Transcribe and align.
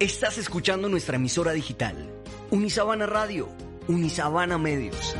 Estás 0.00 0.38
escuchando 0.38 0.88
nuestra 0.88 1.16
emisora 1.16 1.50
digital, 1.50 2.08
Unisabana 2.52 3.04
Radio, 3.06 3.48
Unisabana 3.88 4.56
Medios. 4.56 5.16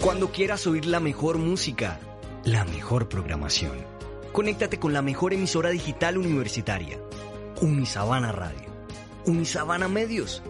Cuando 0.00 0.32
quieras 0.32 0.66
oír 0.66 0.86
la 0.86 0.98
mejor 0.98 1.36
música, 1.36 2.00
la 2.44 2.64
mejor 2.64 3.10
programación, 3.10 3.84
conéctate 4.32 4.78
con 4.78 4.94
la 4.94 5.02
mejor 5.02 5.34
emisora 5.34 5.68
digital 5.68 6.16
universitaria, 6.16 6.98
Unisabana 7.60 8.32
Radio, 8.32 8.70
Unisabana 9.26 9.88
Medios. 9.88 10.42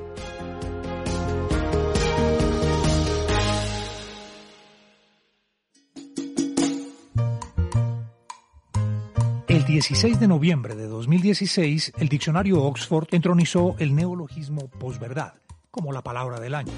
16 9.71 10.19
de 10.19 10.27
noviembre 10.27 10.75
de 10.75 10.89
2016, 10.89 11.93
el 11.99 12.09
diccionario 12.09 12.61
Oxford 12.61 13.07
entronizó 13.13 13.77
el 13.79 13.95
neologismo 13.95 14.69
posverdad 14.69 15.35
como 15.71 15.93
la 15.93 16.03
palabra 16.03 16.41
del 16.41 16.57
año. 16.57 16.73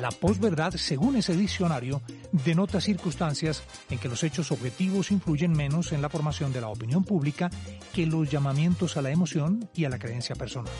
La 0.00 0.10
posverdad, 0.10 0.72
según 0.72 1.14
ese 1.14 1.36
diccionario, 1.36 2.02
denota 2.32 2.80
circunstancias 2.80 3.62
en 3.90 4.00
que 4.00 4.08
los 4.08 4.24
hechos 4.24 4.50
objetivos 4.50 5.12
influyen 5.12 5.52
menos 5.52 5.92
en 5.92 6.02
la 6.02 6.08
formación 6.08 6.52
de 6.52 6.60
la 6.60 6.68
opinión 6.68 7.04
pública 7.04 7.48
que 7.92 8.06
los 8.06 8.28
llamamientos 8.28 8.96
a 8.96 9.02
la 9.02 9.12
emoción 9.12 9.70
y 9.72 9.84
a 9.84 9.88
la 9.88 10.00
creencia 10.00 10.34
personal. 10.34 10.72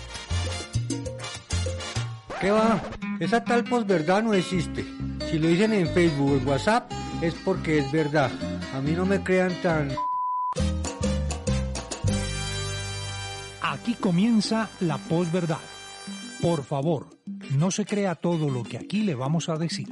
¿Qué 2.42 2.50
va? 2.50 2.82
Esa 3.20 3.44
tal 3.44 3.62
posverdad 3.62 4.20
no 4.20 4.34
existe. 4.34 4.84
Si 5.30 5.38
lo 5.38 5.46
dicen 5.46 5.72
en 5.74 5.86
Facebook 5.86 6.32
o 6.32 6.36
en 6.38 6.48
WhatsApp 6.48 6.90
es 7.20 7.34
porque 7.34 7.78
es 7.78 7.92
verdad. 7.92 8.32
A 8.74 8.80
mí 8.80 8.90
no 8.96 9.06
me 9.06 9.22
crean 9.22 9.52
tan... 9.62 9.92
Aquí 13.62 13.94
comienza 13.94 14.68
la 14.80 14.98
posverdad. 14.98 15.60
Por 16.40 16.64
favor, 16.64 17.10
no 17.56 17.70
se 17.70 17.86
crea 17.86 18.16
todo 18.16 18.50
lo 18.50 18.64
que 18.64 18.76
aquí 18.76 19.02
le 19.02 19.14
vamos 19.14 19.48
a 19.48 19.54
decir. 19.54 19.86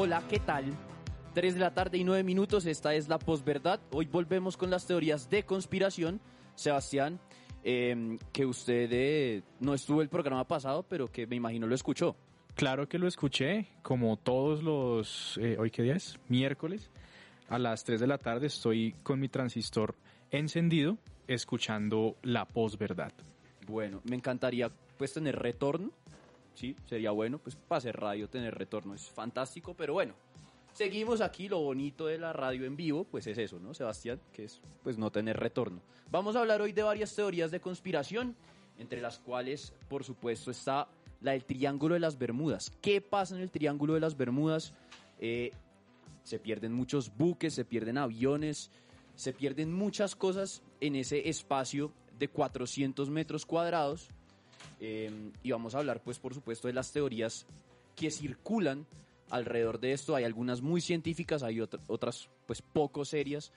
Hola, 0.00 0.22
¿qué 0.28 0.38
tal? 0.38 0.64
3 1.34 1.54
de 1.54 1.58
la 1.60 1.74
tarde 1.74 1.98
y 1.98 2.04
9 2.04 2.22
minutos, 2.22 2.66
esta 2.66 2.94
es 2.94 3.08
la 3.08 3.18
posverdad. 3.18 3.80
Hoy 3.90 4.06
volvemos 4.06 4.56
con 4.56 4.70
las 4.70 4.86
teorías 4.86 5.28
de 5.28 5.42
conspiración. 5.42 6.20
Sebastián, 6.54 7.18
eh, 7.64 8.16
que 8.32 8.46
usted 8.46 8.88
eh, 8.92 9.42
no 9.58 9.74
estuvo 9.74 10.00
el 10.00 10.08
programa 10.08 10.46
pasado, 10.46 10.84
pero 10.84 11.10
que 11.10 11.26
me 11.26 11.34
imagino 11.34 11.66
lo 11.66 11.74
escuchó. 11.74 12.14
Claro 12.54 12.88
que 12.88 12.96
lo 13.00 13.08
escuché, 13.08 13.66
como 13.82 14.16
todos 14.16 14.62
los, 14.62 15.36
eh, 15.42 15.56
¿hoy 15.58 15.72
qué 15.72 15.82
día 15.82 15.96
es? 15.96 16.16
Miércoles, 16.28 16.92
a 17.48 17.58
las 17.58 17.82
3 17.82 17.98
de 17.98 18.06
la 18.06 18.18
tarde 18.18 18.46
estoy 18.46 18.94
con 19.02 19.18
mi 19.18 19.28
transistor 19.28 19.96
encendido, 20.30 20.96
escuchando 21.26 22.14
la 22.22 22.44
posverdad. 22.44 23.12
Bueno, 23.66 24.00
me 24.04 24.14
encantaría 24.14 24.70
pues 24.96 25.12
tener 25.12 25.34
retorno, 25.34 25.90
sí, 26.58 26.76
sería 26.86 27.12
bueno, 27.12 27.38
pues 27.38 27.56
para 27.56 27.78
hacer 27.78 27.96
radio 27.96 28.28
tener 28.28 28.54
retorno, 28.54 28.94
es 28.94 29.08
fantástico, 29.08 29.74
pero 29.74 29.92
bueno, 29.94 30.14
seguimos 30.72 31.20
aquí, 31.20 31.48
lo 31.48 31.60
bonito 31.60 32.06
de 32.06 32.18
la 32.18 32.32
radio 32.32 32.64
en 32.64 32.76
vivo, 32.76 33.04
pues 33.04 33.26
es 33.28 33.38
eso, 33.38 33.58
¿no, 33.60 33.74
Sebastián? 33.74 34.20
Que 34.32 34.44
es 34.44 34.60
pues 34.82 34.98
no 34.98 35.10
tener 35.10 35.36
retorno. 35.38 35.80
Vamos 36.10 36.36
a 36.36 36.40
hablar 36.40 36.60
hoy 36.60 36.72
de 36.72 36.82
varias 36.82 37.14
teorías 37.14 37.50
de 37.50 37.60
conspiración, 37.60 38.34
entre 38.78 39.00
las 39.00 39.18
cuales, 39.18 39.72
por 39.88 40.04
supuesto, 40.04 40.50
está 40.50 40.88
la 41.20 41.32
del 41.32 41.44
Triángulo 41.44 41.94
de 41.94 42.00
las 42.00 42.18
Bermudas. 42.18 42.72
¿Qué 42.80 43.00
pasa 43.00 43.36
en 43.36 43.42
el 43.42 43.50
Triángulo 43.50 43.94
de 43.94 44.00
las 44.00 44.16
Bermudas? 44.16 44.72
Eh, 45.20 45.52
se 46.22 46.38
pierden 46.38 46.72
muchos 46.72 47.16
buques, 47.16 47.54
se 47.54 47.64
pierden 47.64 47.98
aviones, 47.98 48.70
se 49.14 49.32
pierden 49.32 49.72
muchas 49.72 50.14
cosas 50.14 50.62
en 50.80 50.96
ese 50.96 51.28
espacio 51.28 51.92
de 52.18 52.28
400 52.28 53.10
metros 53.10 53.46
cuadrados. 53.46 54.10
Eh, 54.80 55.10
y 55.42 55.50
vamos 55.50 55.74
a 55.74 55.78
hablar, 55.78 56.00
pues, 56.02 56.18
por 56.18 56.34
supuesto, 56.34 56.68
de 56.68 56.74
las 56.74 56.92
teorías 56.92 57.46
que 57.96 58.10
circulan 58.10 58.86
alrededor 59.30 59.80
de 59.80 59.92
esto. 59.92 60.14
Hay 60.16 60.24
algunas 60.24 60.62
muy 60.62 60.80
científicas, 60.80 61.42
hay 61.42 61.60
otra- 61.60 61.80
otras, 61.88 62.28
pues, 62.46 62.62
poco 62.62 63.04
serias. 63.04 63.52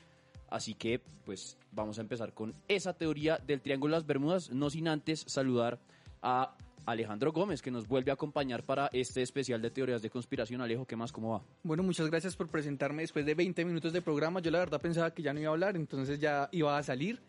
Así 0.50 0.74
que, 0.74 1.00
pues, 1.26 1.58
vamos 1.72 1.98
a 1.98 2.02
empezar 2.02 2.34
con 2.34 2.54
esa 2.68 2.94
teoría 2.94 3.38
del 3.38 3.62
Triángulo 3.62 3.94
de 3.96 4.00
las 4.00 4.08
Bermudas, 4.08 4.50
no 4.52 4.70
sin 4.70 4.88
antes 4.90 5.24
saludar 5.28 5.80
a 6.22 6.56
Alejandro 6.86 7.32
Gómez, 7.32 7.62
que 7.62 7.72
nos 7.72 7.88
vuelve 7.88 8.12
a 8.12 8.16
acompañar 8.16 8.64
para 8.64 8.88
este 8.92 9.22
especial 9.22 9.62
de 9.62 9.70
teorías 9.70 10.02
de 10.02 10.10
conspiración. 10.10 10.60
Alejo, 10.62 10.86
¿qué 10.86 10.96
más? 10.96 11.12
¿Cómo 11.12 11.32
va? 11.34 11.42
Bueno, 11.64 11.84
muchas 11.84 12.10
gracias 12.10 12.36
por 12.36 12.50
presentarme 12.50 13.04
después 13.04 13.26
de 13.26 13.36
20 13.36 13.64
minutos 13.64 13.94
de 13.94 14.02
programa. 14.02 14.40
Yo 14.42 14.52
la 14.52 14.60
verdad 14.60 14.82
pensaba 14.82 15.12
que 15.14 15.22
ya 15.22 15.32
no 15.32 15.40
iba 15.40 15.50
a 15.50 15.54
hablar, 15.54 15.76
entonces 15.78 16.20
ya 16.20 16.50
iba 16.52 16.76
a 16.78 16.84
salir. 16.84 17.22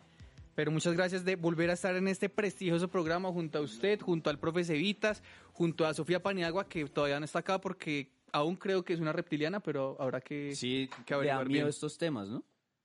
Pero 0.55 0.71
muchas 0.71 0.95
gracias 0.95 1.25
de 1.25 1.37
volver 1.37 1.71
a 1.71 1.73
estar 1.75 1.97
en 1.97 2.09
este 2.09 2.29
prestigioso 2.29 2.89
programa 2.89 3.31
junto 3.31 3.59
a 3.59 3.63
usted, 3.63 4.01
junto 4.01 4.29
al 4.31 4.39
profe 4.39 4.65
Cevitas, 4.65 5.23
junto 5.53 5.87
a 5.87 5.95
Sofía 5.95 6.23
Paniagua, 6.23 6.69
que 6.69 6.85
todavía 6.87 7.19
no 7.19 7.25
está 7.25 7.39
acá 7.39 7.61
porque 7.61 8.11
aún 8.33 8.57
creo 8.57 8.85
que 8.85 8.93
es 8.93 9.01
una 9.01 9.13
reptiliana, 9.13 9.61
pero 9.61 9.97
habrá 10.01 10.21
que, 10.21 10.55
Sí, 10.55 10.89
que 11.07 11.15
averiguar 11.15 11.47
miedo 11.47 11.65
bien. 11.65 11.69
estos 11.69 11.97
temas, 11.99 12.29
¿no? 12.29 12.45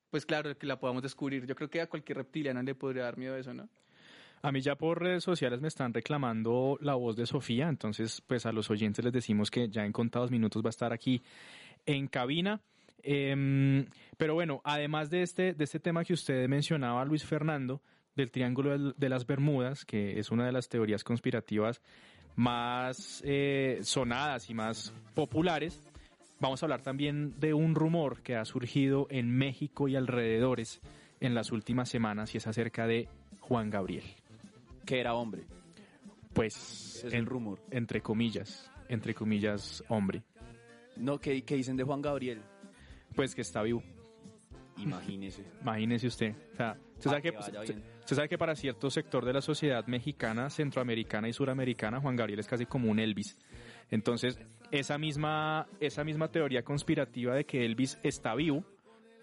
Pues 0.10 0.26
claro, 0.26 0.58
que 0.58 0.66
la 0.66 0.80
podamos 0.80 1.04
descubrir. 1.04 1.46
Yo 1.46 1.56
creo 1.56 1.70
que 1.70 1.82
a 1.82 1.88
cualquier 1.88 2.18
reptiliano 2.20 2.62
le 2.64 2.74
podría 2.76 3.04
dar 3.04 3.18
miedo 3.18 3.36
eso, 3.36 3.54
¿no? 3.54 3.68
A 4.42 4.52
mí 4.52 4.62
ya 4.62 4.76
por 4.76 5.02
redes 5.02 5.24
sociales 5.24 5.60
me 5.62 5.68
están 5.68 5.94
reclamando 5.94 6.78
la 6.80 6.94
voz 6.94 7.16
de 7.16 7.26
Sofía, 7.26 7.68
entonces 7.68 8.22
pues 8.22 8.46
a 8.46 8.52
los 8.52 8.70
oyentes 8.70 9.04
les 9.04 9.12
decimos 9.12 9.50
que 9.52 9.68
ya 9.68 9.84
en 9.84 9.92
contados 9.92 10.30
minutos 10.32 10.64
va 10.64 10.70
a 10.70 10.70
estar 10.70 10.94
aquí 10.94 11.22
en 11.86 12.08
cabina. 12.08 12.62
Em, 13.04 13.86
pero 14.18 14.34
bueno, 14.34 14.62
además 14.64 15.10
de 15.10 15.22
este, 15.22 15.54
de 15.54 15.64
este 15.64 15.80
tema 15.80 16.04
que 16.04 16.14
usted 16.14 16.48
mencionaba, 16.48 17.06
Luis 17.06 17.24
Fernando, 17.26 17.82
del 18.16 18.32
Triángulo 18.32 18.94
de 18.94 19.10
las 19.10 19.26
Bermudas, 19.28 19.86
que 19.86 20.20
es 20.20 20.32
una 20.32 20.46
de 20.46 20.52
las 20.52 20.70
teorías 20.70 21.04
conspirativas 21.04 21.82
más 22.36 23.22
eh, 23.26 23.80
sonadas 23.84 24.50
y 24.50 24.54
más 24.54 24.94
populares, 25.14 25.80
vamos 26.40 26.62
a 26.62 26.66
hablar 26.66 26.82
también 26.82 27.40
de 27.40 27.54
un 27.54 27.76
rumor 27.76 28.22
que 28.22 28.36
ha 28.36 28.46
surgido 28.46 29.08
en 29.10 29.30
México 29.36 29.88
y 29.88 29.96
alrededores 29.96 30.82
en 31.20 31.34
las 31.36 31.52
últimas 31.52 31.90
semanas 31.90 32.34
y 32.34 32.38
es 32.38 32.48
acerca 32.48 32.88
de 32.88 33.08
Juan 33.40 33.70
Gabriel. 33.70 34.04
Que 34.86 35.00
era 35.00 35.14
hombre. 35.16 35.44
Pues, 36.34 37.04
es 37.06 37.14
en- 37.14 37.20
el 37.20 37.26
rumor. 37.26 37.60
entre 37.72 38.02
comillas, 38.02 38.72
entre 38.90 39.14
comillas, 39.14 39.84
hombre, 39.90 40.22
No, 40.96 41.20
¿qué, 41.20 41.44
qué 41.44 41.56
dicen 41.56 41.78
de 41.78 41.84
Juan 41.84 42.02
Gabriel? 42.02 42.42
Pues 43.18 43.36
que 43.36 43.42
está 43.42 43.62
vivo. 43.64 43.84
Imagínese. 44.78 45.44
Imagínese 45.62 46.08
usted. 46.08 46.36
O 46.54 46.56
sea, 46.56 46.78
usted 46.96 47.04
Pa' 47.04 47.10
sabe 47.10 47.22
que 47.22 47.30
usted- 47.38 47.82
sabe 48.16 48.30
que 48.30 48.38
para 48.38 48.56
cierto 48.56 48.90
sector 48.90 49.26
de 49.26 49.34
la 49.34 49.42
sociedad 49.42 49.86
mexicana, 49.88 50.50
centroamericana 50.50 51.28
y 51.28 51.34
suramericana, 51.34 52.00
Juan 52.00 52.16
Gabriel 52.16 52.40
es 52.40 52.48
casi 52.48 52.66
como 52.66 52.90
un 52.90 53.00
Elvis. 53.00 53.38
Entonces, 53.90 54.40
esa 54.72 54.98
misma, 54.98 55.68
esa 55.80 56.04
misma 56.04 56.30
teoría 56.32 56.64
conspirativa 56.64 57.36
de 57.36 57.46
que 57.46 57.66
Elvis 57.66 58.00
está 58.04 58.36
vivo, 58.36 58.64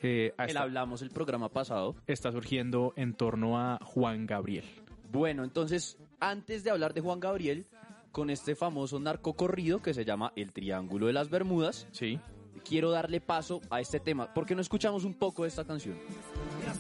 eh, 0.02 0.35
El 0.38 0.56
hablamos 0.58 1.00
el 1.02 1.11
programa 1.11 1.49
pasado. 1.50 1.94
está 2.06 2.31
surgiendo 2.32 2.93
en 2.97 3.14
torno 3.14 3.58
a 3.58 3.79
Juan 3.82 4.26
Gabriel. 4.26 4.64
Bueno, 5.12 5.44
entonces, 5.44 5.97
antes 6.20 6.64
de 6.64 6.70
hablar 6.70 6.93
de 6.94 7.00
Juan 7.00 7.20
Gabriel, 7.20 7.67
con 8.11 8.31
este 8.31 8.55
famoso 8.55 8.99
narcocorrido 9.00 9.81
que 9.82 9.94
se 9.94 10.05
llama 10.05 10.32
El 10.37 10.52
Triángulo 10.52 11.06
de 11.06 11.12
las 11.14 11.31
Bermudas, 11.31 11.88
Sí. 11.93 12.19
Quiero 12.62 12.90
darle 12.90 13.20
paso 13.20 13.60
a 13.70 13.80
este 13.80 14.00
tema. 14.00 14.32
¿Por 14.32 14.46
qué 14.46 14.54
no 14.54 14.60
escuchamos 14.60 15.04
un 15.04 15.14
poco 15.14 15.42
de 15.42 15.48
esta 15.48 15.64
canción? 15.64 15.96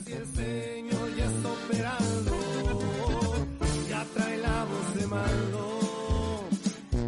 El 0.06 0.26
Señor 0.26 1.16
ya 1.16 1.24
está 1.24 1.48
operando, 1.52 2.32
ya 3.88 4.04
trae 4.14 4.38
la 4.38 4.64
voz 4.64 4.94
de 4.94 5.06
mando 5.06 6.44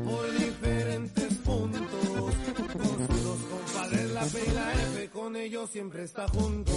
por 0.05 0.33
diferentes 0.39 1.35
puntos. 1.39 2.35
Con 2.73 3.07
sus 3.07 3.25
dos 3.25 3.39
compadres, 3.51 4.11
la 4.11 4.25
P 4.25 4.45
y 4.47 4.51
la 4.53 4.73
F, 4.75 5.11
con 5.11 5.37
ellos 5.37 5.71
siempre 5.71 6.05
está 6.05 6.29
junto. 6.29 6.73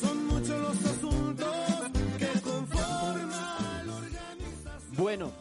Son 0.00 0.26
muchos 0.26 0.60
los 0.60 0.84
asuntos 0.84 1.56
que 2.18 2.40
conforman 2.40 3.86
la 3.86 3.94
organización. 3.94 4.96
Bueno, 4.96 5.32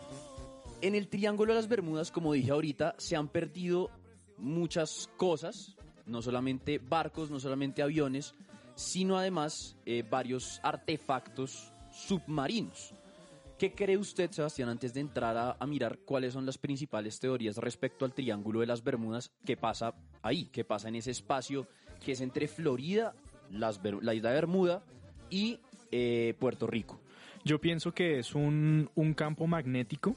en 0.85 0.93
el 0.93 1.07
Triángulo 1.07 1.53
de 1.53 1.57
las 1.57 1.67
Bermudas, 1.67 2.11
como 2.11 2.33
dije 2.33 2.51
ahorita, 2.51 2.93
se 2.99 3.15
han 3.15 3.27
perdido 3.27 3.89
muchas 4.37 5.09
cosas, 5.17 5.75
no 6.05 6.21
solamente 6.21 6.77
barcos, 6.77 7.31
no 7.31 7.39
solamente 7.39 7.81
aviones, 7.81 8.35
sino 8.75 9.17
además 9.17 9.75
eh, 9.87 10.03
varios 10.07 10.59
artefactos 10.61 11.71
submarinos. 11.91 12.93
¿Qué 13.57 13.73
cree 13.73 13.97
usted, 13.97 14.29
Sebastián, 14.29 14.69
antes 14.69 14.93
de 14.93 14.99
entrar 14.99 15.35
a, 15.35 15.57
a 15.59 15.65
mirar 15.65 15.97
cuáles 16.05 16.33
son 16.33 16.45
las 16.45 16.59
principales 16.59 17.19
teorías 17.19 17.57
respecto 17.57 18.05
al 18.05 18.13
Triángulo 18.13 18.59
de 18.59 18.67
las 18.67 18.83
Bermudas? 18.83 19.31
¿Qué 19.43 19.57
pasa 19.57 19.95
ahí? 20.21 20.49
¿Qué 20.51 20.65
pasa 20.65 20.89
en 20.89 20.97
ese 20.97 21.09
espacio 21.09 21.65
que 22.03 22.11
es 22.11 22.21
entre 22.21 22.47
Florida, 22.47 23.15
las 23.49 23.81
la 23.83 24.13
isla 24.13 24.29
de 24.29 24.35
Bermuda 24.35 24.83
y 25.31 25.59
eh, 25.91 26.35
Puerto 26.37 26.67
Rico? 26.67 26.99
Yo 27.43 27.59
pienso 27.59 27.91
que 27.91 28.19
es 28.19 28.35
un, 28.35 28.91
un 28.93 29.13
campo 29.15 29.47
magnético 29.47 30.15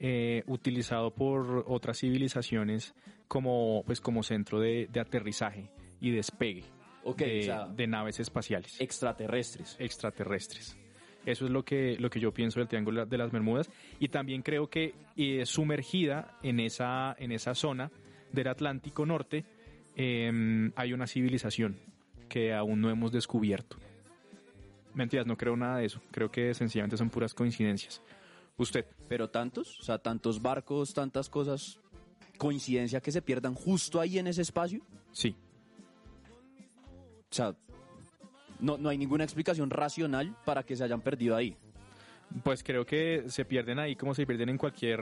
eh, 0.00 0.42
utilizado 0.46 1.14
por 1.14 1.64
otras 1.68 1.98
civilizaciones 1.98 2.94
como, 3.28 3.82
pues, 3.86 4.00
como 4.00 4.22
centro 4.22 4.58
de, 4.58 4.88
de 4.90 5.00
aterrizaje 5.00 5.70
y 6.00 6.10
despegue 6.10 6.64
de, 7.16 7.40
o 7.40 7.42
sea, 7.42 7.66
de 7.66 7.86
naves 7.86 8.20
espaciales 8.20 8.80
extraterrestres. 8.80 9.76
extraterrestres. 9.78 10.76
Eso 11.26 11.44
es 11.44 11.50
lo 11.50 11.64
que, 11.64 11.96
lo 11.98 12.08
que 12.08 12.18
yo 12.18 12.32
pienso 12.32 12.60
del 12.60 12.68
Triángulo 12.68 13.04
de 13.04 13.18
las 13.18 13.30
Bermudas. 13.30 13.70
Y 13.98 14.08
también 14.08 14.40
creo 14.42 14.70
que 14.70 14.94
eh, 15.16 15.44
sumergida 15.44 16.38
en 16.42 16.60
esa, 16.60 17.14
en 17.18 17.32
esa 17.32 17.54
zona 17.54 17.90
del 18.32 18.48
Atlántico 18.48 19.04
Norte 19.04 19.44
eh, 19.96 20.70
hay 20.76 20.92
una 20.94 21.06
civilización 21.06 21.76
que 22.28 22.54
aún 22.54 22.80
no 22.80 22.90
hemos 22.90 23.12
descubierto. 23.12 23.76
Mentiras, 24.94 25.26
no 25.26 25.36
creo 25.36 25.56
nada 25.56 25.78
de 25.78 25.86
eso. 25.86 26.00
Creo 26.10 26.30
que 26.30 26.54
sencillamente 26.54 26.96
son 26.96 27.10
puras 27.10 27.34
coincidencias. 27.34 28.02
Usted, 28.56 28.86
Pero 29.10 29.28
tantos, 29.28 29.80
o 29.80 29.82
sea, 29.82 29.98
tantos 29.98 30.40
barcos, 30.40 30.94
tantas 30.94 31.28
cosas, 31.28 31.80
coincidencia 32.38 33.00
que 33.00 33.10
se 33.10 33.20
pierdan 33.20 33.54
justo 33.54 34.00
ahí 34.00 34.20
en 34.20 34.28
ese 34.28 34.42
espacio. 34.42 34.82
sí. 35.10 35.34
O 37.28 37.34
sea, 37.34 37.56
no, 38.60 38.78
no 38.78 38.88
hay 38.88 38.98
ninguna 38.98 39.24
explicación 39.24 39.70
racional 39.70 40.36
para 40.44 40.62
que 40.62 40.76
se 40.76 40.84
hayan 40.84 41.00
perdido 41.00 41.34
ahí. 41.34 41.56
Pues 42.44 42.62
creo 42.62 42.86
que 42.86 43.24
se 43.28 43.44
pierden 43.44 43.80
ahí 43.80 43.96
como 43.96 44.14
se 44.14 44.26
pierden 44.26 44.48
en 44.48 44.58
cualquier 44.58 45.00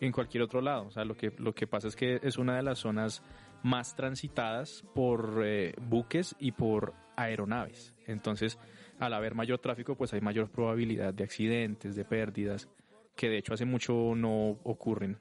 en 0.00 0.10
cualquier 0.10 0.42
otro 0.42 0.60
lado. 0.60 0.86
O 0.86 0.90
sea, 0.90 1.04
lo 1.04 1.16
que 1.16 1.32
lo 1.38 1.54
que 1.54 1.68
pasa 1.68 1.86
es 1.86 1.94
que 1.94 2.18
es 2.22 2.38
una 2.38 2.56
de 2.56 2.62
las 2.62 2.80
zonas 2.80 3.22
más 3.62 3.94
transitadas 3.94 4.84
por 4.92 5.42
eh, 5.44 5.72
buques 5.88 6.34
y 6.40 6.52
por 6.52 6.94
aeronaves. 7.16 7.94
Entonces, 8.06 8.58
al 8.98 9.12
haber 9.12 9.34
mayor 9.36 9.60
tráfico, 9.60 9.96
pues 9.96 10.12
hay 10.14 10.20
mayor 10.20 10.50
probabilidad 10.50 11.14
de 11.14 11.24
accidentes, 11.24 11.94
de 11.96 12.04
pérdidas, 12.04 12.68
que 13.16 13.28
de 13.28 13.38
hecho 13.38 13.54
hace 13.54 13.64
mucho 13.64 14.12
no 14.14 14.58
ocurren, 14.62 15.16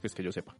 pues 0.00 0.14
que 0.14 0.22
yo 0.22 0.32
sepa. 0.32 0.56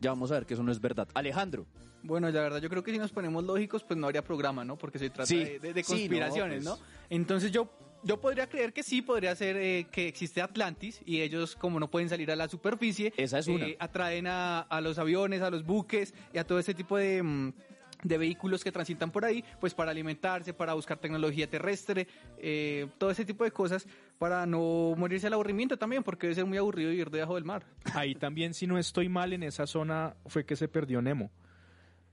Ya 0.00 0.10
vamos 0.10 0.30
a 0.30 0.34
ver 0.34 0.46
que 0.46 0.54
eso 0.54 0.62
no 0.62 0.72
es 0.72 0.80
verdad. 0.80 1.08
Alejandro, 1.14 1.66
Bueno, 2.02 2.30
la 2.30 2.40
verdad, 2.40 2.62
yo 2.62 2.70
creo 2.70 2.82
que 2.82 2.92
si 2.92 2.96
nos 2.98 3.12
ponemos 3.12 3.44
lógicos, 3.44 3.84
pues 3.84 3.98
no 3.98 4.06
habría 4.06 4.24
programa, 4.24 4.64
¿no? 4.64 4.78
Porque 4.78 4.98
se 4.98 5.10
trata 5.10 5.26
Sí. 5.26 5.44
de, 5.44 5.58
de- 5.58 5.74
de 5.74 5.82
Sí, 5.84 5.92
no, 5.92 5.98
conspiraciones, 5.98 6.64
pues. 6.64 6.78
¿no? 6.80 6.86
Entonces 7.10 7.52
yo, 7.52 7.68
yo 8.04 8.18
podría 8.18 8.48
creer 8.48 8.72
que 8.72 8.82
sí, 8.82 9.02
podría 9.02 9.36
ser 9.36 9.56
eh, 9.58 9.86
que 9.92 10.08
existe 10.08 10.40
Atlantis 10.40 11.02
y 11.04 11.20
ellos, 11.20 11.54
como 11.56 11.78
no 11.78 11.90
pueden 11.90 12.08
salir 12.08 12.30
a 12.30 12.36
la 12.36 12.48
superficie, 12.48 13.12
Esa 13.18 13.40
es 13.40 13.48
una. 13.48 13.66
eh, 13.66 13.76
atraen 13.78 14.26
a, 14.28 14.60
a 14.60 14.80
los 14.80 14.96
aviones, 14.98 15.42
a 15.42 15.50
los 15.50 15.66
buques 15.66 16.14
y 16.32 16.38
a 16.38 16.44
todo 16.46 16.58
ese 16.58 16.72
tipo 16.72 16.96
de... 16.96 17.22
mm, 17.22 17.52
de 18.02 18.18
vehículos 18.18 18.64
que 18.64 18.72
transitan 18.72 19.10
por 19.10 19.24
ahí, 19.24 19.44
pues 19.60 19.74
para 19.74 19.90
alimentarse, 19.90 20.52
para 20.52 20.74
buscar 20.74 20.98
tecnología 20.98 21.48
terrestre, 21.48 22.06
eh, 22.38 22.88
todo 22.98 23.10
ese 23.10 23.24
tipo 23.24 23.44
de 23.44 23.50
cosas, 23.50 23.86
para 24.18 24.46
no 24.46 24.94
morirse 24.96 25.26
al 25.26 25.34
aburrimiento 25.34 25.76
también, 25.76 26.02
porque 26.02 26.26
debe 26.26 26.34
ser 26.34 26.46
muy 26.46 26.58
aburrido 26.58 26.90
vivir 26.90 27.10
debajo 27.10 27.34
del 27.34 27.44
mar. 27.44 27.64
Ahí 27.94 28.14
también, 28.14 28.54
si 28.54 28.66
no 28.66 28.78
estoy 28.78 29.08
mal, 29.08 29.32
en 29.32 29.42
esa 29.42 29.66
zona 29.66 30.16
fue 30.26 30.44
que 30.44 30.56
se 30.56 30.68
perdió 30.68 31.02
Nemo. 31.02 31.30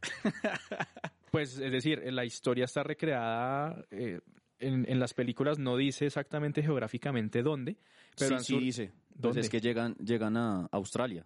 Pues 1.29 1.59
es 1.59 1.71
decir, 1.73 2.01
la 2.13 2.23
historia 2.23 2.63
está 2.63 2.83
recreada 2.83 3.83
eh, 3.91 4.21
en, 4.59 4.89
en 4.89 4.99
las 4.99 5.13
películas, 5.13 5.59
no 5.59 5.75
dice 5.75 6.05
exactamente 6.05 6.63
geográficamente 6.63 7.43
dónde, 7.43 7.77
pero 8.17 8.39
sí, 8.39 8.45
sí 8.45 8.59
dice. 8.59 8.91
Pues 9.09 9.21
¿Dónde? 9.21 9.41
es 9.41 9.49
que 9.49 9.59
llegan, 9.59 9.95
llegan 9.95 10.37
a 10.37 10.67
Australia. 10.71 11.25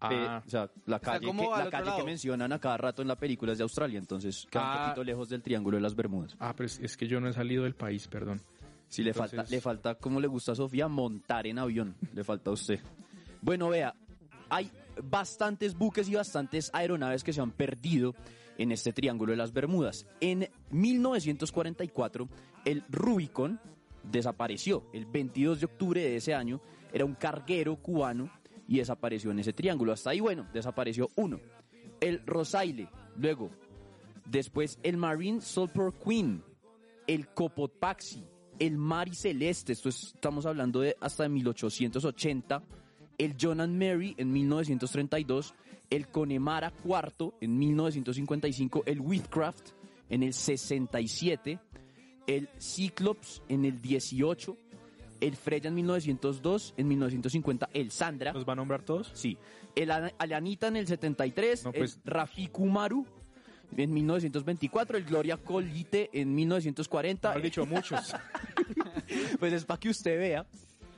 Ah, 0.00 0.12
Eh, 0.12 0.42
o 0.46 0.50
sea, 0.50 0.70
la 0.84 1.00
calle, 1.00 1.26
que, 1.30 1.32
la 1.32 1.70
calle 1.70 1.90
que 1.96 2.04
mencionan 2.04 2.52
a 2.52 2.58
cada 2.58 2.76
rato 2.76 3.00
en 3.02 3.08
la 3.08 3.16
película 3.16 3.52
es 3.52 3.58
de 3.58 3.62
Australia, 3.62 3.98
entonces 3.98 4.46
queda 4.50 4.62
un 4.62 4.68
Ah. 4.68 4.84
poquito 4.88 5.04
lejos 5.04 5.28
del 5.30 5.42
Triángulo 5.42 5.76
de 5.78 5.80
las 5.82 5.94
Bermudas. 5.96 6.36
ah, 6.38 6.52
pero 6.56 6.66
es, 6.66 6.78
es 6.80 6.96
que 6.96 7.06
yo 7.08 7.18
no 7.20 7.28
he 7.28 7.32
salido 7.32 7.64
del 7.64 7.74
país, 7.74 8.06
perdón. 8.08 8.40
Sí, 8.88 9.02
le 9.02 9.10
Entonces- 9.10 9.36
falta, 9.36 9.50
le 9.50 9.60
falta, 9.60 9.94
como 9.96 10.20
le 10.20 10.26
gusta 10.28 10.52
a 10.52 10.54
Sofía, 10.54 10.86
montar 10.88 11.46
en 11.46 11.58
avión. 11.58 11.96
Le 12.14 12.22
falta 12.24 12.50
a 12.50 12.52
usted. 12.52 12.78
Bueno, 13.42 13.68
vea, 13.70 13.94
hay 14.50 14.70
bastantes 15.02 15.74
buques 15.76 16.08
y 16.08 16.14
bastantes 16.14 16.70
aeronaves 16.72 17.24
que 17.24 17.32
se 17.32 17.40
han 17.40 17.50
perdido 17.50 18.14
en 18.58 18.72
este 18.72 18.92
Triángulo 18.92 19.32
de 19.32 19.36
las 19.38 19.52
Bermudas. 19.52 20.06
En 20.20 20.48
1944, 20.70 22.28
el 22.64 22.84
Rubicon 22.88 23.60
desapareció. 24.02 24.84
El 24.92 25.06
22 25.06 25.60
de 25.60 25.66
octubre 25.66 26.00
de 26.00 26.16
ese 26.16 26.34
año, 26.34 26.60
era 26.92 27.04
un 27.04 27.14
carguero 27.14 27.76
cubano 27.76 28.30
y 28.68 28.78
desapareció 28.78 29.30
en 29.30 29.38
ese 29.40 29.52
triángulo. 29.52 29.92
Hasta 29.92 30.10
ahí, 30.10 30.20
bueno, 30.20 30.46
desapareció 30.52 31.08
uno. 31.16 31.40
El 32.00 32.20
Rosaile, 32.26 32.88
luego, 33.16 33.50
después 34.24 34.78
el 34.82 34.96
Marine 34.96 35.40
Sulphur 35.40 35.94
Queen, 35.94 36.42
el 37.06 37.28
Copopaxi, 37.28 38.24
el 38.58 38.76
Mari 38.76 39.14
Celeste, 39.14 39.72
esto 39.72 39.88
es- 39.88 40.12
estamos 40.14 40.46
hablando 40.46 40.80
de 40.80 40.96
hasta 41.00 41.22
de 41.24 41.28
1880, 41.30 42.62
el 43.18 43.36
John 43.40 43.60
and 43.60 43.74
Mary 43.82 44.14
en 44.18 44.32
1932, 44.32 45.54
el 45.88 46.08
Connemara 46.08 46.72
IV 46.84 47.32
en 47.40 47.58
1955, 47.58 48.82
el 48.86 49.00
Whitcraft 49.00 49.70
en 50.10 50.22
el 50.22 50.32
67, 50.34 51.58
el 52.26 52.48
Cyclops 52.60 53.42
en 53.48 53.64
el 53.64 53.80
18, 53.80 54.56
el 55.20 55.36
Freya 55.36 55.68
en 55.68 55.74
1902, 55.74 56.74
en 56.76 56.88
1950 56.88 57.70
el 57.72 57.90
Sandra, 57.90 58.32
¿Los 58.32 58.46
va 58.48 58.52
a 58.52 58.56
nombrar 58.56 58.82
todos? 58.82 59.10
Sí. 59.14 59.36
El 59.74 59.90
Alanita 59.90 60.68
en 60.68 60.76
el 60.76 60.86
73, 60.86 61.64
No, 61.64 61.72
pues- 61.72 61.98
el 62.04 62.10
Rafiki 62.10 62.62
Maru 62.62 63.06
en 63.76 63.92
1924, 63.92 64.96
el 64.98 65.04
Gloria 65.04 65.36
Colite 65.36 66.08
en 66.12 66.34
1940. 66.34 67.32
Has 67.32 67.42
dicho 67.42 67.66
muchos. 67.66 68.14
Pues 69.38 69.52
es 69.52 69.64
para 69.64 69.78
que 69.78 69.88
usted 69.90 70.18
vea 70.18 70.46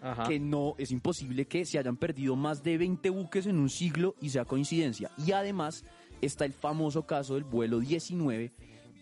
Ajá. 0.00 0.24
que 0.28 0.38
no 0.40 0.74
es 0.78 0.90
imposible 0.90 1.46
que 1.46 1.64
se 1.64 1.78
hayan 1.78 1.96
perdido 1.96 2.36
más 2.36 2.62
de 2.62 2.78
20 2.78 3.10
buques 3.10 3.46
en 3.46 3.58
un 3.58 3.68
siglo 3.68 4.14
y 4.20 4.30
sea 4.30 4.44
coincidencia. 4.44 5.10
Y 5.18 5.32
además 5.32 5.84
está 6.22 6.44
el 6.44 6.52
famoso 6.52 7.06
caso 7.06 7.34
del 7.34 7.44
vuelo 7.44 7.80
19, 7.80 8.52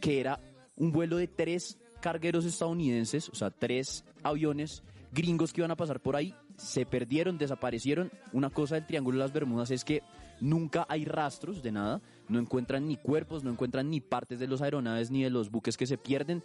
que 0.01 0.21
era 0.21 0.41
un 0.77 0.91
vuelo 0.91 1.17
de 1.19 1.29
tres 1.29 1.79
cargueros 2.01 2.45
estadounidenses, 2.45 3.29
o 3.29 3.35
sea, 3.35 3.51
tres 3.51 4.05
aviones 4.23 4.83
gringos 5.17 5.53
que 5.53 5.63
iban 5.63 5.71
a 5.71 5.77
pasar 5.77 6.01
por 6.01 6.15
ahí, 6.15 6.35
se 6.57 6.85
perdieron, 6.85 7.39
desaparecieron. 7.39 8.13
Una 8.33 8.51
cosa 8.51 8.75
del 8.77 8.87
Triángulo 8.87 9.19
de 9.19 9.25
las 9.25 9.33
Bermudas 9.33 9.71
es 9.71 9.85
que 9.85 10.03
nunca 10.41 10.87
hay 10.89 11.07
rastros 11.07 11.63
de 11.63 11.73
nada, 11.73 12.03
no 12.29 12.39
encuentran 12.39 12.87
ni 12.87 12.97
cuerpos, 12.97 13.43
no 13.43 13.51
encuentran 13.51 13.91
ni 13.91 14.01
partes 14.01 14.39
de 14.39 14.47
los 14.47 14.61
aeronaves 14.61 15.11
ni 15.11 15.25
de 15.25 15.31
los 15.31 15.51
buques 15.51 15.77
que 15.77 15.87
se 15.87 15.97
pierden 15.97 16.45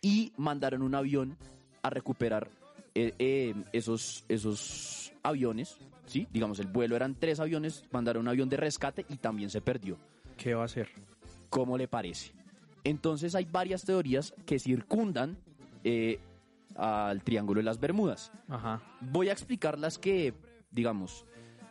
y 0.00 0.32
mandaron 0.36 0.82
un 0.82 0.94
avión 0.94 1.36
a 1.82 1.90
recuperar 1.90 2.48
eh, 2.94 3.12
eh, 3.18 3.54
esos, 3.72 4.24
esos 4.28 5.12
aviones, 5.22 5.76
¿sí? 6.06 6.28
Digamos, 6.32 6.60
el 6.60 6.68
vuelo 6.68 6.94
eran 6.94 7.16
tres 7.16 7.40
aviones, 7.40 7.84
mandaron 7.90 8.22
un 8.22 8.28
avión 8.28 8.48
de 8.48 8.56
rescate 8.56 9.04
y 9.08 9.16
también 9.16 9.50
se 9.50 9.60
perdió. 9.60 9.98
¿Qué 10.36 10.54
va 10.54 10.62
a 10.62 10.66
hacer? 10.66 10.88
¿Cómo 11.50 11.76
le 11.76 11.88
parece? 11.88 12.32
Entonces 12.84 13.34
hay 13.34 13.46
varias 13.46 13.84
teorías 13.84 14.32
que 14.46 14.58
circundan 14.58 15.38
eh, 15.84 16.20
al 16.76 17.22
Triángulo 17.22 17.58
de 17.58 17.64
las 17.64 17.78
Bermudas. 17.78 18.32
Ajá. 18.48 18.82
Voy 19.00 19.28
a 19.28 19.32
explicar 19.32 19.78
las 19.78 19.98
que, 19.98 20.34
digamos, 20.70 21.24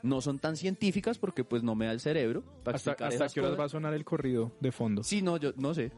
no 0.03 0.22
son 0.22 0.39
tan 0.39 0.58
científicas 0.58 1.17
porque 1.17 1.43
pues 1.43 1.63
no 1.63 1.75
me 1.75 1.86
da 1.86 1.91
el 1.91 2.00
cerebro 2.00 2.43
para 2.63 2.77
¿Hasta, 2.77 2.91
explicar 2.91 3.13
hasta 3.13 3.34
qué 3.34 3.39
horas 3.41 3.60
va 3.60 3.65
a 3.65 3.70
sonar 3.70 3.93
el 3.93 4.03
corrido 4.03 4.51
de 4.60 4.72
fondo? 4.72 5.03
Sí, 5.03 5.22
no, 5.22 5.38
yo 5.38 5.53
no 5.58 5.74
sé. 5.74 5.91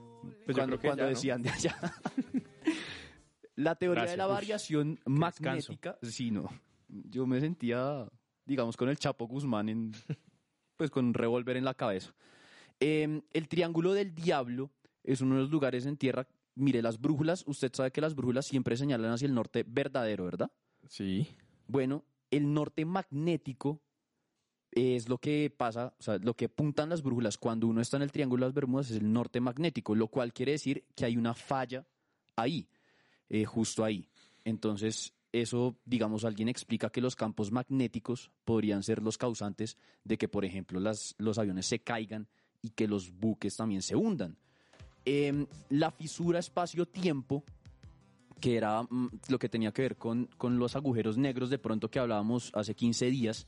Pues 0.45 0.55
yo 0.55 0.61
cuando 0.61 0.77
creo 0.77 0.79
que 0.79 0.87
cuando 0.87 1.03
ya, 1.03 1.05
¿no? 1.05 1.09
decían 1.09 1.41
de 1.41 1.49
allá. 1.49 1.75
la 3.55 3.75
teoría 3.75 4.05
de 4.05 4.17
la 4.17 4.27
uf, 4.27 4.33
variación 4.33 4.99
magnética. 5.05 5.97
Sí, 6.01 6.31
no. 6.31 6.49
Yo 6.87 7.25
me 7.25 7.39
sentía, 7.39 8.07
digamos, 8.45 8.77
con 8.77 8.89
el 8.89 8.97
Chapo 8.97 9.27
Guzmán 9.27 9.69
en, 9.69 9.91
pues 10.77 10.89
con 10.89 11.05
un 11.05 11.13
revólver 11.13 11.57
en 11.57 11.65
la 11.65 11.73
cabeza. 11.73 12.13
Eh, 12.79 13.21
el 13.31 13.47
Triángulo 13.47 13.93
del 13.93 14.13
Diablo 14.13 14.71
es 15.03 15.21
uno 15.21 15.35
de 15.35 15.41
los 15.41 15.49
lugares 15.49 15.85
en 15.85 15.97
tierra. 15.97 16.27
Mire, 16.55 16.81
las 16.81 16.99
brújulas, 16.99 17.43
usted 17.47 17.71
sabe 17.73 17.91
que 17.91 18.01
las 18.01 18.15
brújulas 18.15 18.45
siempre 18.45 18.77
señalan 18.77 19.11
hacia 19.11 19.25
el 19.25 19.33
norte 19.33 19.63
verdadero, 19.67 20.25
¿verdad? 20.25 20.51
Sí. 20.87 21.27
Bueno, 21.67 22.03
el 22.29 22.53
norte 22.53 22.85
magnético 22.85 23.81
es 24.71 25.07
lo 25.07 25.19
que 25.19 25.53
pasa, 25.55 25.95
o 25.99 26.03
sea, 26.03 26.17
lo 26.17 26.35
que 26.35 26.45
apuntan 26.45 26.89
las 26.89 27.03
brújulas 27.03 27.37
cuando 27.37 27.67
uno 27.67 27.81
está 27.81 27.97
en 27.97 28.03
el 28.03 28.11
Triángulo 28.11 28.45
de 28.45 28.49
las 28.49 28.55
Bermudas 28.55 28.89
es 28.89 28.97
el 28.97 29.11
norte 29.11 29.39
magnético, 29.39 29.95
lo 29.95 30.07
cual 30.07 30.33
quiere 30.33 30.53
decir 30.53 30.85
que 30.95 31.05
hay 31.05 31.17
una 31.17 31.33
falla 31.33 31.85
ahí, 32.35 32.67
eh, 33.29 33.45
justo 33.45 33.83
ahí. 33.83 34.07
Entonces, 34.43 35.13
eso, 35.31 35.75
digamos, 35.85 36.25
alguien 36.25 36.49
explica 36.49 36.89
que 36.89 37.01
los 37.01 37.15
campos 37.15 37.51
magnéticos 37.51 38.31
podrían 38.45 38.83
ser 38.83 39.01
los 39.01 39.17
causantes 39.17 39.77
de 40.03 40.17
que, 40.17 40.27
por 40.27 40.45
ejemplo, 40.45 40.79
las, 40.79 41.15
los 41.17 41.37
aviones 41.37 41.65
se 41.65 41.79
caigan 41.79 42.27
y 42.61 42.69
que 42.69 42.87
los 42.87 43.11
buques 43.11 43.55
también 43.55 43.81
se 43.81 43.95
hundan. 43.95 44.37
Em, 45.05 45.45
la 45.69 45.91
fisura 45.91 46.39
espacio-tiempo 46.39 47.43
que 48.43 48.57
era 48.57 48.83
mm, 48.83 49.09
lo 49.29 49.39
que 49.39 49.47
tenía 49.47 49.71
que 49.71 49.83
ver 49.83 49.95
con, 49.95 50.29
con 50.37 50.59
los 50.59 50.75
agujeros 50.75 51.17
negros 51.17 51.49
de 51.49 51.59
pronto 51.59 51.89
que 51.89 51.99
hablábamos 51.99 52.51
hace 52.53 52.75
15 52.75 53.05
días, 53.09 53.47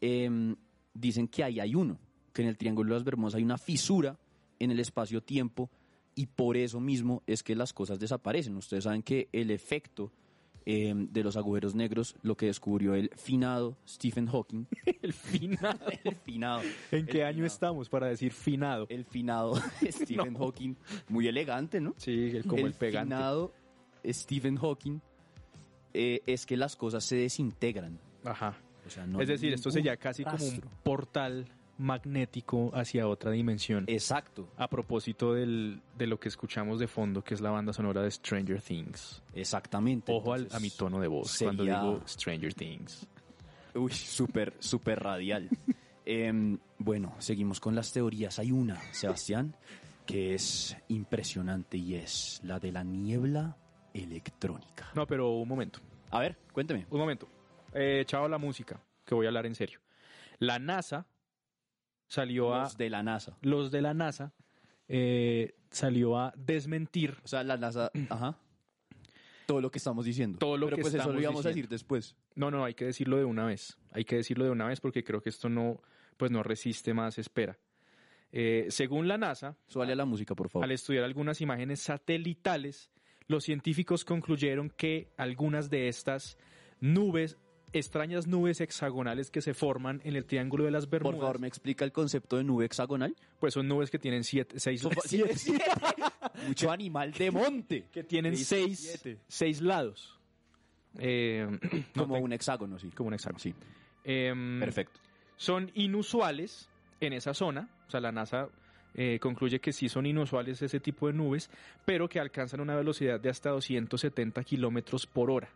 em, 0.00 0.56
dicen 0.92 1.28
que 1.28 1.44
ahí 1.44 1.60
hay 1.60 1.76
uno, 1.76 2.00
que 2.32 2.42
en 2.42 2.48
el 2.48 2.56
Triángulo 2.56 2.88
de 2.88 2.94
las 2.96 3.04
Bermudas 3.04 3.36
hay 3.36 3.44
una 3.44 3.58
fisura 3.58 4.18
en 4.58 4.72
el 4.72 4.80
espacio-tiempo 4.80 5.70
y 6.16 6.26
por 6.26 6.56
eso 6.56 6.80
mismo 6.80 7.22
es 7.28 7.44
que 7.44 7.54
las 7.54 7.72
cosas 7.72 8.00
desaparecen. 8.00 8.56
Ustedes 8.56 8.84
saben 8.84 9.04
que 9.04 9.28
el 9.32 9.52
efecto 9.52 10.10
em, 10.70 11.08
de 11.10 11.24
los 11.24 11.38
agujeros 11.38 11.74
negros, 11.74 12.14
lo 12.20 12.36
que 12.36 12.44
descubrió 12.44 12.94
el 12.94 13.08
finado 13.16 13.78
Stephen 13.88 14.26
Hawking, 14.26 14.66
El 15.02 15.14
finado. 15.14 15.78
el 16.04 16.14
finado, 16.14 16.60
¿En 16.90 16.98
el 16.98 17.06
qué 17.06 17.24
año 17.24 17.36
finado, 17.36 17.46
estamos 17.46 17.88
para 17.88 18.06
decir 18.08 18.32
finado? 18.34 18.86
El 18.90 19.06
finado 19.06 19.54
Stephen 19.82 20.34
Hawking, 20.36 20.74
muy 21.08 21.26
elegante, 21.26 21.80
¿no? 21.80 21.94
Sí, 21.96 22.30
el- 22.36 22.44
como 22.44 22.66
el, 22.66 22.74
pegante. 22.74 23.14
finado 23.14 23.54
Stephen 24.06 24.56
Hawking 24.56 25.00
eh, 25.94 26.20
es 26.26 26.44
que 26.44 26.56
las 26.58 26.76
cosas 26.76 27.02
se 27.02 27.16
desintegran. 27.16 27.98
Ajá. 28.24 28.54
O 28.86 28.90
sea, 28.90 29.06
no 29.06 29.20
es 29.22 29.28
decir, 29.28 29.52
esto 29.54 29.70
sería 29.70 29.96
casi 29.96 30.22
como 30.22 30.44
un 30.44 30.60
portal 30.82 31.46
magnético 31.78 32.70
hacia 32.74 33.08
otra 33.08 33.30
dimensión. 33.30 33.84
Exacto, 33.86 34.48
A 34.56 34.68
propósito 34.68 35.32
del- 35.34 35.80
de 35.96 36.06
lo 36.06 36.18
que 36.20 36.28
escuchamos 36.28 36.78
de 36.80 36.86
fondo, 36.88 37.22
que 37.22 37.34
es 37.34 37.40
la 37.40 37.50
banda 37.50 37.72
sonora 37.72 38.02
de 38.02 38.10
Stranger 38.10 38.60
Things. 38.60 39.22
exactamente. 39.32 40.12
Ojo 40.12 40.32
al- 40.34 40.48
a 40.52 40.60
mi 40.60 40.70
tono 40.70 41.00
de 41.00 41.08
voz 41.08 41.38
cuando 41.40 41.64
digo 41.64 42.00
Stranger 42.06 42.52
Things. 42.54 43.06
Uy, 43.74 43.92
súper, 43.92 44.54
súper 44.58 45.00
radial. 45.00 45.48
Em, 46.10 46.58
bueno, 46.78 47.14
seguimos 47.18 47.60
con 47.60 47.74
las 47.74 47.92
teorías. 47.92 48.38
Hay 48.38 48.50
una, 48.50 48.80
Sebastián, 48.92 49.54
que 50.06 50.34
es 50.34 50.74
impresionante 50.88 51.76
y 51.76 51.96
es 51.96 52.40
la 52.44 52.58
de 52.58 52.72
la 52.72 52.82
niebla 52.82 53.58
electrónica. 53.92 54.88
No, 54.94 55.06
pero 55.06 55.32
un 55.32 55.46
momento. 55.46 55.80
A 56.10 56.20
ver, 56.20 56.38
cuénteme. 56.52 56.86
Un 56.90 56.98
momento. 56.98 57.28
Eh, 57.74 58.04
chao 58.06 58.26
la 58.26 58.38
música, 58.38 58.80
que 59.04 59.14
voy 59.14 59.26
a 59.26 59.28
hablar 59.28 59.44
en 59.44 59.54
serio. 59.54 59.80
La 60.38 60.58
NASA 60.58 61.06
salió 62.08 62.54
a... 62.54 62.64
Los 62.64 62.76
de 62.76 62.90
la 62.90 63.02
NASA. 63.02 63.38
Los 63.42 63.70
de 63.70 63.82
la 63.82 63.94
NASA 63.94 64.32
eh, 64.88 65.54
salió 65.70 66.18
a 66.18 66.32
desmentir 66.36 67.16
O 67.22 67.28
sea, 67.28 67.44
la 67.44 67.56
NASA, 67.56 67.90
ajá. 68.10 68.38
Todo 69.46 69.60
lo 69.60 69.70
que 69.70 69.78
estamos 69.78 70.04
diciendo. 70.04 70.38
Todo 70.38 70.58
lo 70.58 70.66
Pero 70.66 70.76
que 70.76 70.82
pues 70.82 70.92
eso 70.92 70.98
estamos 70.98 71.14
lo 71.14 71.22
íbamos 71.22 71.46
a 71.46 71.48
decir 71.48 71.68
después. 71.68 72.16
No, 72.34 72.50
no, 72.50 72.64
hay 72.64 72.74
que 72.74 72.84
decirlo 72.84 73.16
de 73.16 73.24
una 73.24 73.46
vez. 73.46 73.78
Hay 73.92 74.04
que 74.04 74.16
decirlo 74.16 74.44
de 74.44 74.50
una 74.50 74.66
vez 74.66 74.80
porque 74.80 75.04
creo 75.04 75.22
que 75.22 75.30
esto 75.30 75.48
no, 75.48 75.80
pues 76.18 76.30
no 76.30 76.42
resiste 76.42 76.92
más 76.92 77.18
espera. 77.18 77.58
Eh, 78.30 78.66
según 78.68 79.08
la 79.08 79.16
NASA, 79.16 79.56
Suale 79.68 79.92
a 79.92 79.96
la 79.96 80.04
música, 80.04 80.34
por 80.34 80.50
favor. 80.50 80.64
al 80.64 80.70
estudiar 80.70 81.04
algunas 81.04 81.40
imágenes 81.40 81.80
satelitales, 81.80 82.90
los 83.26 83.44
científicos 83.44 84.04
concluyeron 84.04 84.68
que 84.68 85.08
algunas 85.16 85.70
de 85.70 85.88
estas 85.88 86.36
nubes, 86.80 87.38
extrañas 87.72 88.26
nubes 88.26 88.60
hexagonales 88.60 89.30
que 89.30 89.40
se 89.42 89.54
forman 89.54 90.00
en 90.04 90.16
el 90.16 90.24
Triángulo 90.24 90.64
de 90.64 90.70
las 90.70 90.86
Por 90.86 91.00
Bermudas, 91.02 91.20
favor, 91.20 91.38
¿me 91.40 91.48
explica 91.48 91.84
el 91.84 91.92
concepto 91.92 92.36
de 92.36 92.44
nube 92.44 92.64
hexagonal? 92.64 93.14
pues 93.40 93.54
son 93.54 93.68
nubes 93.68 93.90
que 93.90 93.98
tienen 93.98 94.24
siete, 94.24 94.58
seis, 94.58 94.86
siete. 95.04 95.34
Mucho 96.46 96.70
animal 96.70 97.12
de 97.12 97.30
monte. 97.30 97.84
que 97.92 98.04
tienen 98.04 98.36
Seis, 98.36 98.48
seis, 98.48 98.78
siete. 99.02 99.20
seis 99.28 99.60
lados. 99.60 100.18
Eh, 100.98 101.46
Como 101.96 102.18
un 102.18 102.32
hexágono, 102.32 102.78
sí. 102.78 102.90
como 102.90 103.08
un 103.08 103.14
hexágono. 103.14 103.38
Sí, 103.38 103.54
Em, 104.04 104.58
perfecto. 104.60 104.98
son 105.36 105.70
inusuales 105.74 106.68
en 107.00 107.12
esa 107.12 107.34
zona. 107.34 107.68
O 107.86 107.90
sea, 107.90 108.00
la 108.00 108.10
NASA 108.12 108.48
eh, 108.94 109.18
concluye 109.20 109.60
que 109.60 109.72
sí 109.72 109.88
son 109.88 110.06
inusuales 110.06 110.62
ese 110.62 110.80
tipo 110.80 111.06
de 111.08 111.12
nubes, 111.12 111.50
pero 111.84 112.08
que 112.08 112.18
alcanzan 112.20 112.60
una 112.60 112.74
velocidad 112.74 113.20
de 113.20 113.28
hasta 113.28 113.50
270 113.50 114.42
kilómetros 114.44 115.06
por 115.06 115.30
hora, 115.30 115.48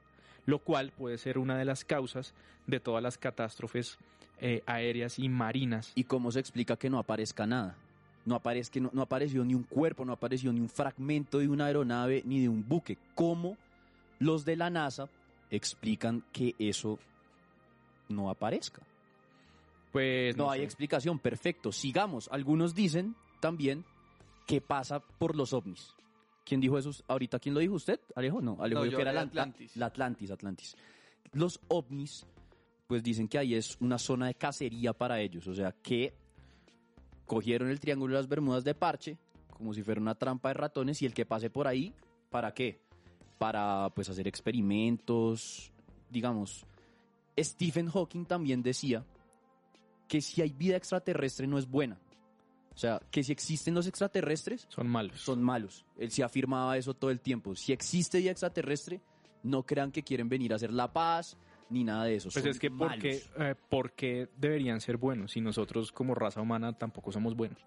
lo 0.47 0.59
cual 0.59 0.93
puede 0.97 1.19
ser 1.19 1.39
una 1.39 1.57
de 1.57 1.65
las 1.65 1.85
causas 1.85 2.35
de 2.67 2.81
todas 2.81 3.03
las 3.03 3.19
catástrofes 3.19 3.99
eh, 4.41 4.63
aéreas 4.67 5.19
y 5.19 5.29
marinas. 5.29 5.93
¿Y 5.95 6.05
cómo 6.05 6.31
se 6.33 6.41
explica 6.41 6.77
que 6.77 6.91
no 6.91 6.99
aparezca 6.99 7.47
nada? 7.47 7.77
No, 8.25 8.35
aparezca, 8.37 8.79
no, 8.81 8.91
no 8.93 9.03
apareció 9.03 9.45
ni 9.45 9.55
un 9.55 9.65
cuerpo, 9.65 10.05
no 10.05 10.13
apareció 10.13 10.53
ni 10.53 10.61
un 10.61 10.69
fragmento 10.69 11.39
de 11.39 11.49
una 11.49 11.67
aeronave 11.67 12.23
ni 12.25 12.41
de 12.41 12.49
un 12.49 12.67
buque. 12.69 12.97
¿Cómo 13.15 13.57
los 14.19 14.45
de 14.45 14.57
la 14.57 14.71
NASA 14.71 15.09
explican 15.51 16.25
que 16.33 16.55
eso 16.59 16.99
no 18.09 18.31
aparezca? 18.31 18.83
Pues 19.93 20.37
No, 20.37 20.51
hay 20.51 20.61
sé. 20.61 20.65
explicación, 20.65 21.19
perfecto. 21.19 21.71
Sigamos. 21.73 22.29
Algunos 22.33 22.75
dicen 22.75 23.15
también 23.41 23.85
que 24.47 24.61
pasa 24.61 25.01
por 25.01 25.37
los 25.37 25.53
ovnis. 25.53 25.95
¿Quién 26.45 26.61
dijo 26.61 26.79
eso? 26.79 26.91
¿Ahorita 27.09 27.39
quién 27.39 27.55
lo 27.55 27.61
dijo 27.61 27.75
usted? 27.75 28.01
¿Alejo? 28.15 28.41
No, 28.41 28.57
Alejo 28.61 28.81
No, 28.81 28.85
dijo 28.85 28.93
yo 28.93 28.99
que 28.99 29.03
era 29.03 29.13
la 29.13 29.23
Atlantis. 29.23 29.77
La 29.77 29.87
Atlantis, 29.87 30.31
Atlantis. 30.31 30.77
Los 31.33 31.61
ovnis, 31.69 32.27
pues 32.87 33.03
dicen 33.03 33.29
que 33.29 33.39
ahí 33.39 33.55
es 33.55 33.77
una 33.81 33.99
zona 33.99 34.27
de 34.27 34.35
cacería 34.35 34.93
para 34.93 35.21
ellos. 35.21 35.47
O 35.47 35.55
sea, 35.55 35.73
que 35.73 36.15
cogieron 37.27 37.71
el 37.71 37.81
Triángulo 37.81 38.15
de 38.15 38.21
las 38.21 38.29
Bermudas 38.29 38.65
de 38.65 38.75
parche, 38.75 39.19
como 39.49 39.73
si 39.73 39.83
fuera 39.83 40.01
una 40.01 40.17
trampa 40.17 40.49
de 40.49 40.55
ratones, 40.55 41.01
y 41.03 41.07
el 41.07 41.15
que 41.15 41.25
pase 41.25 41.49
por 41.49 41.69
ahí, 41.69 41.95
¿para 42.29 42.53
qué? 42.53 42.81
Para, 43.39 43.91
pues, 43.95 44.09
hacer 44.09 44.27
experimentos, 44.27 45.73
digamos. 46.11 46.67
Stephen 47.39 47.89
Hawking 47.89 48.25
también 48.25 48.63
decía 48.63 49.05
que 50.09 50.21
si 50.21 50.43
hay 50.43 50.51
vida 50.51 50.77
extraterrestre 50.77 51.47
no 51.47 51.59
es 51.59 51.67
buena. 51.67 51.99
O 52.75 52.79
sea, 52.79 53.00
que 53.11 53.23
si 53.23 53.33
existen 53.33 53.75
los 53.75 53.87
extraterrestres, 53.87 54.67
son 54.71 54.88
malos. 54.88 55.21
son 55.21 55.43
malos. 55.43 55.85
Él 55.99 56.11
se 56.11 56.23
afirmaba 56.23 56.76
eso 56.76 56.95
todo 56.95 57.11
el 57.11 57.21
tiempo. 57.21 57.55
Si 57.55 57.73
existe 57.73 58.19
vida 58.19 58.31
extraterrestre, 58.31 59.00
no 59.43 59.64
crean 59.64 59.93
que 59.93 60.02
quieren 60.02 60.29
venir 60.29 60.52
a 60.52 60.57
hacer 60.57 60.73
la 60.73 60.93
paz 60.93 61.37
ni 61.69 61.85
nada 61.85 62.05
de 62.05 62.17
eso. 62.17 62.29
Pues 62.33 62.43
Son 62.43 62.50
es 62.50 62.59
que 62.59 62.71
porque, 62.71 63.23
eh, 63.38 63.55
porque 63.69 64.29
deberían 64.37 64.81
ser 64.81 64.97
buenos 64.97 65.33
si 65.33 65.41
nosotros 65.41 65.93
como 65.93 66.14
raza 66.14 66.41
humana 66.41 66.73
tampoco 66.73 67.12
somos 67.12 67.35
buenos. 67.37 67.59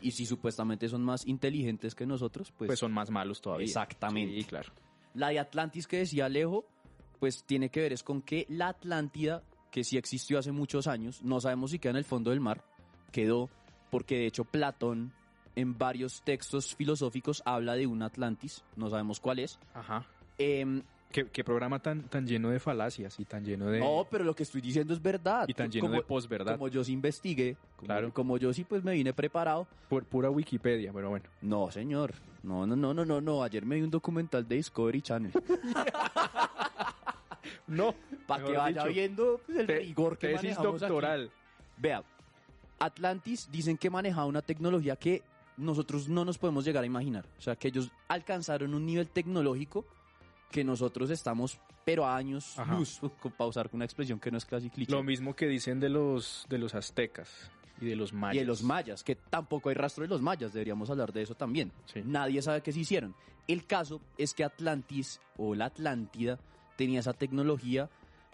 Y 0.00 0.12
si 0.12 0.26
supuestamente 0.26 0.88
son 0.88 1.02
más 1.02 1.26
inteligentes 1.26 1.94
que 1.96 2.06
nosotros, 2.06 2.52
pues, 2.56 2.68
Pues, 2.68 2.78
son 2.78 2.92
más 2.92 3.10
malos 3.10 3.40
todavía. 3.40 3.66
Exactamente. 3.66 4.34
Sí, 4.36 4.44
claro. 4.44 4.72
la 5.14 5.28
de 5.30 5.40
Atlantis 5.40 5.86
que 5.88 5.98
decía 5.98 6.26
Alejo, 6.26 6.64
pues 7.18 7.42
tiene 7.44 7.68
que 7.70 7.80
ver 7.80 7.92
es 7.92 8.04
con 8.04 8.22
que 8.22 8.46
la 8.48 8.68
Atlántida, 8.68 9.42
que 9.72 9.82
sí 9.82 9.96
existió 9.96 10.38
hace 10.38 10.52
muchos 10.52 10.86
años, 10.86 11.22
no 11.22 11.40
sabemos 11.40 11.72
si 11.72 11.80
queda 11.80 11.90
en 11.90 11.96
el 11.96 12.04
fondo 12.04 12.30
del 12.30 12.38
mar, 12.40 12.64
quedó 13.10 13.50
porque 13.90 14.16
de 14.18 14.26
hecho 14.26 14.44
Platón 14.44 15.12
en 15.56 15.76
varios 15.76 16.22
textos 16.22 16.74
filosóficos 16.76 17.42
habla 17.44 17.74
de 17.74 17.86
un 17.86 18.02
Atlantis, 18.02 18.62
no 18.76 18.88
sabemos 18.90 19.18
cuál 19.20 19.40
es. 19.40 19.58
Ajá. 19.74 20.06
Em, 20.38 20.82
¿Qué, 21.10 21.26
qué 21.26 21.42
programa 21.42 21.78
tan, 21.80 22.02
tan 22.02 22.26
lleno 22.26 22.50
de 22.50 22.60
falacias 22.60 23.18
y 23.18 23.24
tan 23.24 23.42
lleno 23.42 23.66
de... 23.66 23.80
No, 23.80 24.06
pero 24.10 24.24
lo 24.24 24.34
que 24.36 24.42
estoy 24.42 24.60
diciendo 24.60 24.92
es 24.92 25.00
verdad. 25.00 25.46
Y 25.48 25.54
tan 25.54 25.70
lleno 25.70 25.86
como, 25.86 25.96
de 25.96 26.02
posverdad. 26.02 26.52
Como 26.52 26.68
yo 26.68 26.84
sí 26.84 26.92
investigué, 26.92 27.56
como, 27.76 27.86
Claro. 27.86 28.12
como 28.12 28.36
yo 28.36 28.52
sí 28.52 28.62
pues 28.64 28.84
me 28.84 28.92
vine 28.92 29.14
preparado. 29.14 29.66
Pu- 29.88 30.04
pura 30.04 30.28
Wikipedia, 30.30 30.92
pero 30.92 31.08
bueno. 31.08 31.24
No, 31.40 31.70
señor. 31.70 32.12
No, 32.42 32.66
no, 32.66 32.76
no, 32.76 32.92
no, 32.92 33.06
no, 33.06 33.20
no. 33.22 33.42
Ayer 33.42 33.64
me 33.64 33.76
vi 33.76 33.82
un 33.82 33.90
documental 33.90 34.46
de 34.46 34.56
Discovery 34.56 35.00
Channel. 35.00 35.32
No, 37.66 37.94
Para 38.26 38.44
que 38.44 38.52
vaya 38.52 38.82
dicho, 38.82 38.94
viendo 38.94 39.40
pues, 39.44 39.58
el 39.58 39.66
te- 39.66 39.78
rigor 39.78 40.16
que 40.18 40.34
manejamos 40.34 40.82
aquí. 40.82 40.90
doctoral. 40.90 41.30
Vea, 41.76 42.02
Atlantis 42.78 43.48
dicen 43.50 43.76
que 43.76 43.90
manejaba 43.90 44.26
una 44.26 44.42
tecnología 44.42 44.96
que 44.96 45.22
nosotros 45.56 46.08
no 46.08 46.24
nos 46.24 46.38
podemos 46.38 46.64
llegar 46.64 46.84
a 46.84 46.86
imaginar. 46.86 47.26
O 47.38 47.40
sea, 47.40 47.56
que 47.56 47.68
ellos 47.68 47.90
alcanzaron 48.08 48.74
un 48.74 48.86
nivel 48.86 49.08
tecnológico 49.08 49.84
que 50.50 50.64
nosotros 50.64 51.10
estamos, 51.10 51.60
pero 51.84 52.06
a 52.06 52.16
años 52.16 52.58
Ajá. 52.58 52.74
luz, 52.74 53.00
pausar 53.36 53.68
con 53.70 53.78
una 53.78 53.84
expresión 53.84 54.18
que 54.18 54.30
no 54.30 54.38
es 54.38 54.44
casi 54.44 54.70
cliché. 54.70 54.92
Lo 54.92 55.02
mismo 55.02 55.34
que 55.34 55.46
dicen 55.46 55.80
de 55.80 55.88
los, 55.88 56.46
de 56.48 56.58
los 56.58 56.74
aztecas 56.74 57.50
y 57.80 57.86
de 57.86 57.96
los 57.96 58.12
mayas. 58.12 58.36
Y 58.36 58.38
de 58.40 58.44
los 58.44 58.62
mayas, 58.62 59.02
que 59.02 59.16
tampoco 59.16 59.68
hay 59.68 59.74
rastro 59.74 60.02
de 60.02 60.08
los 60.08 60.22
mayas, 60.22 60.52
deberíamos 60.52 60.90
hablar 60.90 61.12
de 61.12 61.22
eso 61.22 61.34
también. 61.34 61.72
Sí. 61.86 62.02
Nadie 62.04 62.40
sabe 62.40 62.62
qué 62.62 62.72
se 62.72 62.80
hicieron. 62.80 63.14
El 63.46 63.66
caso 63.66 64.00
es 64.16 64.34
que 64.34 64.44
Atlantis 64.44 65.20
o 65.36 65.54
la 65.54 65.66
Atlántida 65.66 66.38
tenía 66.76 67.00
esa 67.00 67.14
tecnología 67.14 67.88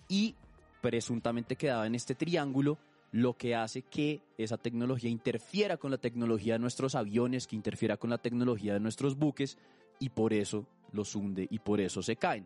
y 0.08 0.34
presuntamente 0.80 1.56
quedaba 1.56 1.86
en 1.86 1.94
este 1.94 2.14
triángulo, 2.14 2.78
lo 3.14 3.36
que 3.36 3.54
hace 3.54 3.82
que 3.82 4.22
esa 4.38 4.58
tecnología 4.58 5.08
interfiera 5.08 5.76
con 5.76 5.92
la 5.92 5.98
tecnología 5.98 6.54
de 6.54 6.58
nuestros 6.58 6.96
aviones, 6.96 7.46
que 7.46 7.54
interfiera 7.54 7.96
con 7.96 8.10
la 8.10 8.18
tecnología 8.18 8.72
de 8.72 8.80
nuestros 8.80 9.16
buques 9.16 9.56
y 10.00 10.08
por 10.08 10.32
eso 10.32 10.66
los 10.90 11.14
hunde 11.14 11.46
y 11.48 11.60
por 11.60 11.80
eso 11.80 12.02
se 12.02 12.16
caen. 12.16 12.44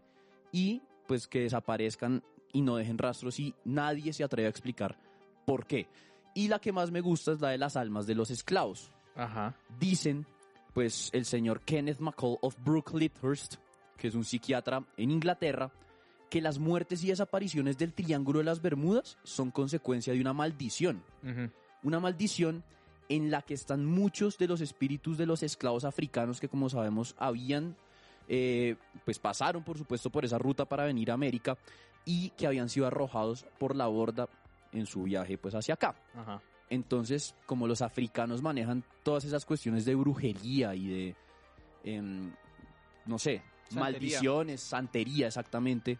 Y 0.52 0.82
pues 1.06 1.26
que 1.26 1.40
desaparezcan 1.40 2.22
y 2.52 2.60
no 2.60 2.76
dejen 2.76 2.98
rastros 2.98 3.40
y 3.40 3.54
nadie 3.64 4.12
se 4.12 4.25
atreve 4.25 4.46
a 4.46 4.50
explicar 4.50 4.98
por 5.46 5.66
qué. 5.66 5.88
Y 6.34 6.48
la 6.48 6.58
que 6.58 6.70
más 6.70 6.90
me 6.90 7.00
gusta 7.00 7.32
es 7.32 7.40
la 7.40 7.48
de 7.48 7.56
las 7.56 7.75
almas 7.75 8.06
de 8.06 8.14
los 8.14 8.30
esclavos. 8.30 8.92
Ajá. 9.16 9.56
Dicen, 9.80 10.26
pues 10.75 11.08
el 11.14 11.25
señor 11.25 11.62
Kenneth 11.62 12.00
McCall 12.00 12.37
of 12.42 12.54
Brooklynhurst, 12.62 13.54
que 13.96 14.08
es 14.08 14.14
un 14.14 14.22
psiquiatra 14.22 14.84
en 14.98 15.12
Inglaterra, 15.12 15.72
que 16.30 16.40
las 16.40 16.58
muertes 16.58 17.02
y 17.04 17.08
desapariciones 17.08 17.78
del 17.78 17.92
Triángulo 17.92 18.38
de 18.40 18.44
las 18.44 18.61
Bermudas 18.61 19.18
son 19.23 19.50
consecuencia 19.50 20.12
de 20.12 20.20
una 20.20 20.32
maldición. 20.32 21.02
Una 21.82 22.00
maldición 22.00 22.64
en 23.08 23.30
la 23.30 23.42
que 23.42 23.54
están 23.54 23.87
muchos 23.87 24.37
de 24.38 24.49
los 24.49 24.61
espíritus 24.61 25.16
de 25.16 25.26
los 25.26 25.42
esclavos 25.42 25.85
africanos 25.85 26.40
que, 26.40 26.49
como 26.49 26.68
sabemos, 26.68 27.14
habían, 27.18 27.76
eh, 28.28 28.76
pues 29.04 29.18
pasaron, 29.18 29.62
por 29.64 29.78
supuesto, 29.78 30.11
por 30.11 30.25
esa 30.25 30.38
ruta 30.38 30.66
para 30.66 30.85
venir 30.85 31.11
a 31.11 31.14
América 31.14 31.56
y 32.04 32.30
que 32.30 32.47
habían 32.47 32.68
sido 32.68 32.87
arrojados 32.87 33.47
por 33.58 33.75
la 33.75 33.87
borda 33.87 34.28
en 34.73 34.87
su 34.87 35.04
viaje, 35.04 35.38
pues 35.38 35.54
hacia 35.54 35.75
acá. 35.75 35.94
Ajá. 36.14 36.42
Entonces, 36.70 37.35
como 37.47 37.66
los 37.66 37.80
africanos 37.80 38.42
manejan 38.42 38.85
todas 39.02 39.25
esas 39.25 39.47
cuestiones 39.47 39.85
de 39.85 39.94
brujería 39.94 40.75
y 40.75 40.87
de, 40.87 41.16
em, 41.85 42.30
no 43.06 43.18
sé, 43.18 43.42
Santería. 43.68 43.80
maldiciones, 43.80 44.61
santería 44.61 45.26
exactamente, 45.28 45.99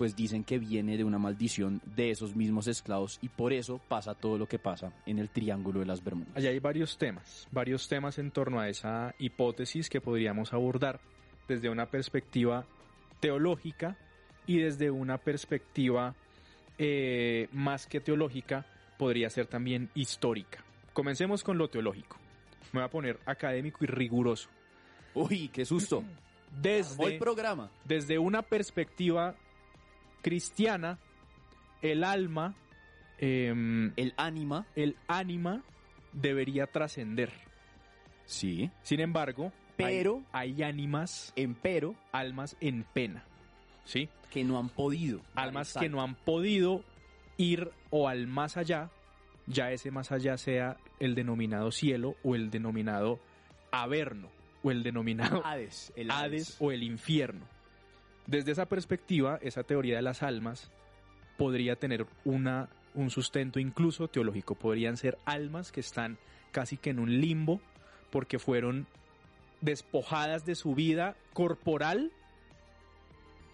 pues 0.00 0.16
dicen 0.16 0.44
que 0.44 0.58
viene 0.58 0.96
de 0.96 1.04
una 1.04 1.18
maldición 1.18 1.82
de 1.84 2.10
esos 2.10 2.34
mismos 2.34 2.66
esclavos 2.68 3.18
y 3.20 3.28
por 3.28 3.52
eso 3.52 3.82
pasa 3.86 4.14
todo 4.14 4.38
lo 4.38 4.48
que 4.48 4.58
pasa 4.58 4.94
en 5.04 5.18
el 5.18 5.28
Triángulo 5.28 5.80
de 5.80 5.84
las 5.84 6.02
Bermudas. 6.02 6.34
Allá 6.34 6.48
hay 6.48 6.58
varios 6.58 6.96
temas, 6.96 7.46
varios 7.52 7.86
temas 7.86 8.18
en 8.18 8.30
torno 8.30 8.60
a 8.60 8.70
esa 8.70 9.14
hipótesis 9.18 9.90
que 9.90 10.00
podríamos 10.00 10.54
abordar 10.54 11.00
desde 11.46 11.68
una 11.68 11.84
perspectiva 11.84 12.64
teológica 13.20 13.98
y 14.46 14.60
desde 14.60 14.90
una 14.90 15.18
perspectiva 15.18 16.14
eh, 16.78 17.48
más 17.52 17.86
que 17.86 18.00
teológica, 18.00 18.64
podría 18.96 19.28
ser 19.28 19.48
también 19.48 19.90
histórica. 19.94 20.64
Comencemos 20.94 21.44
con 21.44 21.58
lo 21.58 21.68
teológico. 21.68 22.16
Me 22.72 22.80
voy 22.80 22.86
a 22.86 22.90
poner 22.90 23.20
académico 23.26 23.84
y 23.84 23.86
riguroso. 23.86 24.48
Uy, 25.12 25.48
qué 25.48 25.66
susto. 25.66 26.02
Desde, 26.58 27.04
Hoy 27.04 27.18
programa. 27.18 27.70
desde 27.84 28.18
una 28.18 28.40
perspectiva 28.40 29.36
cristiana, 30.22 30.98
el 31.82 32.04
alma, 32.04 32.54
em, 33.18 33.92
El 33.96 34.14
ánima. 34.16 34.66
el 34.76 34.96
ánima 35.08 35.62
debería 36.12 36.66
trascender. 36.66 37.30
Sí. 38.24 38.70
Sin 38.82 39.00
embargo, 39.00 39.52
Pero- 39.76 40.22
hay, 40.32 40.54
hay 40.54 40.62
ánimas, 40.62 41.32
Empero, 41.36 41.94
almas 42.12 42.56
en 42.60 42.84
pena. 42.84 43.24
¿Sí? 43.84 44.08
que 44.30 44.44
no 44.44 44.58
han 44.60 44.68
podido. 44.68 45.20
Almas 45.34 45.74
que 45.76 45.86
el 45.86 45.92
no 45.92 46.02
han 46.02 46.14
podido 46.14 46.84
ir 47.36 47.72
o 47.90 48.06
al 48.08 48.28
más 48.28 48.56
allá, 48.56 48.88
ya 49.48 49.72
ese 49.72 49.90
más 49.90 50.12
allá 50.12 50.36
sea 50.36 50.76
el 51.00 51.16
denominado 51.16 51.72
cielo 51.72 52.14
o 52.22 52.36
el 52.36 52.48
denominado 52.50 53.18
averno 53.72 54.28
o 54.62 54.70
el 54.70 54.84
denominado 54.84 55.30
salto. 55.42 55.48
Hades. 55.48 55.92
El 55.96 56.10
Hades 56.12 56.56
o 56.60 56.70
el 56.70 56.84
infierno. 56.84 57.44
Desde 58.26 58.52
esa 58.52 58.66
perspectiva, 58.66 59.38
esa 59.42 59.64
teoría 59.64 59.96
de 59.96 60.02
las 60.02 60.22
almas 60.22 60.70
podría 61.36 61.76
tener 61.76 62.06
una, 62.24 62.68
un 62.94 63.10
sustento 63.10 63.58
incluso 63.58 64.08
teológico. 64.08 64.54
Podrían 64.54 64.96
ser 64.96 65.18
almas 65.24 65.72
que 65.72 65.80
están 65.80 66.18
casi 66.52 66.76
que 66.76 66.90
en 66.90 66.98
un 66.98 67.20
limbo 67.20 67.60
porque 68.10 68.38
fueron 68.38 68.86
despojadas 69.60 70.44
de 70.44 70.54
su 70.54 70.74
vida 70.74 71.16
corporal 71.32 72.12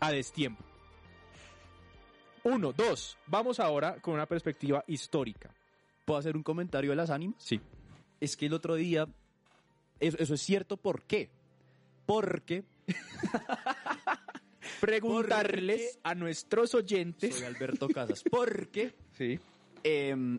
a 0.01 0.11
destiempo. 0.11 0.65
Uno, 2.45 2.73
dos. 2.73 3.19
Vamos 3.27 3.59
ahora 3.61 3.97
con 4.01 4.15
una 4.15 4.27
perspectiva 4.27 4.85
histórica. 4.87 5.51
¿Puedo 6.05 6.21
hacer 6.21 6.37
un 6.37 6.43
comentario 6.43 6.91
de 6.91 6.97
las 6.97 7.11
ánimas? 7.11 7.37
Sí. 7.43 7.61
es 8.21 8.37
que 8.37 8.47
el 8.47 8.53
otro 8.53 8.77
día, 8.77 9.09
eso, 9.99 10.17
eso 10.19 10.35
es 10.35 10.41
cierto, 10.41 10.77
¿por 10.77 11.03
qué? 11.03 11.31
Porque 12.07 12.65
Preguntarles 14.81 15.99
a 16.03 16.15
nuestros 16.15 16.75
oyentes. 16.75 17.35
soy 17.37 17.45
Alberto 17.47 17.89
Casas, 17.89 18.23
porque 18.31 18.95
Sí. 19.13 19.39
em, 19.83 20.39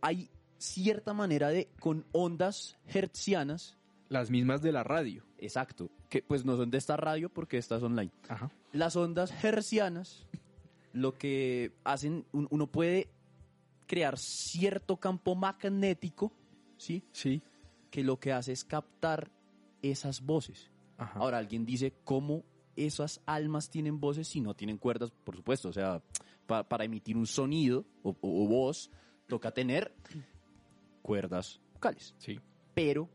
hay 0.00 0.30
cierta 0.58 1.12
manera 1.14 1.48
de, 1.48 1.68
con 1.80 2.04
ondas 2.12 2.76
hertzianas, 2.86 3.76
Las 4.08 4.30
mismas 4.30 4.62
de 4.62 4.72
la 4.72 4.82
radio. 4.84 5.24
exacto, 5.38 5.90
que 6.08 6.22
pues 6.22 6.44
no 6.44 6.56
son 6.56 6.70
de 6.70 6.78
esta 6.78 6.96
radio 6.96 7.28
porque 7.28 7.58
esta 7.58 7.76
es 7.76 7.82
online. 7.82 8.10
Ajá. 8.28 8.50
Las 8.72 8.96
ondas 8.96 9.32
hertzianas, 9.44 10.26
lo 10.92 11.16
que 11.16 11.72
hacen, 11.84 12.24
un- 12.32 12.48
uno 12.50 12.66
puede 12.66 13.08
crear 13.86 14.18
cierto 14.18 14.96
campo 14.96 15.34
magnético, 15.34 16.32
¿sí? 16.76 17.02
Sí. 17.12 17.42
Que 17.90 18.02
lo 18.02 18.18
que 18.18 18.32
hace 18.32 18.52
es 18.52 18.64
captar 18.64 19.30
esas 19.82 20.22
voces. 20.22 20.70
Ajá. 20.98 21.18
Ahora, 21.20 21.38
alguien 21.38 21.64
dice, 21.64 21.92
¿cómo 22.04 22.44
esas 22.86 23.20
almas 23.26 23.70
tienen 23.70 23.98
voces 24.00 24.28
si 24.28 24.40
no 24.40 24.54
tienen 24.54 24.78
cuerdas? 24.78 25.10
Por 25.24 25.36
supuesto, 25.36 25.68
o 25.68 25.72
sea, 25.72 26.02
pa- 26.46 26.68
para 26.68 26.84
emitir 26.84 27.16
un 27.16 27.26
sonido 27.26 27.84
o, 28.02 28.10
o- 28.10 28.44
o 28.44 28.48
voz, 28.48 28.90
toca 29.26 29.50
tener 29.52 29.94
cuerdas 31.02 31.60
vocales. 31.74 32.14
sí. 32.18 32.38
Pero 32.74 33.08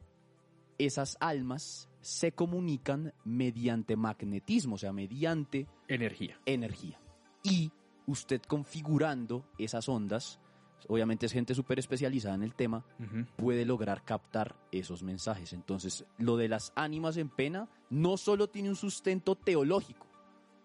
esas 0.78 1.16
almas 1.22 1.88
se 2.02 2.34
comunican 2.34 3.14
mediante 3.24 3.96
magnetismo, 3.96 4.76
o 4.76 4.78
sea, 4.78 4.92
mediante 4.92 5.68
Energía. 5.88 6.38
energía. 6.46 7.00
Y 7.44 7.72
usted 8.08 8.42
configurando 8.42 9.46
esas 9.58 9.88
ondas, 9.88 10.40
obviamente 10.88 11.26
es 11.26 11.32
gente 11.32 11.56
súper 11.56 11.80
especializada 11.80 12.36
en 12.36 12.44
el 12.44 12.54
tema, 12.54 12.84
puede 13.36 13.66
lograr 13.66 14.04
captar 14.04 14.56
esos 14.72 15.04
mensajes. 15.04 15.54
Entonces, 15.54 16.06
lo 16.18 16.38
de 16.38 16.48
las 16.48 16.72
ánimas 16.76 17.18
en 17.18 17.30
pena 17.30 17.70
no 17.90 18.18
solo 18.18 18.48
tiene 18.48 18.70
un 18.70 18.76
sustento 18.76 19.36
teológico, 19.36 20.08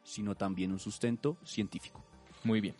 sino 0.02 0.34
también 0.34 0.72
un 0.72 0.78
sustento 0.78 1.36
científico. 1.44 2.02
Muy 2.44 2.60
bien. 2.60 2.74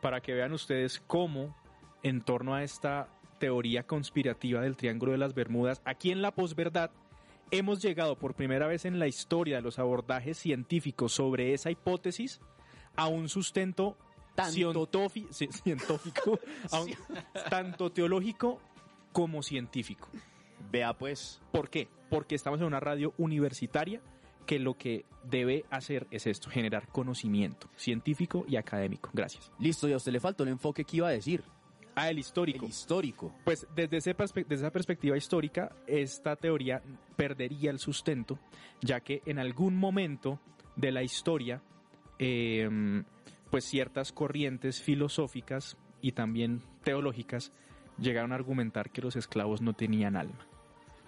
Para 0.00 0.20
que 0.20 0.34
vean 0.34 0.52
ustedes 0.52 1.02
cómo, 1.06 1.56
en 2.02 2.20
torno 2.20 2.54
a 2.54 2.62
esta 2.62 3.08
teoría 3.38 3.84
conspirativa 3.84 4.60
del 4.60 4.76
Triángulo 4.76 5.12
de 5.12 5.18
las 5.18 5.34
Bermudas, 5.34 5.80
aquí 5.84 6.10
en 6.10 6.22
la 6.22 6.34
posverdad, 6.34 6.90
hemos 7.50 7.80
llegado 7.82 8.16
por 8.16 8.34
primera 8.34 8.66
vez 8.66 8.84
en 8.84 8.98
la 8.98 9.06
historia 9.06 9.56
de 9.56 9.62
los 9.62 9.78
abordajes 9.78 10.38
científicos 10.38 11.12
sobre 11.12 11.54
esa 11.54 11.70
hipótesis 11.70 12.40
a 12.96 13.08
un 13.08 13.28
sustento 13.28 13.96
Tanto- 14.42 14.52
cientofi- 14.86 15.28
ci- 15.30 15.50
científico, 15.52 16.38
a 16.70 16.80
un- 16.82 16.94
tanto 17.50 17.90
teológico 17.90 18.60
como 19.12 19.42
científico. 19.42 20.08
Vea 20.70 20.92
pues, 20.96 21.40
¿Por 21.52 21.70
qué? 21.70 21.88
Porque 22.10 22.34
estamos 22.34 22.60
en 22.60 22.66
una 22.66 22.80
radio 22.80 23.12
universitaria 23.18 24.00
que 24.46 24.58
lo 24.58 24.74
que 24.78 25.04
debe 25.24 25.64
hacer 25.70 26.06
es 26.10 26.26
esto, 26.26 26.48
generar 26.50 26.88
conocimiento 26.88 27.68
científico 27.76 28.44
y 28.48 28.56
académico. 28.56 29.10
Gracias. 29.12 29.52
listo, 29.58 29.88
y 29.88 29.92
a 29.92 29.96
usted 29.96 30.12
le 30.12 30.20
faltó 30.20 30.42
el 30.44 30.48
enfoque 30.50 30.84
que 30.84 30.96
iba 30.98 31.08
a 31.08 31.12
decir, 31.12 31.42
Ah, 31.94 32.08
el 32.10 32.18
histórico. 32.18 32.64
el 32.64 32.70
histórico. 32.70 33.34
Pues 33.44 33.66
desde, 33.74 33.96
ese 33.98 34.14
desde 34.14 34.54
esa 34.54 34.70
perspectiva 34.70 35.16
histórica, 35.16 35.74
esta 35.86 36.36
teoría 36.36 36.80
perdería 37.16 37.70
el 37.70 37.78
sustento, 37.78 38.38
ya 38.80 39.00
que 39.00 39.20
en 39.26 39.38
algún 39.38 39.76
momento 39.76 40.38
de 40.76 40.92
la 40.92 41.02
historia, 41.02 41.60
eh, 42.18 43.02
pues 43.50 43.64
ciertas 43.64 44.12
corrientes 44.12 44.80
filosóficas 44.82 45.76
y 46.00 46.12
también 46.12 46.62
teológicas 46.84 47.52
llegaron 47.98 48.32
a 48.32 48.36
argumentar 48.36 48.90
que 48.90 49.02
los 49.02 49.16
esclavos 49.16 49.60
no 49.62 49.72
tenían 49.74 50.16
alma, 50.16 50.46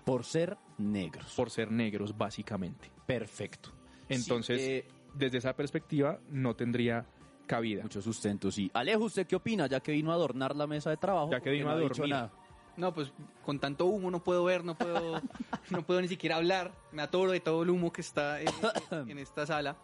Por 0.05 0.25
ser 0.25 0.57
negros. 0.79 1.33
por 1.35 1.51
ser 1.51 1.71
negros 1.71 2.17
básicamente. 2.17 2.91
Perfecto. 3.07 3.71
Entonces, 4.09 4.61
Sí, 4.61 4.67
eh, 4.71 4.89
desde 5.15 5.39
esa 5.39 5.55
perspectiva, 5.55 6.19
no 6.31 6.55
tendría 6.57 7.07
cabida. 7.47 7.83
mucho 7.83 8.03
sustento, 8.03 8.51
sí. 8.51 8.71
Alejo, 8.75 9.05
¿usted 9.05 9.27
qué 9.27 9.37
opina? 9.37 9.67
Ya 9.67 9.81
que 9.81 9.93
vino 9.93 10.11
a 10.11 10.15
adornar 10.15 10.57
la 10.57 10.67
mesa 10.67 10.91
de 10.91 10.97
trabajo. 10.97 11.31
Ya 11.31 11.41
que 11.41 11.51
vino 11.51 11.67
no 11.67 11.87
a 11.87 12.07
nada. 12.07 12.33
No, 12.77 12.95
pues 12.95 13.13
con 13.45 13.59
tanto 13.59 13.87
humo 13.87 14.11
no 14.11 14.23
puedo 14.25 14.43
ver, 14.45 14.65
no 14.65 14.75
puedo, 14.77 15.21
no 15.71 15.83
puedo 15.85 16.01
ni 16.01 16.09
siquiera 16.09 16.37
hablar. 16.37 16.73
Me 16.93 17.03
atoro 17.03 17.31
de 17.33 17.41
todo 17.41 17.63
el 17.63 17.71
humo 17.71 17.93
que 17.93 18.01
está 18.01 18.41
en, 18.41 18.49
en 19.09 19.19
esta 19.19 19.47
sala. 19.47 19.77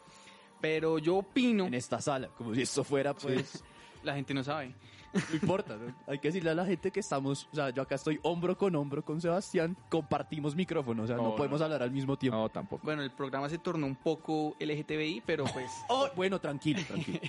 Pero 0.61 0.99
yo 0.99 1.17
opino, 1.17 1.67
En 1.67 1.75
esta 1.75 2.01
sala, 2.01 2.29
como 2.29 2.55
si 2.55 2.63
esto 2.63 2.83
fuera, 2.85 3.15
pues, 3.15 3.63
la 4.03 4.15
gente 4.15 4.33
no 4.35 4.43
sabe. 4.43 4.75
no 5.13 5.35
importa, 5.41 5.77
¿no? 5.77 5.95
Hay 6.07 6.19
que 6.19 6.29
decirle 6.29 6.51
a 6.51 6.55
la 6.55 6.65
gente 6.67 6.91
que 6.91 7.01
estamos, 7.01 7.49
o 7.53 7.55
sea, 7.55 7.71
yo 7.71 7.83
acá 7.83 7.95
estoy 7.95 8.19
hombro 8.23 8.57
con 8.57 8.75
hombro 8.75 9.05
con 9.05 9.21
Sebastián, 9.21 9.77
compartimos 9.89 10.55
micrófono, 10.57 11.03
o 11.05 11.07
sea, 11.07 11.17
no, 11.17 11.23
No, 11.25 11.37
podemos 11.37 11.61
no. 11.61 11.65
hablar 11.67 11.83
al 11.83 11.91
mismo 11.91 12.17
tiempo. 12.17 12.39
No, 12.39 12.49
tampoco. 12.49 12.83
Bueno, 12.85 13.03
el 13.03 13.11
programa 13.11 13.49
se 13.49 13.59
tornó 13.59 13.87
un 13.87 13.97
poco 13.97 14.57
LGTBI, 14.61 15.23
pero 15.27 15.45
pues 15.45 15.71
Oh, 15.89 16.09
bueno, 16.17 16.41
tranquilo, 16.41 16.81
tranquilo. 16.87 17.21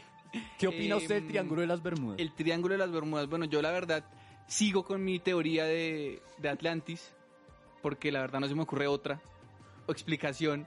¿Qué 0.57 0.67
opina 0.67 0.95
usted 0.97 1.15
del 1.15 1.23
Em, 1.23 1.29
Triángulo 1.29 1.61
de 1.61 1.67
las 1.67 1.81
Bermudas? 1.83 2.19
el 2.19 2.31
Triángulo 2.33 2.73
de 2.73 2.77
las 2.79 2.91
Bermudas, 2.91 3.27
bueno, 3.29 3.45
yo 3.45 3.61
la 3.61 3.71
verdad 3.71 4.03
sigo 4.47 4.83
con 4.85 5.03
mi 5.03 5.19
teoría 5.19 5.65
de, 5.65 6.21
de 6.37 6.49
Atlantis, 6.49 7.13
porque 7.81 8.11
la 8.11 8.21
verdad 8.21 8.39
no 8.39 8.47
se 8.47 8.55
me 8.55 8.63
ocurre 8.63 8.87
otra 8.87 9.21
o 9.85 9.91
explicación. 9.91 10.65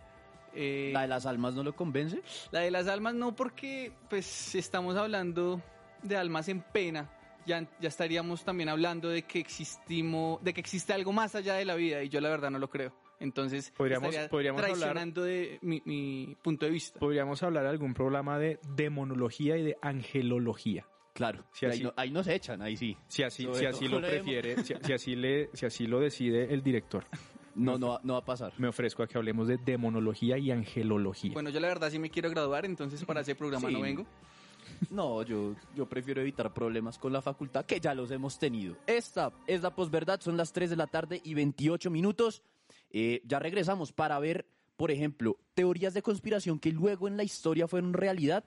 Eh, 0.55 0.91
¿La 0.93 1.03
de 1.03 1.09
las 1.09 1.27
almas 1.27 1.55
no 1.55 1.63
lo 1.63 1.75
convence? 1.75 2.23
La 2.51 2.61
de 2.61 2.71
las 2.71 2.87
almas 2.89 3.15
no, 3.15 3.35
porque 3.37 3.93
pues 4.09 4.55
estamos 4.55 4.97
hablando 4.97 5.61
de 6.03 6.17
almas 6.17 6.49
en 6.49 6.61
pena. 6.63 7.11
Ya, 7.47 7.67
ya 7.81 7.89
estaríamos 7.89 8.45
también 8.45 8.69
hablando 8.69 9.09
de 9.09 9.23
que 9.23 9.39
existimos, 9.41 10.43
de 10.45 10.53
que 10.53 10.61
existe 10.61 10.93
algo 10.93 11.13
más 11.13 11.35
allá 11.35 11.55
de 11.55 11.65
la 11.65 11.75
vida 11.75 12.03
y 12.03 12.09
yo 12.09 12.21
la 12.21 12.29
verdad 12.29 12.51
no 12.51 12.59
lo 12.59 12.69
creo. 12.69 12.93
Entonces 13.19 13.71
Podríamos- 13.77 14.15
podríamos 14.29 14.63
hablar- 14.63 14.77
traicionando 14.79 15.23
de 15.25 15.59
mi, 15.63 15.83
mi 15.85 16.37
punto 16.43 16.67
de 16.67 16.73
vista. 16.73 16.99
Podríamos 17.01 17.43
hablar 17.43 17.65
de 17.65 17.71
algún 17.71 17.93
programa 17.95 18.39
de 18.39 18.59
demonología 18.77 19.57
y 19.57 19.63
de 19.63 19.77
angelología. 19.83 20.87
Claro, 21.13 21.45
ahí, 21.63 21.69
así- 21.69 21.83
no- 21.83 21.93
ahí 21.97 22.11
nos 22.11 22.27
echan, 22.29 22.63
ahí 22.63 22.77
sí. 22.77 22.97
Si 23.09 23.23
así, 23.23 23.47
si 23.55 23.67
así 23.67 23.89
lo 23.89 24.01
prefiere, 24.01 24.63
si, 24.63 24.75
si 24.81 24.93
así 24.93 25.17
le, 25.17 25.51
si 25.55 25.67
así 25.67 25.87
lo 25.87 25.99
decide 26.01 26.53
el 26.55 26.63
director. 26.63 27.05
No, 27.55 27.79
no, 27.79 27.89
va- 27.89 28.01
no 28.05 28.13
va 28.15 28.19
a 28.21 28.25
pasar. 28.25 28.53
Me 28.59 28.69
ofrezco 28.69 29.03
a 29.03 29.07
que 29.07 29.19
hablemos 29.19 29.49
de 29.49 29.57
demonología 29.59 30.39
y 30.39 30.51
angelología. 30.51 31.33
Bueno, 31.33 31.51
yo 31.51 31.61
la 31.61 31.69
verdad 31.69 31.91
sí 31.91 31.99
me 31.99 32.11
quiero 32.11 32.31
graduar, 32.31 32.65
entonces 32.65 33.05
para 33.05 33.21
ese 33.23 33.35
programa 33.35 33.69
Sí. 33.69 33.75
no 33.75 33.81
vengo. 33.81 34.07
No, 34.91 35.23
yo, 35.23 35.55
yo 35.75 35.87
prefiero 35.87 36.21
evitar 36.21 36.53
problemas 36.55 36.99
con 36.99 37.13
la 37.13 37.21
facultad, 37.21 37.65
que 37.67 37.81
ya 37.81 37.95
los 37.95 38.11
hemos 38.11 38.39
tenido. 38.39 38.77
Esta 38.87 39.33
es 39.47 39.63
la 39.63 39.75
posverdad, 39.75 40.21
son 40.21 40.37
las 40.37 40.53
3 40.53 40.71
de 40.71 40.77
la 40.77 40.87
tarde 40.87 41.21
y 41.25 41.35
28 41.35 41.91
minutos. 41.91 42.43
Eh, 42.91 43.21
ya 43.27 43.39
regresamos 43.39 43.93
para 43.93 44.19
ver, 44.19 44.47
por 44.77 44.91
ejemplo, 44.91 45.37
teorías 45.55 45.93
de 45.93 46.03
conspiración 46.03 46.59
que 46.59 46.73
luego 46.73 47.09
en 47.09 47.17
la 47.17 47.25
historia 47.25 47.69
fueron 47.69 47.93
realidad 47.93 48.45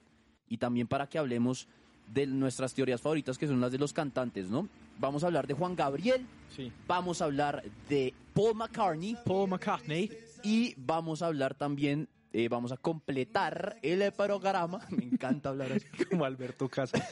y 0.48 0.58
también 0.58 0.86
para 0.88 1.08
que 1.08 1.18
hablemos 1.18 1.68
de 2.06 2.26
nuestras 2.26 2.74
teorías 2.74 3.00
favoritas, 3.00 3.36
que 3.38 3.46
son 3.46 3.60
las 3.60 3.72
de 3.72 3.78
los 3.78 3.92
cantantes, 3.92 4.48
¿no? 4.50 4.68
Vamos 4.98 5.24
a 5.24 5.26
hablar 5.26 5.46
de 5.46 5.54
Juan 5.54 5.74
Gabriel, 5.74 6.26
Sí. 6.54 6.70
vamos 6.86 7.20
a 7.20 7.24
hablar 7.24 7.62
de 7.88 8.14
Paul 8.32 8.54
McCartney 8.54 9.16
Paul 9.24 9.50
McCartney. 9.50 10.10
y 10.44 10.74
vamos 10.76 11.22
a 11.22 11.26
hablar 11.26 11.54
también, 11.54 12.08
eh, 12.32 12.48
vamos 12.48 12.70
a 12.72 12.76
completar 12.76 13.76
el 13.82 14.12
programa. 14.12 14.80
Me 14.90 15.04
encanta 15.04 15.48
hablar 15.48 15.72
así. 15.72 15.86
Como 16.10 16.24
Alberto 16.24 16.68
Casas. 16.68 17.02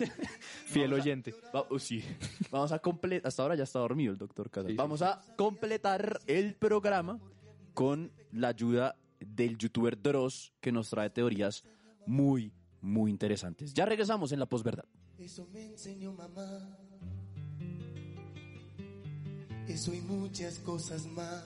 Fiel 0.66 0.92
oyente. 0.92 1.34
Va- 1.54 1.66
oh, 1.70 1.78
sí. 1.78 2.04
Vamos 2.50 2.70
a 2.72 2.78
completar. 2.78 3.26
Hasta 3.28 3.42
ahora 3.42 3.54
ya 3.56 3.64
está 3.64 3.78
dormido 3.80 4.12
el 4.12 4.18
doctor 4.18 4.50
Casas. 4.50 4.66
Sí, 4.68 4.72
sí, 4.74 4.76
Vamos 4.78 5.02
a 5.02 5.20
completar 5.36 6.20
el 6.26 6.54
programa 6.54 7.18
con 7.74 8.12
la 8.32 8.48
ayuda 8.48 8.94
del 9.20 9.56
youtuber 9.56 10.00
Dross, 10.00 10.52
que 10.60 10.70
nos 10.72 10.90
trae 10.90 11.08
teorías 11.10 11.64
muy, 12.06 12.52
muy 12.82 13.10
interesantes. 13.10 13.72
Ya 13.72 13.86
regresamos 13.86 14.32
en 14.32 14.40
la 14.40 14.46
posverdad. 14.46 14.84
Eso 15.18 15.46
me 15.52 15.64
enseñó 15.64 16.12
mamá. 16.12 16.78
Eso 19.68 19.94
y 19.94 20.00
muchas 20.00 20.58
cosas 20.58 21.06
más. 21.06 21.44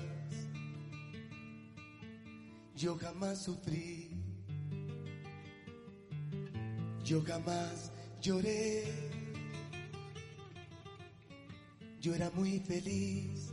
Yo 2.74 2.96
jamás 2.96 3.42
sufrí. 3.42 4.10
Yo 7.04 7.22
jamás 7.22 7.92
lloré. 8.20 8.84
Yo 12.00 12.14
era 12.14 12.30
muy 12.30 12.58
feliz. 12.60 13.52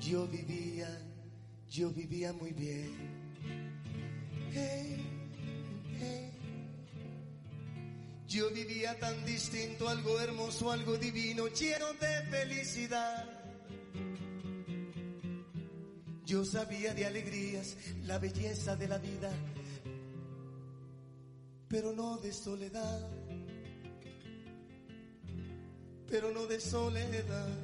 Yo 0.00 0.26
vivía, 0.26 0.88
yo 1.68 1.90
vivía 1.90 2.32
muy 2.32 2.52
bien. 2.52 2.92
Hey. 4.52 5.13
Yo 8.34 8.50
vivía 8.50 8.98
tan 8.98 9.24
distinto, 9.24 9.88
algo 9.88 10.18
hermoso, 10.18 10.72
algo 10.72 10.96
divino, 10.98 11.46
lleno 11.46 11.92
de 11.92 12.22
felicidad. 12.28 13.24
Yo 16.26 16.44
sabía 16.44 16.92
de 16.94 17.06
alegrías, 17.06 17.76
la 18.02 18.18
belleza 18.18 18.74
de 18.74 18.88
la 18.88 18.98
vida, 18.98 19.30
pero 21.68 21.92
no 21.92 22.16
de 22.16 22.32
soledad, 22.32 23.08
pero 26.08 26.32
no 26.32 26.46
de 26.46 26.58
soledad. 26.58 27.56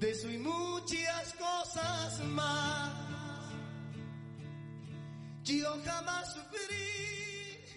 De 0.00 0.10
eso 0.10 0.28
y 0.28 0.38
muchas 0.38 1.34
cosas 1.34 2.20
más. 2.24 3.52
Yo 5.44 5.70
jamás 5.84 6.34
sufrí. 6.34 7.29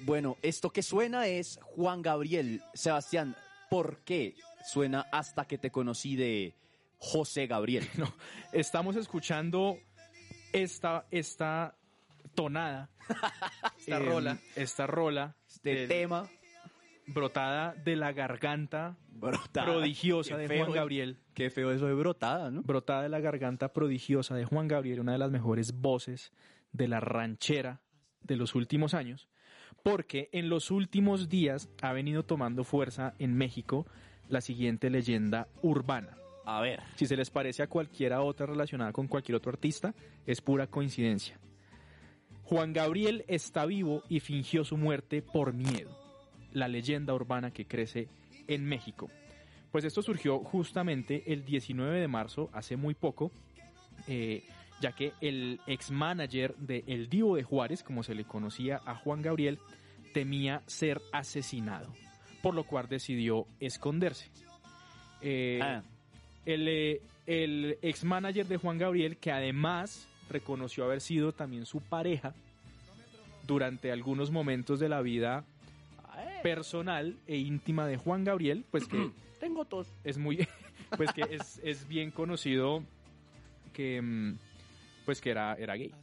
Bueno, 0.06 0.38
esto 0.42 0.70
que 0.70 0.84
suena 0.84 1.28
es 1.28 1.60
Juan 1.64 2.02
Gabriel. 2.02 2.62
Sebastián, 2.74 3.36
¿por 3.70 4.00
qué 4.00 4.36
suena 4.66 5.06
hasta 5.12 5.46
que 5.46 5.58
te 5.58 5.72
conocí 5.72 6.16
de 6.16 6.56
José 6.98 7.48
Gabriel? 7.48 7.88
No, 7.98 8.14
estamos 8.52 8.96
escuchando 8.96 9.78
esta, 10.52 11.06
esta 11.12 11.76
tonada. 12.36 12.90
Esta 13.78 13.98
em, 13.98 14.06
rola. 14.06 14.38
Esta 14.56 14.88
rola. 14.88 15.36
Este 15.48 15.76
del- 15.76 15.88
tema 15.90 16.30
brotada 17.06 17.74
de 17.74 17.98
la 17.98 18.14
garganta 18.14 18.96
brotada. 19.10 19.66
prodigiosa 19.68 20.38
Qué 20.38 20.48
de 20.48 20.58
Juan 20.60 20.72
Gabriel. 20.72 21.18
Qué 21.34 21.50
feo 21.50 21.72
eso 21.72 21.88
de 21.88 21.94
brotada, 21.94 22.50
¿no? 22.50 22.62
Brotada 22.62 23.04
de 23.04 23.10
la 23.10 23.20
garganta 23.20 23.74
prodigiosa 23.74 24.36
de 24.36 24.46
Juan 24.46 24.70
Gabriel, 24.70 25.02
una 25.02 25.12
de 25.12 25.18
las 25.18 25.32
mejores 25.32 25.74
voces 25.82 26.32
de 26.72 26.88
la 26.88 27.02
ranchera 27.02 27.82
de 28.22 28.38
los 28.38 28.56
últimos 28.56 28.94
años, 28.94 29.28
porque 29.84 30.30
en 30.32 30.50
los 30.50 30.72
últimos 30.72 31.30
días 31.30 31.70
ha 31.82 31.92
venido 31.92 32.24
tomando 32.24 32.64
fuerza 32.64 33.14
en 33.20 33.36
México 33.36 33.86
la 34.30 34.40
siguiente 34.40 34.90
leyenda 34.90 35.50
urbana. 35.62 36.18
A 36.46 36.62
ver. 36.62 36.82
Si 36.96 37.06
se 37.06 37.18
les 37.18 37.30
parece 37.30 37.64
a 37.64 37.68
cualquiera 37.68 38.22
otra 38.22 38.46
relacionada 38.46 38.94
con 38.94 39.08
cualquier 39.08 39.36
otro 39.36 39.52
artista, 39.52 39.94
es 40.26 40.42
pura 40.42 40.68
coincidencia. 40.68 41.38
Juan 42.44 42.74
Gabriel 42.74 43.26
está 43.28 43.66
vivo 43.66 44.04
y 44.10 44.22
fingió 44.22 44.64
su 44.64 44.78
muerte 44.78 45.22
por 45.22 45.54
miedo. 45.54 45.98
La 46.52 46.68
leyenda 46.68 47.14
urbana 47.14 47.52
que 47.52 47.66
crece 47.66 48.08
en 48.48 48.66
México. 48.66 49.10
Pues 49.72 49.86
esto 49.86 50.02
surgió 50.02 50.40
justamente 50.40 51.34
el 51.34 51.46
19 51.46 52.00
de 52.00 52.08
marzo, 52.08 52.50
hace 52.54 52.78
muy 52.78 52.94
poco, 52.94 53.32
eh, 54.08 54.44
ya 54.82 54.92
que 54.92 55.14
el 55.22 55.60
ex 55.68 55.92
manager 55.92 56.56
de 56.56 56.84
El 56.88 57.10
Divo 57.10 57.36
de 57.36 57.44
Juárez, 57.44 57.84
como 57.84 58.04
se 58.04 58.16
le 58.16 58.26
conocía 58.26 58.82
a 58.86 58.96
Juan 58.96 59.22
Gabriel, 59.22 59.60
temía 60.14 60.62
ser 60.68 61.02
asesinado, 61.12 61.94
por 62.42 62.54
lo 62.54 62.64
cual 62.66 62.88
decidió 62.88 63.48
esconderse. 63.60 64.30
Eh, 65.22 65.60
Ah, 65.62 65.84
el, 66.46 66.68
eh, 66.68 67.02
el 67.26 67.78
ex 67.82 68.04
manager 68.04 68.46
de 68.48 68.58
Juan 68.58 68.78
Gabriel, 68.78 69.18
que 69.18 69.32
además 69.32 70.08
reconoció 70.30 70.84
haber 70.84 71.02
sido 71.02 71.32
también 71.32 71.66
su 71.66 71.80
pareja 71.80 72.34
durante 73.48 73.92
algunos 73.92 74.32
momentos 74.32 74.80
de 74.80 74.90
la 74.90 75.02
vida 75.02 75.46
personal 76.42 77.16
e 77.28 77.38
íntima 77.38 77.88
de 77.88 77.98
Juan 77.98 78.24
Gabriel, 78.24 78.66
pues 78.70 78.88
que 78.88 79.10
tengo 79.40 79.66
tos. 79.66 79.88
es 80.04 80.18
muy, 80.18 80.48
pues 80.98 81.12
que 81.14 81.22
es, 81.30 81.60
es 81.64 81.88
bien 81.88 82.12
conocido 82.12 82.84
que, 83.72 84.02
mm, 84.02 84.38
pues 85.06 85.22
que 85.22 85.30
era, 85.32 85.54
era 85.56 85.76
gay. 85.76 85.94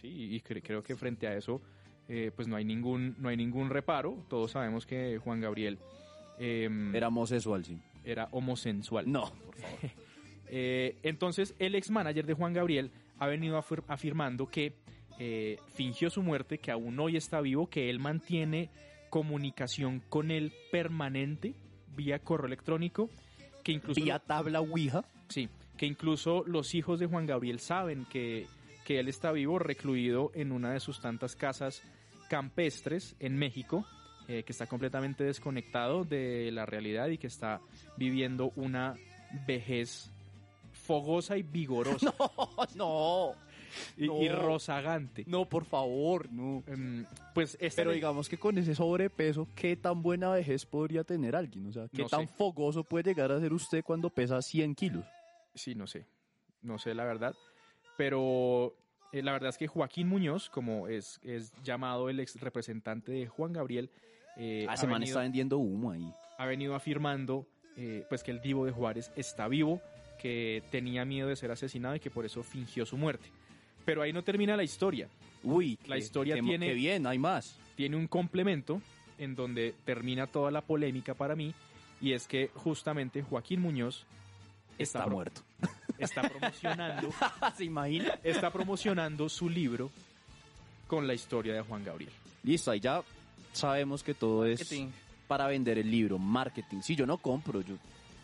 Sí, 0.00 0.08
y 0.34 0.40
cre- 0.40 0.62
creo 0.62 0.82
que 0.82 0.94
frente 0.96 1.26
a 1.26 1.34
eso, 1.36 1.60
eh, 2.08 2.30
pues 2.34 2.46
no 2.48 2.56
hay 2.56 2.64
ningún, 2.64 3.16
no 3.18 3.28
hay 3.28 3.36
ningún 3.36 3.68
reparo. 3.70 4.24
Todos 4.28 4.52
sabemos 4.52 4.86
que 4.86 5.18
Juan 5.18 5.40
Gabriel 5.40 5.78
em, 6.38 6.94
Era 6.94 7.08
homosexual, 7.08 7.64
sí. 7.64 7.78
era 8.04 8.28
homosensual. 8.32 9.10
No, 9.10 9.30
por 9.44 9.56
favor. 9.56 9.78
Eh, 10.50 10.96
entonces, 11.02 11.54
el 11.58 11.74
ex 11.74 11.90
manager 11.90 12.24
de 12.24 12.32
Juan 12.32 12.54
Gabriel 12.54 12.90
ha 13.18 13.26
venido 13.26 13.58
afir- 13.58 13.84
afirmando 13.86 14.46
que 14.46 14.72
eh, 15.18 15.58
fingió 15.74 16.08
su 16.08 16.22
muerte, 16.22 16.56
que 16.56 16.70
aún 16.70 16.98
hoy 17.00 17.18
está 17.18 17.42
vivo, 17.42 17.68
que 17.68 17.90
él 17.90 17.98
mantiene 17.98 18.70
comunicación 19.10 20.00
con 20.08 20.30
él 20.30 20.52
permanente 20.72 21.54
vía 21.94 22.18
correo 22.20 22.46
electrónico, 22.46 23.10
que 23.62 23.72
incluso 23.72 24.00
Vía 24.02 24.18
tabla 24.20 24.60
Ouija. 24.62 25.04
sí, 25.28 25.50
que 25.78 25.86
incluso 25.86 26.44
los 26.46 26.74
hijos 26.74 27.00
de 27.00 27.06
Juan 27.06 27.24
Gabriel 27.24 27.60
saben 27.60 28.04
que, 28.10 28.46
que 28.84 28.98
él 29.00 29.08
está 29.08 29.32
vivo, 29.32 29.58
recluido 29.58 30.30
en 30.34 30.52
una 30.52 30.72
de 30.72 30.80
sus 30.80 31.00
tantas 31.00 31.34
casas 31.36 31.82
campestres 32.28 33.14
en 33.20 33.38
México, 33.38 33.86
eh, 34.26 34.42
que 34.42 34.52
está 34.52 34.66
completamente 34.66 35.24
desconectado 35.24 36.04
de 36.04 36.50
la 36.52 36.66
realidad 36.66 37.08
y 37.08 37.16
que 37.16 37.28
está 37.28 37.60
viviendo 37.96 38.52
una 38.56 38.94
vejez 39.46 40.10
fogosa 40.72 41.36
y 41.38 41.42
vigorosa 41.42 42.14
no, 42.74 43.32
y, 43.96 44.06
no. 44.06 44.22
y 44.22 44.28
rozagante. 44.28 45.24
no, 45.26 45.48
por 45.48 45.64
favor, 45.64 46.30
no. 46.32 46.62
Em, 46.66 47.04
pues 47.34 47.56
esta 47.60 47.82
Pero 47.82 47.92
digamos 47.92 48.28
que 48.28 48.36
con 48.36 48.58
ese 48.58 48.74
sobrepeso, 48.74 49.46
¿qué 49.54 49.76
tan 49.76 50.02
buena 50.02 50.30
vejez 50.30 50.66
podría 50.66 51.04
tener 51.04 51.36
alguien? 51.36 51.66
O 51.68 51.72
sea, 51.72 51.88
¿qué 51.88 52.02
No 52.02 52.08
tan 52.08 52.26
sé. 52.26 52.34
fogoso 52.36 52.84
puede 52.84 53.10
llegar 53.10 53.30
a 53.32 53.40
ser 53.40 53.52
usted 53.52 53.84
cuando 53.84 54.10
pesa 54.10 54.42
100 54.42 54.74
kilos? 54.74 55.04
Sí, 55.58 55.74
no 55.74 55.86
sé. 55.86 56.06
No 56.62 56.78
sé 56.78 56.94
la 56.94 57.04
verdad. 57.04 57.34
Pero 57.96 58.74
eh, 59.12 59.22
la 59.22 59.32
verdad 59.32 59.50
es 59.50 59.58
que 59.58 59.66
Joaquín 59.66 60.08
Muñoz, 60.08 60.48
como 60.50 60.88
es, 60.88 61.20
es 61.22 61.52
llamado 61.62 62.08
el 62.08 62.20
ex 62.20 62.40
representante 62.40 63.12
de 63.12 63.26
Juan 63.26 63.52
Gabriel, 63.52 63.90
eh, 64.36 64.66
Ah, 64.68 64.76
man 64.86 65.02
está 65.02 65.20
vendiendo 65.20 65.58
humo 65.58 65.90
ahí. 65.92 66.12
ha 66.38 66.46
venido 66.46 66.74
afirmando 66.74 67.46
eh, 67.76 68.04
pues 68.08 68.22
que 68.22 68.30
el 68.30 68.40
divo 68.40 68.64
de 68.66 68.72
Juárez 68.72 69.10
está 69.16 69.48
vivo, 69.48 69.80
que 70.20 70.62
tenía 70.70 71.04
miedo 71.04 71.28
de 71.28 71.36
ser 71.36 71.50
asesinado 71.50 71.94
y 71.96 72.00
que 72.00 72.10
por 72.10 72.24
eso 72.24 72.42
fingió 72.42 72.84
su 72.86 72.96
muerte. 72.96 73.28
Pero 73.84 74.02
ahí 74.02 74.12
no 74.12 74.22
termina 74.22 74.56
la 74.56 74.62
historia. 74.64 75.08
Uy, 75.42 75.78
La 75.86 75.96
historia 75.96 76.34
tiene- 76.40 76.66
Qué 76.66 76.74
bien, 76.74 77.06
hay 77.06 77.18
más. 77.18 77.58
Tiene 77.76 77.96
un 77.96 78.06
complemento 78.08 78.82
en 79.18 79.34
donde 79.34 79.74
termina 79.84 80.26
toda 80.26 80.50
la 80.50 80.60
polémica 80.60 81.14
para 81.14 81.34
mí 81.36 81.54
y 82.00 82.12
es 82.12 82.26
que 82.28 82.50
justamente 82.54 83.22
Joaquín 83.22 83.60
Muñoz 83.60 84.04
Está, 84.78 85.06
muerto. 85.06 85.42
está 85.98 86.22
promocionando 86.22 87.10
¿Se 87.56 87.64
imagina? 87.64 88.18
está 88.22 88.50
promocionando 88.52 89.28
su 89.28 89.48
libro 89.48 89.90
con 90.86 91.06
la 91.06 91.14
historia 91.14 91.54
de 91.54 91.60
Juan 91.60 91.84
Gabriel. 91.84 92.12
Listo, 92.44 92.70
ahí 92.70 92.80
ya 92.80 93.02
sabemos 93.52 94.02
que 94.02 94.14
todo 94.14 94.46
es 94.46 94.72
para 95.26 95.46
vender 95.46 95.78
el 95.78 95.90
libro, 95.90 96.18
marketing. 96.18 96.80
Si 96.80 96.96
yo 96.96 97.06
no 97.06 97.18
compro, 97.18 97.60
yo 97.60 97.76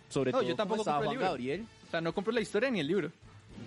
sobre 0.09 0.33
No, 0.33 0.39
todo 0.39 0.49
yo 0.49 0.57
tampoco 0.57 0.85
compro 0.85 1.01
el 1.01 1.05
Juan 1.05 1.17
libro. 1.17 1.27
Gabriel. 1.27 1.67
O 1.87 1.91
sea, 1.91 2.01
no 2.01 2.15
compro 2.15 2.33
la 2.33 2.41
historia 2.41 2.71
ni 2.71 2.81
el 2.81 2.87
libro. 2.87 3.13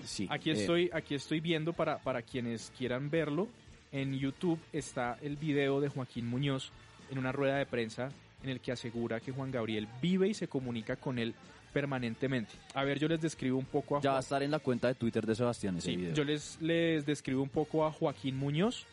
Sí. 0.03 0.27
Aquí 0.29 0.49
eh, 0.49 0.53
estoy, 0.53 0.89
aquí 0.93 1.15
estoy 1.15 1.39
viendo 1.39 1.73
para, 1.73 1.99
para 1.99 2.21
quienes 2.21 2.71
quieran 2.77 3.09
verlo. 3.09 3.47
En 3.91 4.17
YouTube 4.17 4.59
está 4.73 5.17
el 5.21 5.37
video 5.37 5.79
de 5.79 5.89
Joaquín 5.89 6.27
Muñoz 6.27 6.71
en 7.09 7.17
una 7.17 7.31
rueda 7.31 7.57
de 7.57 7.65
prensa 7.65 8.09
en 8.43 8.49
el 8.49 8.59
que 8.59 8.71
asegura 8.71 9.19
que 9.19 9.31
Juan 9.31 9.51
Gabriel 9.51 9.87
vive 10.01 10.27
y 10.27 10.33
se 10.33 10.47
comunica 10.47 10.95
con 10.95 11.19
él 11.19 11.33
permanentemente. 11.73 12.53
A 12.73 12.83
ver, 12.83 12.99
yo 12.99 13.07
les 13.07 13.21
describo 13.21 13.57
un 13.57 13.65
poco 13.65 13.97
a 13.97 14.01
ya 14.01 14.11
va 14.11 14.17
a 14.17 14.21
estar 14.21 14.41
en 14.43 14.51
la 14.51 14.59
cuenta 14.59 14.87
de 14.87 14.95
Twitter 14.95 15.25
de 15.25 15.35
Sebastián 15.35 15.77
ese 15.77 15.91
Sí, 15.91 15.95
video. 15.97 16.13
yo 16.13 16.23
les, 16.23 16.59
les 16.61 17.05
describo 17.05 17.43
un 17.43 17.49
poco 17.49 17.85
a 17.85 17.91
Joaquín 17.91 18.37
Muñoz. 18.37 18.85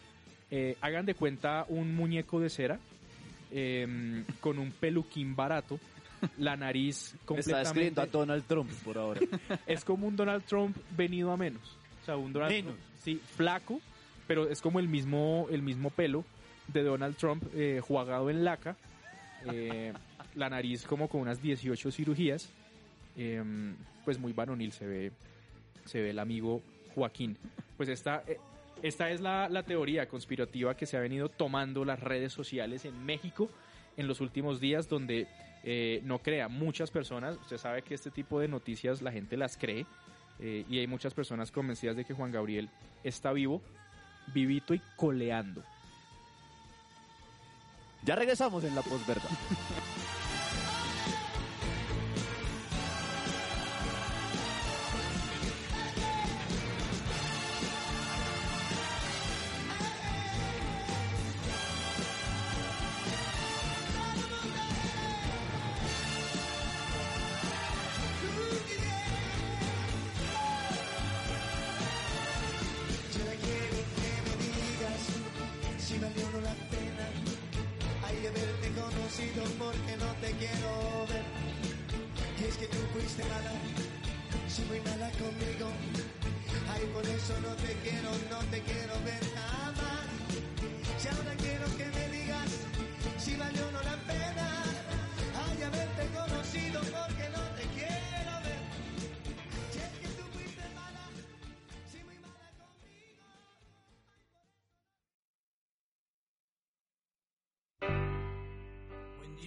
Eh, 0.51 0.77
hagan 0.81 1.07
de 1.07 1.15
cuenta 1.15 1.65
un 1.69 1.95
muñeco 1.97 2.39
de 2.39 2.51
cera 2.51 2.79
em, 3.51 4.25
con 4.41 4.59
un 4.59 4.71
peluquín 4.73 5.35
barato, 5.35 5.79
la 6.39 6.57
nariz 6.57 7.15
Me 7.29 7.39
está 7.41 7.63
escribiendo 7.63 8.01
a 8.03 8.05
completamente... 8.07 8.19
Donald 8.19 8.45
Trump 8.47 8.71
por 8.85 8.99
ahora. 8.99 9.21
Es 9.67 9.85
como 9.85 10.07
un 10.07 10.17
Donald 10.17 10.45
Trump 10.45 10.77
venido 10.97 11.33
a 11.33 11.37
menos. 11.37 11.77
O 12.03 12.05
sea, 12.05 12.17
un 12.17 12.33
Donald 12.33 12.53
Menos. 12.53 12.75
Trump, 12.75 12.81
sí, 13.03 13.21
flaco, 13.37 13.81
pero 14.27 14.49
es 14.49 14.61
como 14.61 14.79
el 14.79 14.89
mismo, 14.89 15.47
el 15.51 15.63
mismo 15.63 15.91
pelo 15.91 16.25
de 16.69 16.83
Donald 16.83 17.17
Trump 17.17 17.43
eh, 17.55 17.81
jugado 17.83 18.29
en 18.31 18.45
laca. 18.45 18.77
Eh, 19.51 19.93
la 20.35 20.49
nariz 20.51 20.85
como 20.85 21.09
con 21.09 21.21
unas 21.21 21.41
18 21.43 21.91
cirugías. 21.91 22.51
Em, 23.17 23.77
pues 24.05 24.19
muy 24.19 24.33
varonil 24.33 24.73
se 24.73 24.87
ve, 24.87 25.13
se 25.85 26.01
ve 26.03 26.11
el 26.11 26.19
amigo 26.19 26.63
Joaquín. 26.95 27.37
Pues 27.77 27.89
esta, 27.89 28.23
eh, 28.27 28.39
esta 28.83 29.11
es 29.11 29.21
la, 29.21 29.49
la 29.49 29.63
teoría 29.63 30.09
conspirativa 30.09 30.77
que 30.77 30.87
se 30.87 30.97
ha 30.97 31.01
venido 31.01 31.29
tomando 31.29 31.85
las 31.85 32.01
redes 32.01 32.33
sociales 32.33 32.85
en 32.85 33.05
México 33.05 33.49
en 33.97 34.09
los 34.09 34.21
últimos 34.21 34.61
días, 34.61 34.89
donde 34.89 35.29
eh, 35.63 36.01
no 36.05 36.19
crea 36.19 36.49
muchas 36.49 36.91
personas. 36.91 37.39
Usted 37.41 37.59
sabe 37.59 37.83
que 37.83 37.95
este 37.95 38.11
tipo 38.11 38.41
de 38.41 38.49
noticias 38.49 39.01
la 39.01 39.13
gente 39.13 39.37
las 39.37 39.57
cree 39.57 39.87
eh, 40.39 40.65
y 40.69 40.79
hay 40.79 40.87
muchas 40.87 41.15
personas 41.15 41.51
convencidas 41.51 41.97
de 41.97 42.05
que 42.05 42.15
Juan 42.15 42.33
Gabriel 42.33 42.69
está 43.03 43.33
vivo, 43.33 43.63
vivito 44.33 44.75
y 44.75 44.83
coleando. 44.97 45.63
ya 48.03 48.17
regresamos 48.17 48.65
en 48.65 48.75
la 48.75 48.83
posverdad. 48.83 49.31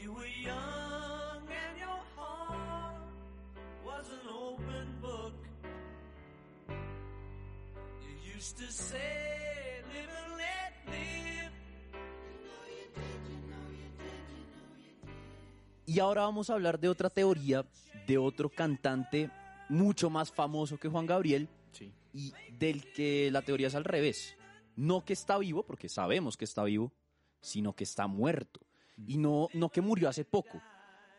you 0.03 0.13
were 0.13 0.25
young 0.43 1.41
and 1.49 1.77
your 1.79 1.99
heart 2.15 2.95
was 3.85 4.05
an 4.11 4.27
open 4.29 4.87
book, 5.01 5.33
you 8.01 8.33
used 8.35 8.57
to 8.57 8.71
say, 8.71 9.81
live 9.93 10.09
and 10.25 10.37
let 10.37 10.73
live. 10.87 11.51
Y 15.85 15.99
ahora 15.99 16.21
vamos 16.23 16.49
a 16.49 16.53
hablar 16.53 16.79
de 16.79 16.89
otra 16.89 17.09
teoría 17.09 17.65
de 18.07 18.17
otro 18.17 18.49
cantante 18.49 19.29
mucho 19.69 20.09
más 20.09 20.31
famoso 20.31 20.77
que 20.77 20.89
Juan 20.89 21.05
Gabriel 21.05 21.49
Sí. 21.71 21.91
y 22.13 22.33
del 22.57 22.91
que 22.93 23.29
la 23.31 23.41
teoría 23.41 23.67
es 23.67 23.75
al 23.75 23.83
revés. 23.85 24.35
No 24.75 25.03
que 25.05 25.13
está 25.13 25.37
vivo, 25.37 25.63
porque 25.63 25.89
sabemos 25.89 26.37
que 26.37 26.45
está 26.45 26.63
vivo, 26.63 26.91
sino 27.41 27.73
que 27.73 27.83
está 27.83 28.07
muerto. 28.07 28.59
Y 29.05 29.17
no, 29.17 29.47
no 29.53 29.69
que 29.69 29.81
murió 29.81 30.09
hace 30.09 30.25
poco, 30.25 30.59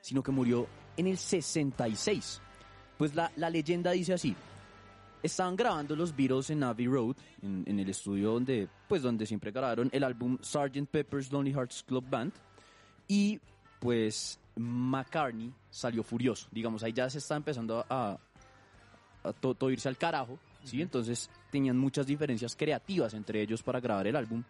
sino 0.01 0.23
que 0.23 0.33
murió 0.33 0.67
en 0.97 1.07
el 1.07 1.19
66. 1.19 2.41
Pues 2.97 3.15
la, 3.15 3.31
la 3.37 3.49
leyenda 3.51 3.93
dice 3.93 4.15
así. 4.15 4.35
Estaban 5.23 5.57
grabando 5.57 5.95
los 5.97 6.15
Beatles 6.15 6.51
en 6.51 6.63
Abbey 6.63 6.87
Road, 6.87 7.17
en, 7.43 7.65
en 7.67 7.79
el 7.81 7.89
estudio 7.91 8.33
donde, 8.33 8.69
pues, 8.89 9.03
donde 9.03 9.27
siempre 9.27 9.51
grabaron 9.51 9.89
el 9.93 10.05
álbum 10.05 10.39
Sgt. 10.43 10.87
Pepper's 10.91 11.31
Lonely 11.33 11.53
Hearts 11.53 11.85
Club 11.87 12.05
Band. 12.09 12.33
Y 13.09 13.41
pues 13.81 14.39
McCartney 14.57 15.53
salió 15.71 16.03
furioso. 16.03 16.49
Digamos, 16.51 16.83
ahí 16.83 16.93
ya 16.93 17.09
se 17.11 17.19
está 17.19 17.37
empezando 17.37 17.85
a, 17.89 18.19
a 19.25 19.33
to- 19.33 19.55
todo 19.55 19.71
irse 19.71 19.89
al 19.89 19.97
carajo. 19.97 20.39
¿sí? 20.65 20.83
Entonces 20.83 21.31
tenían 21.51 21.79
muchas 21.79 22.07
diferencias 22.07 22.55
creativas 22.57 23.15
entre 23.15 23.41
ellos 23.43 23.63
para 23.63 23.81
grabar 23.81 24.07
el 24.07 24.17
álbum. 24.17 24.43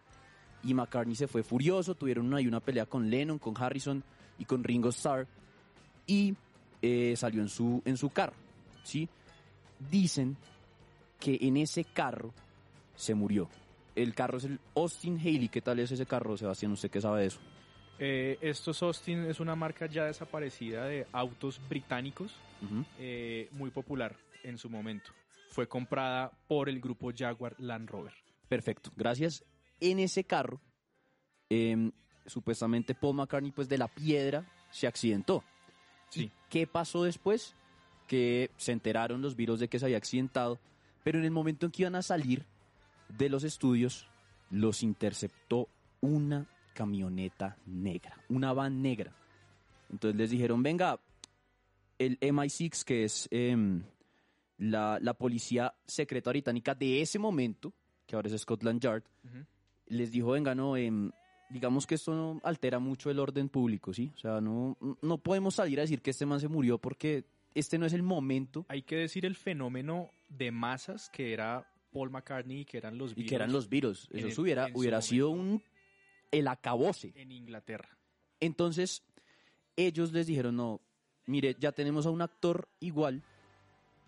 Y 0.65 0.75
McCartney 0.75 1.15
se 1.15 1.29
fue 1.29 1.43
furioso. 1.43 1.95
Tuvieron 1.95 2.33
ahí 2.35 2.47
una 2.47 2.61
pelea 2.61 2.87
con 2.87 3.09
Lennon, 3.09 3.39
con 3.39 3.55
Harrison 3.57 4.03
y 4.39 4.45
con 4.45 4.65
Ringo 4.65 4.89
Starr. 4.91 5.27
Y 6.07 6.35
eh, 6.83 7.15
salió 7.17 7.43
en 7.43 7.49
su, 7.49 7.83
en 7.85 7.97
su 7.97 8.11
carro. 8.11 8.35
¿sí? 8.83 9.09
Dicen 9.91 10.37
que 11.21 11.39
en 11.41 11.57
ese 11.57 11.85
carro 11.85 12.33
se 12.95 13.15
murió. 13.15 13.49
El 13.95 14.15
carro 14.15 14.39
es 14.39 14.45
el 14.45 14.61
Austin 14.75 15.19
Haley. 15.19 15.49
¿Qué 15.49 15.61
tal 15.61 15.79
es 15.81 15.91
ese 15.91 16.07
carro, 16.07 16.37
Sebastián? 16.37 16.73
¿Usted 16.73 16.91
qué 16.91 17.01
sabe 17.01 17.23
de 17.23 17.27
eso? 17.27 17.41
Eh, 17.99 18.39
estos 18.41 18.81
Austin 18.83 19.25
es 19.25 19.41
una 19.41 19.57
marca 19.57 19.87
ya 19.87 20.05
desaparecida 20.05 20.87
de 20.87 21.07
autos 21.13 21.61
británicos, 21.69 22.33
eh, 22.99 23.49
muy 23.53 23.71
popular 23.71 24.15
en 24.45 24.57
su 24.57 24.71
momento. 24.71 25.11
Fue 25.49 25.67
comprada 25.67 26.31
por 26.47 26.69
el 26.69 26.81
grupo 26.81 27.11
Jaguar 27.17 27.57
Land 27.59 27.91
Rover. 27.91 28.13
Perfecto, 28.49 28.93
gracias. 28.97 29.45
En 29.81 29.99
ese 29.99 30.25
carro, 30.25 30.61
em, 31.49 31.93
supuestamente 32.27 32.95
Paul 32.95 33.17
McCartney, 33.17 33.53
pues 33.53 33.69
de 33.69 33.79
la 33.79 33.89
piedra, 33.89 34.47
se 34.71 34.87
accidentó. 34.87 35.45
Sí. 36.11 36.25
¿Y 36.25 36.33
¿Qué 36.51 36.67
pasó 36.67 37.05
después? 37.05 37.55
Que 38.07 38.51
se 38.57 38.73
enteraron 38.73 39.21
los 39.23 39.37
virus 39.37 39.61
de 39.61 39.69
que 39.69 39.79
se 39.79 39.85
había 39.85 39.99
accidentado, 39.99 40.59
pero 41.05 41.19
en 41.19 41.25
el 41.25 41.31
momento 41.31 41.67
en 41.67 41.73
que 41.73 41.83
iban 41.83 41.95
a 41.95 42.03
salir 42.03 42.45
de 43.09 43.29
los 43.29 43.45
estudios, 43.45 44.09
los 44.51 44.83
interceptó 44.83 45.69
una 46.01 46.47
camioneta 46.75 47.57
negra, 47.67 48.23
una 48.29 48.53
van 48.53 48.83
negra. 48.83 49.13
Entonces 49.91 50.17
les 50.17 50.31
dijeron, 50.31 50.63
venga, 50.63 51.01
el 51.99 52.19
MI6, 52.21 52.85
que 52.85 53.05
es 53.05 53.29
em, 53.31 53.83
la, 54.59 54.99
la 55.01 55.15
policía 55.15 55.75
secreta 55.87 56.31
británica 56.31 56.75
de 56.75 57.01
ese 57.03 57.19
momento, 57.19 57.73
que 58.07 58.17
ahora 58.17 58.29
es 58.29 58.41
Scotland 58.41 58.81
Yard, 58.81 59.03
les 59.89 60.11
dijo, 60.11 60.31
venga, 60.33 60.55
no, 60.55 60.77
em, 60.77 61.11
digamos 61.49 61.87
que 61.87 61.95
esto 61.95 62.15
no 62.15 62.41
altera 62.45 62.79
mucho 62.79 63.11
el 63.11 63.19
orden 63.19 63.49
público, 63.49 63.93
¿sí? 63.95 64.13
O 64.15 64.19
sea, 64.19 64.41
no, 64.41 64.77
no 65.03 65.19
podemos 65.19 65.55
salir 65.55 65.79
a 65.79 65.83
decir 65.83 66.03
que 66.03 66.11
este 66.11 66.27
man 66.27 66.41
se 66.41 66.49
murió 66.49 66.79
porque 66.79 67.25
este 67.55 67.79
no 67.79 67.87
es 67.87 67.93
el 67.93 68.03
momento 68.03 68.65
Hay 68.69 68.83
que 68.83 68.97
decir 68.97 69.25
el 69.25 69.35
fenómeno 69.35 70.11
de 70.29 70.51
masas 70.53 71.09
que 71.11 71.33
era 71.33 71.67
Paul 71.91 72.11
McCartney 72.11 72.61
y 72.61 72.65
que 72.65 72.77
eran 72.79 72.99
los 72.99 73.13
y 73.13 73.15
que 73.15 73.21
Beatles 73.23 73.37
eran 73.37 73.53
los 73.53 73.69
virus. 73.69 74.09
Eso 74.13 74.29
el- 74.29 74.41
hubiera, 74.41 74.69
hubiera 74.75 75.01
sido 75.01 75.31
un 75.31 75.63
el 76.31 76.47
acabose. 76.49 77.13
en 77.17 77.33
Inglaterra. 77.33 77.89
Entonces, 78.41 79.03
ellos 79.77 80.13
les 80.13 80.27
dijeron, 80.27 80.57
no, 80.57 80.81
mire, 81.27 81.57
ya 81.59 81.73
tenemos 81.73 82.05
a 82.07 82.11
un 82.11 82.21
actor 82.21 82.69
igual, 82.81 83.23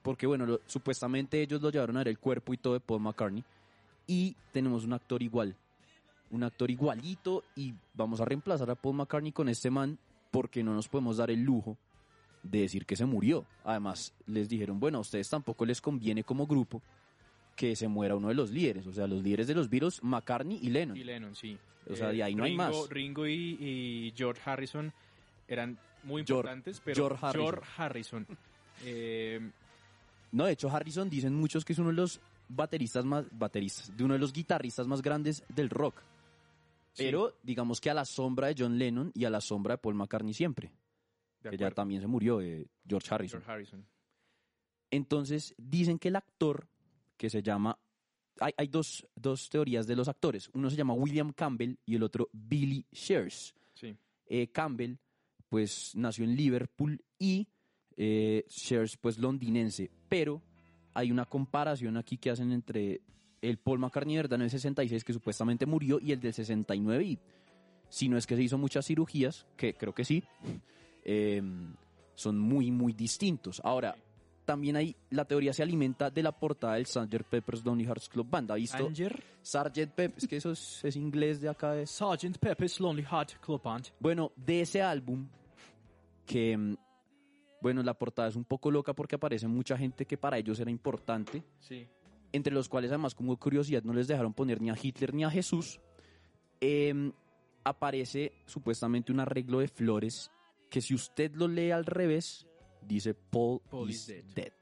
porque 0.03 0.27
bueno, 0.27 0.45
lo- 0.47 0.61
supuestamente 0.67 1.41
ellos 1.41 1.63
lo 1.63 1.71
llevaron 1.71 1.97
a 1.97 2.01
ver 2.01 2.09
el 2.09 2.19
cuerpo 2.19 2.53
y 2.53 2.59
todo 2.59 2.75
de 2.75 2.81
Paul 2.81 3.01
McCartney, 3.01 3.43
y 4.07 4.37
tenemos 4.53 4.85
un 4.85 4.93
actor 4.93 5.23
igual, 5.23 5.57
un 6.31 6.43
actor 6.45 6.71
igualito, 6.71 7.45
y 7.57 7.75
vamos 7.95 8.21
a 8.21 8.25
reemplazar 8.25 8.71
a 8.71 8.75
Paul 8.75 8.97
McCartney 8.97 9.33
con 9.33 9.49
este 9.49 9.71
man, 9.71 9.99
porque 10.31 10.63
no 10.63 10.75
nos 10.75 10.89
podemos 10.89 11.17
dar 11.17 11.31
el 11.31 11.43
lujo 11.43 11.77
de 12.43 12.61
decir 12.61 12.87
que 12.87 12.97
se 12.97 13.05
murió. 13.05 13.45
Además, 13.65 14.15
les 14.27 14.49
dijeron, 14.49 14.79
bueno, 14.81 14.99
a 14.99 15.01
ustedes 15.03 15.29
tampoco 15.29 15.65
les 15.67 15.81
conviene 15.81 16.23
como 16.25 16.47
grupo 16.47 16.81
que 17.57 17.77
se 17.77 17.89
muera 17.89 18.17
uno 18.17 18.29
de 18.29 18.35
los 18.35 18.51
líderes, 18.51 18.87
o 18.87 18.93
sea, 18.93 19.07
los 19.07 19.23
líderes 19.23 19.47
de 19.49 19.55
los 19.55 19.69
Beatles, 19.69 20.03
McCartney 20.03 20.59
y 20.63 20.71
Lennon. 20.71 20.97
Y 20.97 21.05
Lennon, 21.05 21.35
sí. 21.35 21.59
O 21.91 21.97
sea, 21.97 22.11
Eh, 22.11 22.15
de 22.17 22.23
ahí 22.23 22.35
no 22.35 22.45
hay 22.45 22.53
Ringo- 22.53 22.57
más. 22.57 22.89
Ringo 22.91 23.27
y, 23.27 23.33
y 23.61 24.13
George 24.17 24.41
Harrison 24.45 24.93
eran 25.49 25.79
muy 26.05 26.25
George- 26.25 26.33
importantes, 26.49 26.81
pero 26.83 26.95
George 26.97 27.27
Harrison. 27.27 27.43
George 27.53 27.71
Harrison, 27.77 28.27
eh, 28.85 29.51
No, 30.33 30.45
de 30.47 30.53
hecho 30.53 30.71
Harrison 30.71 31.11
dicen 31.11 31.35
muchos 31.35 31.65
que 31.65 31.73
es 31.73 31.79
uno 31.79 31.89
de 31.89 31.97
los 31.97 32.21
bateristas 32.49 33.05
más 33.05 33.27
bateristas, 33.33 33.95
de 33.97 34.05
uno 34.05 34.15
de 34.15 34.21
los 34.21 34.33
guitarristas 34.33 34.87
más 34.87 35.03
grandes 35.03 35.43
del 35.49 35.69
rock. 35.71 36.01
Pero 37.05 37.39
digamos 37.43 37.81
que 37.81 37.91
a 37.91 37.95
la 37.95 38.05
sombra 38.05 38.49
de 38.49 38.55
John 38.59 38.79
Lennon 38.79 39.11
y 39.15 39.25
a 39.25 39.31
la 39.31 39.41
sombra 39.41 39.75
de 39.75 39.79
Paul 39.79 39.95
McCartney 39.95 40.35
siempre, 40.35 40.73
de 41.43 41.51
que 41.51 41.57
ya 41.57 41.71
también 41.71 42.01
se 42.01 42.07
murió 42.07 42.41
eh, 42.41 42.67
George 42.87 43.09
Harrison. 43.15 43.41
George 43.41 43.53
Harrison. 43.53 43.87
Entonces 44.91 45.55
dicen 45.57 45.99
que 45.99 46.09
el 46.09 46.17
actor 46.17 46.69
que 47.17 47.31
se 47.31 47.43
llama 47.43 47.79
hay, 48.41 48.53
hay 48.57 48.67
dos, 48.69 49.07
dos 49.15 49.49
teorías 49.49 49.87
de 49.87 49.97
los 49.97 50.09
actores. 50.09 50.49
Uno 50.55 50.71
se 50.71 50.77
llama 50.77 50.95
William 50.95 51.33
Campbell 51.33 51.77
y 51.85 51.97
el 51.97 52.03
otro 52.03 52.29
Billy 52.33 52.87
Shears. 52.91 53.55
Sí. 53.75 53.97
Eh, 54.27 54.51
Campbell, 54.51 54.95
pues 55.49 55.93
nació 55.95 56.25
en 56.25 56.37
Liverpool 56.37 57.03
y 57.19 57.49
eh, 57.97 58.45
Shears, 58.49 58.97
pues 58.97 59.19
londinense. 59.19 59.91
Pero 60.09 60.43
hay 60.95 61.11
una 61.11 61.27
comparación 61.27 61.97
aquí 61.97 62.17
que 62.17 62.31
hacen 62.31 62.53
entre 62.53 63.03
el 63.43 63.59
Paul 63.59 63.79
McCartney 63.79 64.17
de 64.17 64.23
verdad 64.23 64.37
en 64.37 64.43
el 64.43 64.51
66, 64.51 65.05
que 65.05 65.13
supuestamente 65.13 65.67
murió, 65.67 65.99
y 66.01 66.13
el 66.13 66.21
del 66.21 66.33
69. 66.35 67.05
Y 67.05 67.19
si 67.89 68.09
no 68.09 68.17
es 68.17 68.27
que 68.27 68.37
se 68.37 68.43
hizo 68.43 68.59
muchas 68.59 68.87
cirugías, 68.87 69.47
que 69.57 69.75
creo 69.75 69.95
que 69.95 70.05
sí, 70.05 70.23
eh, 71.05 71.43
son 72.15 72.39
muy, 72.39 72.71
muy 72.71 72.93
distintos. 72.93 73.61
Ahora, 73.65 73.97
también 74.45 74.77
hay, 74.77 74.97
la 75.11 75.25
teoría 75.25 75.53
se 75.53 75.63
alimenta 75.63 76.11
de 76.11 76.23
la 76.23 76.33
portada 76.33 76.75
del 76.75 76.87
Sgt. 76.87 77.23
Pepper's 77.29 77.65
Lonely 77.65 77.85
Hearts 77.85 78.09
Club 78.09 78.29
Band. 78.29 78.51
¿Ha 78.51 78.57
visto? 78.57 78.85
Anger, 78.85 79.23
Sgt. 79.43 79.87
Pepper, 79.95 80.15
es 80.17 80.27
que 80.27 80.37
eso 80.37 80.51
es, 80.51 80.85
es 80.85 80.97
inglés 80.97 81.41
de 81.41 81.49
acá 81.49 81.73
de 81.73 81.87
Sgt. 81.87 82.39
Pepper's 82.39 82.81
Lonely 82.81 83.05
Heart 83.05 83.41
Club 83.41 83.63
Band. 83.63 83.87
bueno, 84.01 84.33
de 84.37 84.63
ese 84.63 84.83
álbum, 84.83 85.29
que, 86.27 86.57
mm, 86.57 86.77
bueno, 87.63 87.83
la 87.83 87.95
portada 87.95 88.29
es 88.29 88.37
un 88.37 88.45
poco 88.45 88.71
loca 88.71 88.93
porque 88.93 89.15
aparece 89.17 89.47
mucha 89.47 89.77
gente 89.77 90.05
que 90.05 90.17
para 90.19 90.39
ellos 90.39 90.59
era 90.61 90.71
importante, 90.71 91.43
Sí. 91.61 91.87
Entre 92.33 92.53
los 92.53 92.69
cuales 92.69 92.91
además 92.91 93.15
como 93.15 93.37
curiosidad 93.37 93.83
no 93.83 93.93
les 93.93 94.09
dejaron 94.09 94.35
poner 94.35 94.61
ni 94.61 94.71
a 94.71 94.77
Hitler 94.81 95.15
ni 95.15 95.25
a 95.25 95.31
Jesús. 95.31 95.81
Em, 96.61 97.13
aparece 97.65 98.33
supuestamente 98.47 99.13
un 99.13 99.21
arreglo 99.21 99.61
de 99.61 99.69
flores 99.69 100.31
que 100.69 100.81
si 100.81 100.95
usted 100.95 101.35
lo 101.35 101.49
lee 101.49 101.71
al 101.71 101.85
revés, 101.85 102.47
dice 102.83 103.15
Paul, 103.15 103.61
Paul 103.71 103.91
is, 103.91 104.09
is 104.09 104.35
dead. 104.35 104.53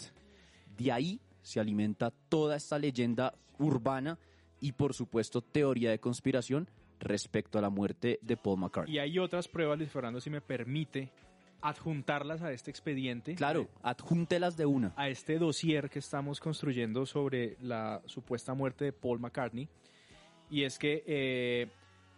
De 0.77 0.93
ahí 0.93 1.21
se 1.43 1.61
alimenta 1.61 2.11
toda 2.11 2.57
esta 2.57 2.79
leyenda 2.79 3.35
urbana 3.59 4.19
y 4.61 4.73
por 4.73 4.95
supuesto 4.95 5.43
teoría 5.43 5.91
de 5.91 5.99
conspiración 5.99 6.69
respecto 7.01 7.59
a 7.59 7.63
la 7.63 7.71
muerte 7.71 8.19
de 8.23 8.37
Paul 8.37 8.61
McCartney. 8.61 8.95
Y 8.95 8.99
hay 8.99 9.19
otras 9.19 9.49
pruebas, 9.49 9.79
Luis 9.79 9.91
Fernando, 9.91 10.21
si 10.21 10.31
me 10.31 10.41
permite, 10.41 11.13
adjuntarlas 11.61 12.43
a 12.43 12.53
este 12.53 12.71
expediente. 12.71 13.35
Claro, 13.35 13.69
adjúntelas 13.83 14.57
de 14.57 14.67
una. 14.67 14.93
a 14.97 15.09
este 15.09 15.39
dossier 15.39 15.91
que 15.91 15.99
estamos 15.99 16.41
construyendo 16.41 17.05
sobre 17.07 17.57
la 17.61 18.03
supuesta 18.07 18.55
muerte 18.55 18.85
de 18.87 18.93
Paul 18.93 19.21
McCartney. 19.21 19.69
Y 20.51 20.63
es 20.63 20.79
que 20.79 21.03
eh, 21.07 21.69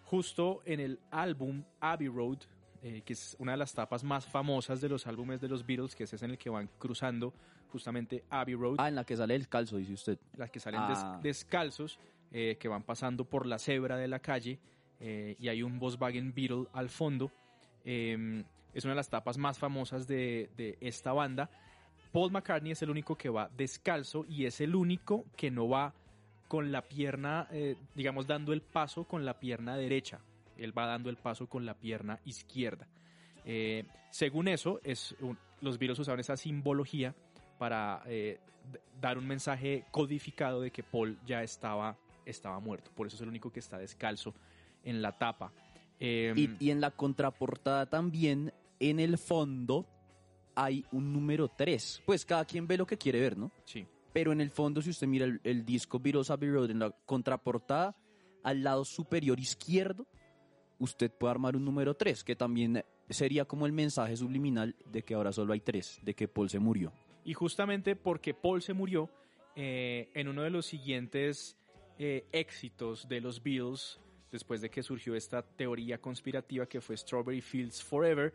justo 0.04 0.62
en 0.64 0.80
el 0.80 0.98
álbum 1.10 1.62
Abbey 1.80 2.08
Road, 2.08 2.38
eh, 2.82 3.02
que 3.04 3.12
es 3.12 3.36
una 3.38 3.52
de 3.52 3.58
las 3.58 3.74
tapas 3.74 4.04
más 4.04 4.24
famosas 4.26 4.80
de 4.80 4.88
los 4.88 5.06
álbumes 5.06 5.40
de 5.40 5.48
los 5.48 5.66
Beatles, 5.66 5.94
que 5.94 6.04
es 6.04 6.12
ese 6.12 6.24
en 6.24 6.32
el 6.32 6.38
que 6.38 6.48
van 6.50 6.68
cruzando 6.78 7.32
justamente 7.72 8.24
Abbey 8.30 8.54
Road, 8.54 8.76
Ah, 8.78 8.88
en 8.88 8.94
la 8.94 9.04
que 9.04 9.16
sale 9.16 9.34
el 9.34 9.48
calzo, 9.48 9.76
dice 9.76 9.92
usted. 9.92 10.18
las 10.36 10.50
que 10.50 10.58
salen 10.60 10.86
des- 10.88 10.98
Ah. 11.02 11.20
descalzos, 11.22 11.98
eh, 12.32 12.56
que 12.58 12.68
van 12.68 12.82
pasando 12.82 13.24
por 13.24 13.46
la 13.46 13.58
cebra 13.58 13.96
de 13.96 14.08
la 14.08 14.18
calle, 14.20 14.58
eh, 15.00 15.36
y 15.38 15.48
hay 15.48 15.62
un 15.62 15.78
Volkswagen 15.78 16.32
Beetle 16.34 16.66
al 16.72 16.88
fondo. 16.88 17.30
Eh, 17.84 18.44
es 18.74 18.84
una 18.84 18.92
de 18.92 18.96
las 18.96 19.08
tapas 19.10 19.38
más 19.38 19.58
famosas 19.58 20.06
de, 20.06 20.50
de 20.56 20.76
esta 20.80 21.12
banda. 21.12 21.50
Paul 22.12 22.32
McCartney 22.32 22.72
es 22.72 22.82
el 22.82 22.90
único 22.90 23.16
que 23.16 23.28
va 23.28 23.48
descalzo 23.56 24.24
y 24.28 24.44
es 24.46 24.60
el 24.60 24.74
único 24.74 25.24
que 25.36 25.50
no 25.50 25.68
va 25.68 25.94
con 26.48 26.72
la 26.72 26.82
pierna, 26.82 27.46
eh, 27.52 27.76
digamos, 27.94 28.26
dando 28.26 28.52
el 28.52 28.60
paso 28.62 29.04
con 29.04 29.24
la 29.24 29.38
pierna 29.38 29.76
derecha. 29.76 30.20
Él 30.56 30.76
va 30.76 30.86
dando 30.86 31.08
el 31.10 31.16
paso 31.16 31.46
con 31.46 31.64
la 31.64 31.74
pierna 31.74 32.18
izquierda. 32.24 32.88
Eh, 33.44 33.84
según 34.10 34.48
eso, 34.48 34.80
es 34.82 35.14
un- 35.20 35.38
los 35.60 35.78
virus 35.78 35.98
usaban 36.00 36.18
esa 36.20 36.36
simbología 36.36 37.14
para 37.58 38.02
eh, 38.06 38.40
dar 39.00 39.16
un 39.16 39.26
mensaje 39.26 39.84
codificado 39.92 40.60
de 40.60 40.70
que 40.72 40.82
Paul 40.82 41.18
ya 41.24 41.42
estaba, 41.42 41.96
estaba 42.26 42.58
muerto. 42.60 42.90
Por 42.94 43.06
eso 43.06 43.16
es 43.16 43.22
el 43.22 43.28
único 43.28 43.52
que 43.52 43.60
está 43.60 43.78
descalzo 43.78 44.34
en 44.84 45.00
la 45.02 45.16
tapa. 45.16 45.52
Eh, 46.00 46.32
Y, 46.36 46.56
y 46.58 46.70
en 46.70 46.80
la 46.80 46.90
contraportada 46.90 47.86
también, 47.86 48.52
en 48.80 48.98
el 48.98 49.18
fondo, 49.18 49.86
hay 50.54 50.84
un 50.90 51.12
número 51.12 51.48
3. 51.48 52.02
Pues 52.04 52.24
cada 52.24 52.44
quien 52.44 52.66
ve 52.66 52.76
lo 52.76 52.86
que 52.86 52.98
quiere 52.98 53.20
ver, 53.20 53.36
¿no? 53.36 53.52
sí. 53.64 53.86
Pero 54.12 54.32
en 54.32 54.40
el 54.40 54.50
fondo, 54.50 54.82
si 54.82 54.90
usted 54.90 55.06
mira 55.06 55.24
el, 55.24 55.40
el 55.44 55.64
disco 55.64 56.00
Beatles 56.00 56.30
Abbey 56.30 56.50
Road 56.50 56.72
en 56.72 56.80
la 56.80 56.90
contraportada, 57.06 57.94
al 58.42 58.64
lado 58.64 58.84
superior 58.84 59.38
izquierdo, 59.38 60.04
usted 60.80 61.12
puede 61.12 61.30
armar 61.30 61.54
un 61.54 61.64
número 61.64 61.94
3, 61.94 62.24
que 62.24 62.34
también 62.34 62.84
sería 63.08 63.44
como 63.44 63.66
el 63.66 63.72
mensaje 63.72 64.16
subliminal 64.16 64.74
de 64.86 65.02
que 65.02 65.14
ahora 65.14 65.32
solo 65.32 65.52
hay 65.52 65.60
3, 65.60 66.00
de 66.02 66.14
que 66.14 66.26
Paul 66.26 66.50
se 66.50 66.58
murió. 66.58 66.92
Y 67.24 67.34
justamente 67.34 67.94
porque 67.94 68.34
Paul 68.34 68.62
se 68.62 68.72
murió, 68.72 69.10
eh, 69.56 70.10
en 70.14 70.28
uno 70.28 70.42
de 70.42 70.50
los 70.50 70.66
siguientes 70.66 71.56
eh, 71.98 72.24
éxitos 72.32 73.08
de 73.08 73.20
los 73.20 73.42
Beatles, 73.42 74.00
después 74.30 74.60
de 74.60 74.70
que 74.70 74.82
surgió 74.82 75.14
esta 75.14 75.42
teoría 75.42 75.98
conspirativa 75.98 76.66
que 76.66 76.80
fue 76.80 76.96
Strawberry 76.96 77.40
Fields 77.40 77.82
Forever, 77.82 78.32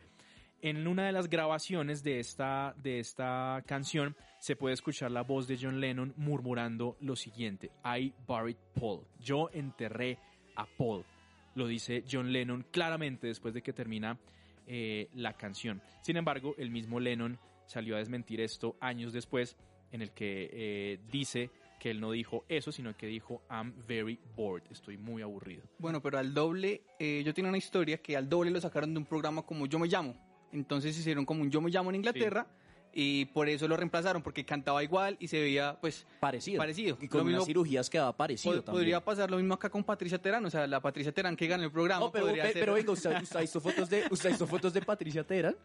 en 0.65 0.87
una 0.87 1.05
de 1.05 1.11
las 1.11 1.29
grabaciones 1.29 2.01
de 2.01 2.19
esta, 2.19 2.73
de 2.81 2.97
esta 2.97 3.63
canción 3.67 4.15
se 4.39 4.55
puede 4.55 4.73
escuchar 4.73 5.11
la 5.11 5.21
voz 5.21 5.47
de 5.47 5.59
John 5.61 5.79
Lennon 5.79 6.15
murmurando 6.17 6.97
lo 7.01 7.15
siguiente, 7.15 7.69
I 7.85 8.11
buried 8.25 8.57
Paul, 8.73 9.01
yo 9.19 9.51
enterré 9.53 10.17
a 10.55 10.65
Paul, 10.65 11.05
lo 11.53 11.67
dice 11.67 12.03
John 12.11 12.33
Lennon 12.33 12.65
claramente 12.71 13.27
después 13.27 13.53
de 13.53 13.61
que 13.61 13.73
termina 13.73 14.17
eh, 14.65 15.07
la 15.13 15.33
canción. 15.33 15.83
Sin 16.01 16.17
embargo, 16.17 16.55
el 16.57 16.71
mismo 16.71 16.99
Lennon 16.99 17.37
salió 17.67 17.95
a 17.95 17.99
desmentir 17.99 18.41
esto 18.41 18.75
años 18.79 19.13
después, 19.13 19.55
en 19.91 20.01
el 20.01 20.13
que 20.13 20.49
eh, 20.51 20.99
dice 21.11 21.51
que 21.79 21.91
él 21.91 22.01
no 22.01 22.09
dijo 22.09 22.43
eso, 22.49 22.71
sino 22.71 22.97
que 22.97 23.05
dijo 23.05 23.43
I'm 23.51 23.71
very 23.87 24.19
bored, 24.35 24.63
estoy 24.71 24.97
muy 24.97 25.21
aburrido. 25.21 25.61
Bueno, 25.77 26.01
pero 26.01 26.17
al 26.17 26.33
doble, 26.33 26.81
eh, 26.97 27.21
yo 27.23 27.35
tengo 27.35 27.49
una 27.49 27.59
historia 27.59 27.99
que 27.99 28.17
al 28.17 28.27
doble 28.27 28.49
lo 28.49 28.59
sacaron 28.59 28.95
de 28.95 28.97
un 28.97 29.05
programa 29.05 29.43
como 29.43 29.67
Yo 29.67 29.77
Me 29.77 29.87
Llamo. 29.87 30.24
Entonces 30.51 30.97
hicieron 30.97 31.25
como 31.25 31.41
un 31.41 31.51
Yo 31.51 31.61
Me 31.61 31.69
Llamo 31.69 31.89
en 31.89 31.97
Inglaterra 31.97 32.47
y 32.93 33.25
por 33.25 33.49
eso 33.49 33.67
lo 33.67 33.75
reemplazaron, 33.75 34.21
porque 34.23 34.45
cantaba 34.45 34.81
igual 34.81 35.17
y 35.19 35.27
se 35.27 35.39
veía 35.41 35.77
pues 35.81 36.07
Parecido. 36.21 36.57
parecido. 36.59 36.97
Y 37.01 37.07
con 37.09 37.19
Lo 37.19 37.23
unas 37.25 37.33
mismo 37.33 37.45
cirugías 37.45 37.89
quedaba 37.89 38.15
parecido 38.15 38.53
pod- 38.55 38.63
también. 38.63 38.73
podría 38.83 39.03
pasar 39.03 39.29
lo 39.29 39.37
mismo 39.37 39.53
acá 39.55 39.69
con 39.69 39.83
Patricia 39.83 40.17
Terán, 40.17 40.45
o 40.45 40.49
sea, 40.49 40.65
la 40.65 40.79
Patricia 40.79 41.11
Terán 41.11 41.35
que 41.35 41.45
ganó 41.47 41.63
el 41.65 41.71
programa. 41.71 42.05
No, 42.05 42.11
pero, 42.11 42.27
podría 42.27 42.43
pe- 42.43 42.53
ser- 42.53 42.61
pero 42.61 42.73
venga, 42.75 42.91
¿usted, 42.93 43.21
usted 43.21 43.39
visto 43.41 43.59
fotos 43.59 43.89
de, 43.89 44.05
¿usted 44.09 44.27
ha 44.27 44.29
visto 44.29 44.47
fotos 44.47 44.73
de 44.73 44.81
Patricia 44.81 45.23
Teherán? 45.25 45.57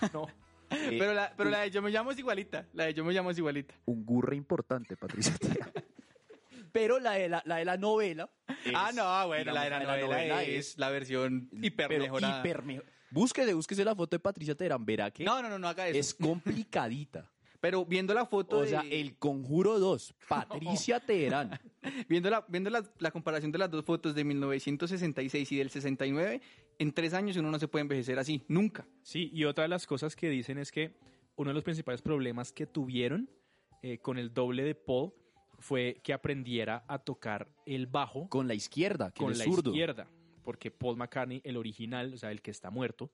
No. 0.12 0.26
Eh, 0.70 0.96
pero, 0.98 1.14
la, 1.14 1.32
pero 1.36 1.48
la 1.50 1.60
de 1.60 1.70
Yo 1.70 1.80
Me 1.82 1.90
Llamo 1.90 2.10
es 2.12 2.18
igualita, 2.18 2.66
la 2.72 2.84
de 2.86 2.94
Yo 2.94 3.04
Me 3.04 3.12
Llamo 3.12 3.30
es 3.30 3.38
igualita. 3.38 3.74
un 3.86 4.04
gurre 4.04 4.36
importante, 4.36 4.96
Patricia 4.96 5.34
Teherán. 5.38 5.72
Pero 6.72 6.98
la 7.00 7.12
de 7.12 7.28
la, 7.28 7.42
la 7.46 7.56
de 7.56 7.64
la 7.64 7.76
novela. 7.76 8.28
es, 8.64 8.72
ah, 8.74 8.90
no, 8.94 9.26
bueno, 9.28 9.52
la 9.52 9.64
de 9.64 9.70
la, 9.70 9.78
novela, 9.80 10.42
es 10.44 10.76
la 10.76 10.90
versión 10.90 11.48
hiper 11.62 11.88
mejorada. 11.98 12.40
hiper 12.40 12.62
Búsquese, 13.10 13.54
búsquese 13.54 13.84
la 13.84 13.94
foto 13.94 14.16
de 14.16 14.20
Patricia 14.20 14.54
Terán, 14.54 14.84
verá 14.84 15.10
que 15.10 15.24
No, 15.24 15.40
no, 15.42 15.48
no, 15.48 15.58
no 15.58 15.68
haga 15.68 15.88
eso. 15.88 15.98
es 15.98 16.14
complicadita. 16.14 17.30
Pero 17.60 17.84
viendo 17.86 18.12
la 18.14 18.26
foto, 18.26 18.58
O 18.58 18.66
sea, 18.66 18.82
de- 18.82 19.00
El 19.00 19.16
Conjuro 19.16 19.78
2, 19.78 20.14
Patricia 20.28 21.00
Teherán. 21.00 21.58
viendo, 22.08 22.28
la, 22.30 22.44
viendo 22.48 22.68
la, 22.70 22.84
la 22.98 23.10
comparación 23.10 23.50
de 23.50 23.58
las 23.58 23.70
dos 23.70 23.84
fotos 23.84 24.14
de 24.14 24.24
1966 24.24 25.52
y 25.52 25.56
del 25.56 25.70
69, 25.70 26.40
en 26.78 26.92
tres 26.92 27.14
años 27.14 27.36
uno 27.36 27.50
no 27.50 27.58
se 27.58 27.68
puede 27.68 27.82
envejecer 27.82 28.18
así, 28.18 28.42
nunca. 28.48 28.86
Sí, 29.02 29.30
y 29.32 29.44
otra 29.44 29.62
de 29.62 29.68
las 29.68 29.86
cosas 29.86 30.14
que 30.14 30.28
dicen 30.28 30.58
es 30.58 30.70
que 30.70 30.94
uno 31.36 31.50
de 31.50 31.54
los 31.54 31.64
principales 31.64 32.02
problemas 32.02 32.52
que 32.52 32.66
tuvieron 32.66 33.30
eh, 33.82 33.98
con 33.98 34.18
el 34.18 34.32
doble 34.34 34.62
de 34.62 34.74
Paul 34.74 35.12
fue 35.58 36.00
que 36.04 36.12
aprendiera 36.12 36.84
a 36.86 36.98
tocar 36.98 37.48
el 37.64 37.86
bajo 37.86 38.28
Con 38.28 38.46
la 38.46 38.54
izquierda, 38.54 39.10
que 39.10 39.22
con 39.24 39.36
la 39.36 39.44
zurdo. 39.44 39.70
izquierda, 39.70 40.06
porque 40.46 40.70
Paul 40.70 40.96
McCartney, 40.96 41.40
el 41.44 41.56
original, 41.56 42.14
o 42.14 42.16
sea, 42.16 42.30
el 42.30 42.40
que 42.40 42.52
está 42.52 42.70
muerto, 42.70 43.10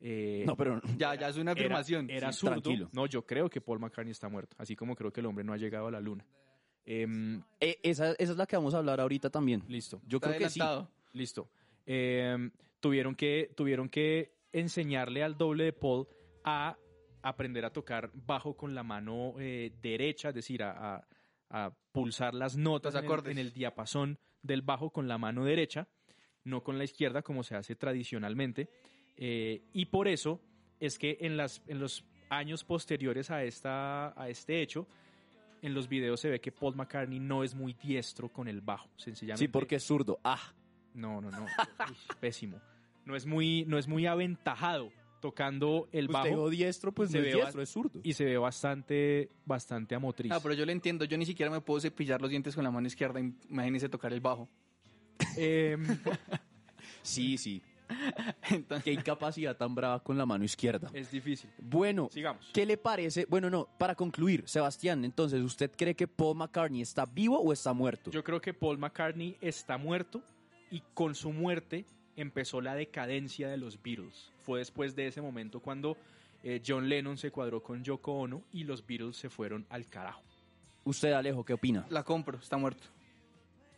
eh, 0.00 0.44
No, 0.46 0.54
pero 0.56 0.80
Ya, 0.98 1.14
ya 1.14 1.28
es 1.30 1.36
una 1.38 1.52
era, 1.52 1.60
afirmación. 1.62 2.10
era 2.10 2.30
sí, 2.30 2.40
zurdo. 2.40 2.60
tranquilo. 2.60 2.90
No, 2.92 3.06
yo 3.06 3.24
creo 3.24 3.48
que 3.48 3.60
Paul 3.62 3.80
McCartney 3.80 4.12
está 4.12 4.28
muerto, 4.28 4.54
así 4.58 4.76
como 4.76 4.94
creo 4.94 5.10
que 5.10 5.20
el 5.20 5.26
hombre 5.26 5.44
no 5.44 5.54
ha 5.54 5.56
llegado 5.56 5.86
a 5.86 5.90
la 5.90 6.00
luna. 6.00 6.24
Em, 6.84 7.42
Eh, 7.60 7.78
esa, 7.82 8.12
esa 8.12 8.32
es 8.32 8.36
la 8.36 8.46
que 8.46 8.56
vamos 8.56 8.74
a 8.74 8.78
hablar 8.78 9.00
ahorita 9.00 9.30
también. 9.30 9.62
listo. 9.68 10.02
Yo 10.06 10.18
Está 10.18 10.28
creo 10.28 10.38
que 10.40 10.50
sí. 10.50 10.60
adelantado. 10.60 10.90
Listo. 11.14 11.48
Eh, 11.86 12.50
tuvieron, 12.80 13.14
que, 13.14 13.50
tuvieron 13.56 13.88
que 13.88 14.34
enseñarle 14.52 15.22
al 15.22 15.36
doble 15.38 15.64
de 15.64 15.72
Paul 15.72 16.06
a 16.44 16.76
aprender 17.22 17.64
a 17.64 17.70
tocar 17.72 18.10
bajo 18.12 18.54
con 18.56 18.74
la 18.74 18.82
mano 18.82 19.34
eh, 19.38 19.72
derecha, 19.80 20.28
es 20.28 20.34
decir, 20.34 20.62
a, 20.62 20.96
a- 20.96 21.08
a 21.50 21.70
pulsar 21.92 22.34
las 22.34 22.56
notas 22.56 22.94
en 22.96 23.04
el, 23.04 23.26
en 23.30 23.38
el 23.38 23.52
diapasón 23.52 24.18
del 24.42 24.60
bajo 24.62 24.90
con 24.90 25.06
la 25.08 25.16
mano 25.18 25.44
derecha, 25.44 25.86
no 26.44 26.62
con 26.62 26.78
la 26.78 26.84
izquierda 26.84 27.22
como 27.22 27.42
se 27.42 27.56
hace 27.56 27.74
tradicionalmente. 27.74 28.68
Eh, 29.16 29.62
y 29.72 29.86
por 29.86 30.08
eso 30.08 30.40
es 30.80 30.98
que 30.98 31.18
en, 31.20 31.36
las, 31.36 31.62
en 31.66 31.78
los 31.80 32.04
años 32.30 32.64
posteriores 32.64 33.30
a, 33.30 33.44
esta, 33.44 34.20
a 34.20 34.28
este 34.28 34.60
hecho, 34.62 34.86
en 35.62 35.72
los 35.74 35.88
videos 35.88 36.20
se 36.20 36.28
ve 36.28 36.40
que 36.40 36.52
Paul 36.52 36.74
McCartney 36.76 37.20
no 37.20 37.42
es 37.44 37.54
muy 37.54 37.72
diestro 37.74 38.28
con 38.28 38.48
el 38.48 38.60
bajo, 38.60 38.88
sencillamente. 38.96 39.44
Sí, 39.44 39.48
porque 39.48 39.76
es 39.76 39.84
zurdo. 39.84 40.18
Ah, 40.24 40.52
No, 40.94 41.20
no, 41.20 41.30
no. 41.30 41.44
Uy, 41.90 41.96
pésimo. 42.20 42.60
No 43.04 43.16
es 43.16 43.26
muy, 43.26 43.64
no 43.66 43.78
es 43.78 43.86
muy 43.88 44.06
aventajado 44.06 44.90
tocando 45.20 45.88
el 45.92 46.06
usted 46.10 46.30
bajo 46.30 46.50
diestro, 46.50 46.92
pues 46.92 47.10
Se 47.10 47.18
no 47.18 47.24
es 47.24 47.32
ve 47.32 47.40
diestro, 47.40 47.62
es 47.62 47.70
zurdo. 47.70 48.00
y 48.02 48.12
se 48.12 48.24
ve 48.26 48.36
bastante, 48.36 49.30
bastante 49.46 49.94
amotriz. 49.94 50.30
Ah, 50.32 50.40
pero 50.42 50.54
yo 50.54 50.66
le 50.66 50.72
entiendo, 50.72 51.06
yo 51.06 51.16
ni 51.16 51.24
siquiera 51.24 51.50
me 51.50 51.62
puedo 51.62 51.80
cepillar 51.80 52.20
los 52.20 52.28
dientes 52.28 52.54
con 52.54 52.62
la 52.64 52.70
mano 52.70 52.86
izquierda, 52.86 53.20
imagínese 53.48 53.88
tocar 53.88 54.12
el 54.12 54.20
bajo. 54.20 54.50
Em, 55.36 55.84
Sí, 57.02 57.36
sí. 57.38 57.62
Entonces, 58.50 58.82
Qué 58.84 58.92
incapacidad 58.92 59.56
tan 59.56 59.74
brava 59.74 60.02
con 60.02 60.16
la 60.16 60.24
mano 60.24 60.42
izquierda. 60.44 60.90
es 60.94 61.10
difícil. 61.10 61.50
Bueno, 61.58 62.08
Sigamos. 62.10 62.50
¿qué 62.52 62.64
le 62.64 62.76
parece? 62.78 63.26
Bueno, 63.26 63.50
no, 63.50 63.68
para 63.78 63.94
concluir, 63.94 64.42
Sebastián, 64.46 65.04
entonces, 65.04 65.42
¿usted 65.42 65.70
cree 65.76 65.94
que 65.94 66.08
Paul 66.08 66.36
McCartney 66.38 66.80
está 66.80 67.04
vivo 67.04 67.38
o 67.38 67.52
está 67.52 67.72
muerto? 67.74 68.10
Yo 68.10 68.24
creo 68.24 68.40
que 68.40 68.54
Paul 68.54 68.78
McCartney 68.78 69.36
está 69.40 69.76
muerto 69.76 70.22
y 70.70 70.82
con 70.94 71.14
su 71.14 71.30
muerte 71.30 71.84
empezó 72.16 72.60
la 72.60 72.74
decadencia 72.74 73.48
de 73.48 73.58
los 73.58 73.80
Beatles. 73.82 74.32
Fue 74.42 74.60
después 74.60 74.96
de 74.96 75.06
ese 75.08 75.20
momento 75.20 75.60
cuando 75.60 75.96
eh, 76.42 76.62
John 76.66 76.88
Lennon 76.88 77.18
se 77.18 77.30
cuadró 77.30 77.62
con 77.62 77.84
Yoko 77.84 78.12
Ono 78.14 78.42
y 78.50 78.64
los 78.64 78.84
Beatles 78.86 79.16
se 79.16 79.28
fueron 79.28 79.66
al 79.68 79.86
carajo. 79.88 80.22
¿Usted, 80.84 81.12
Alejo, 81.12 81.44
qué 81.44 81.52
opina? 81.52 81.86
la 81.90 82.02
compro, 82.02 82.38
está 82.38 82.56
muerto. 82.56 82.88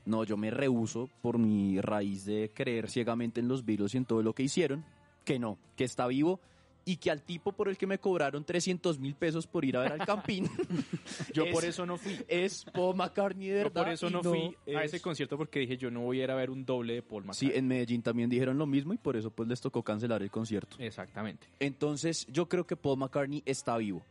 No, 0.07 0.25
yo 0.25 0.37
me 0.37 0.51
rehuso 0.51 1.11
por 1.21 1.39
mi 1.39 1.81
raíz 1.81 2.25
de 2.25 2.51
creer 2.55 2.89
ciegamente 2.89 3.41
en 3.41 3.49
los 3.49 3.65
Beatles 3.65 3.95
y 3.95 3.99
en 3.99 4.05
todo 4.07 4.23
lo 4.23 4.33
que 4.33 4.43
hicieron, 4.45 4.85
que 5.25 5.39
no, 5.39 5.59
que 5.77 5.85
está 5.85 6.07
vivo 6.07 6.41
y 6.89 6.99
que 6.99 7.11
al 7.11 7.23
tipo 7.23 7.51
por 7.51 7.69
el 7.69 7.77
que 7.77 7.89
me 7.89 7.99
cobraron 7.99 8.45
300 8.45 9.01
mil 9.01 9.17
pesos 9.17 9.49
por 9.49 9.65
ir 9.65 9.77
a 9.77 9.81
ver 9.81 9.93
al 9.95 10.07
Campín, 10.07 10.49
Yo 11.35 11.45
Es- 11.47 11.53
por 11.53 11.65
eso 11.65 11.85
no 11.85 11.97
fui. 11.99 12.17
es 12.29 12.65
Paul 12.73 12.95
McCartney 12.95 13.49
de 13.49 13.59
Yo 13.59 13.65
verdad. 13.65 13.83
por 13.83 13.93
eso 13.93 14.09
no 14.09 14.23
fui 14.23 14.57
a 14.69 14.85
es- 14.85 14.95
ese 14.95 15.01
concierto 15.03 15.37
porque 15.37 15.59
dije 15.59 15.77
yo 15.77 15.91
no 15.91 16.03
voy 16.03 16.21
a 16.21 16.25
ir 16.25 16.31
a 16.31 16.37
ver 16.37 16.49
un 16.51 16.65
doble 16.65 16.95
de 16.95 17.03
Paul 17.03 17.23
Sí, 17.25 17.27
McCartney. 17.47 17.59
en 17.59 17.67
Medellín 17.67 18.03
también 18.03 18.31
dijeron 18.31 18.57
lo 18.57 18.67
mismo 18.67 18.95
y 18.95 18.99
por 18.99 19.17
eso 19.17 19.33
pues 19.33 19.49
les 19.49 19.61
tocó 19.61 19.83
cancelar 19.83 20.23
el 20.23 20.31
concierto. 20.31 20.77
Exactamente. 20.79 21.49
Entonces, 21.59 22.25
yo 22.31 22.49
creo 22.49 22.65
que 22.69 22.77
Paul 22.77 22.99
McCartney 22.99 23.43
está 23.47 23.77
vivo. 23.79 24.05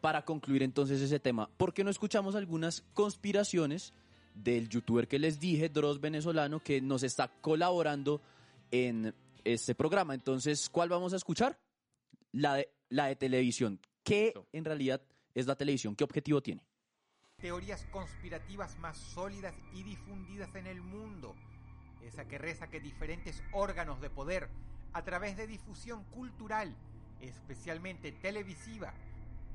Para 0.00 0.24
concluir 0.24 0.62
entonces 0.62 1.02
ese 1.02 1.18
tema, 1.20 1.50
¿por 1.58 1.74
qué 1.74 1.84
no 1.84 1.90
escuchamos 1.90 2.34
algunas 2.36 2.84
conspiraciones 2.94 3.92
del 4.34 4.68
youtuber 4.68 5.08
que 5.08 5.18
les 5.18 5.40
dije, 5.40 5.70
Dross 5.70 6.00
venezolano, 6.00 6.60
que 6.60 6.80
nos 6.80 7.02
está 7.02 7.28
colaborando 7.40 8.20
en 8.70 9.14
este 9.44 9.74
programa? 9.74 10.14
Entonces, 10.14 10.68
¿cuál 10.68 10.90
vamos 10.90 11.14
a 11.14 11.16
escuchar? 11.16 11.58
La 12.32 12.56
de, 12.56 12.68
la 12.90 13.06
de 13.06 13.16
televisión. 13.16 13.80
¿Qué 14.02 14.34
en 14.52 14.64
realidad 14.64 15.00
es 15.34 15.46
la 15.46 15.56
televisión? 15.56 15.96
¿Qué 15.96 16.04
objetivo 16.04 16.42
tiene? 16.42 16.62
teorías 17.44 17.84
conspirativas 17.90 18.78
más 18.78 18.96
sólidas 18.96 19.54
y 19.74 19.82
difundidas 19.82 20.54
en 20.54 20.66
el 20.66 20.80
mundo. 20.80 21.34
Esa 22.02 22.26
que 22.26 22.38
reza 22.38 22.68
que 22.68 22.80
diferentes 22.80 23.42
órganos 23.52 24.00
de 24.00 24.08
poder, 24.08 24.48
a 24.94 25.02
través 25.02 25.36
de 25.36 25.46
difusión 25.46 26.04
cultural, 26.04 26.74
especialmente 27.20 28.12
televisiva, 28.12 28.94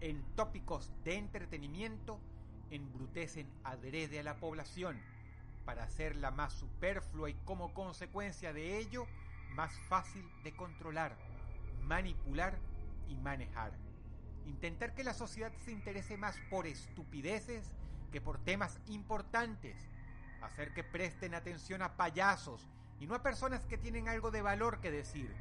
en 0.02 0.22
tópicos 0.36 0.92
de 1.04 1.16
entretenimiento, 1.16 2.20
embrutecen 2.72 3.50
adrede 3.64 4.20
a 4.20 4.24
la 4.24 4.36
población 4.36 5.00
para 5.66 5.84
hacerla 5.84 6.32
más 6.32 6.54
superflua 6.54 7.30
y 7.30 7.36
como 7.46 7.74
consecuencia 7.74 8.54
de 8.54 8.78
ello, 8.80 9.06
más 9.56 9.72
fácil 9.88 10.28
de 10.44 10.56
controlar, 10.56 11.16
manipular 11.84 12.58
y 13.08 13.16
manejar. 13.18 13.74
Intentar 14.46 14.96
que 14.96 15.04
la 15.04 15.14
sociedad 15.14 15.52
se 15.64 15.72
interese 15.72 16.18
más 16.18 16.36
por 16.50 16.66
estupideces 16.66 17.72
que 18.12 18.22
por 18.22 18.40
temas 18.40 18.80
importantes. 18.88 19.76
Hacer 20.42 20.74
que 20.74 20.84
presten 20.84 21.36
atención 21.36 21.82
a 21.82 21.98
payasos 21.98 22.68
y 23.00 23.06
no 23.06 23.16
a 23.16 23.24
personas 23.24 23.66
que 23.66 23.78
tienen 23.78 24.08
algo 24.08 24.32
de 24.32 24.42
valor 24.42 24.80
que 24.80 24.92
decir. 24.92 25.32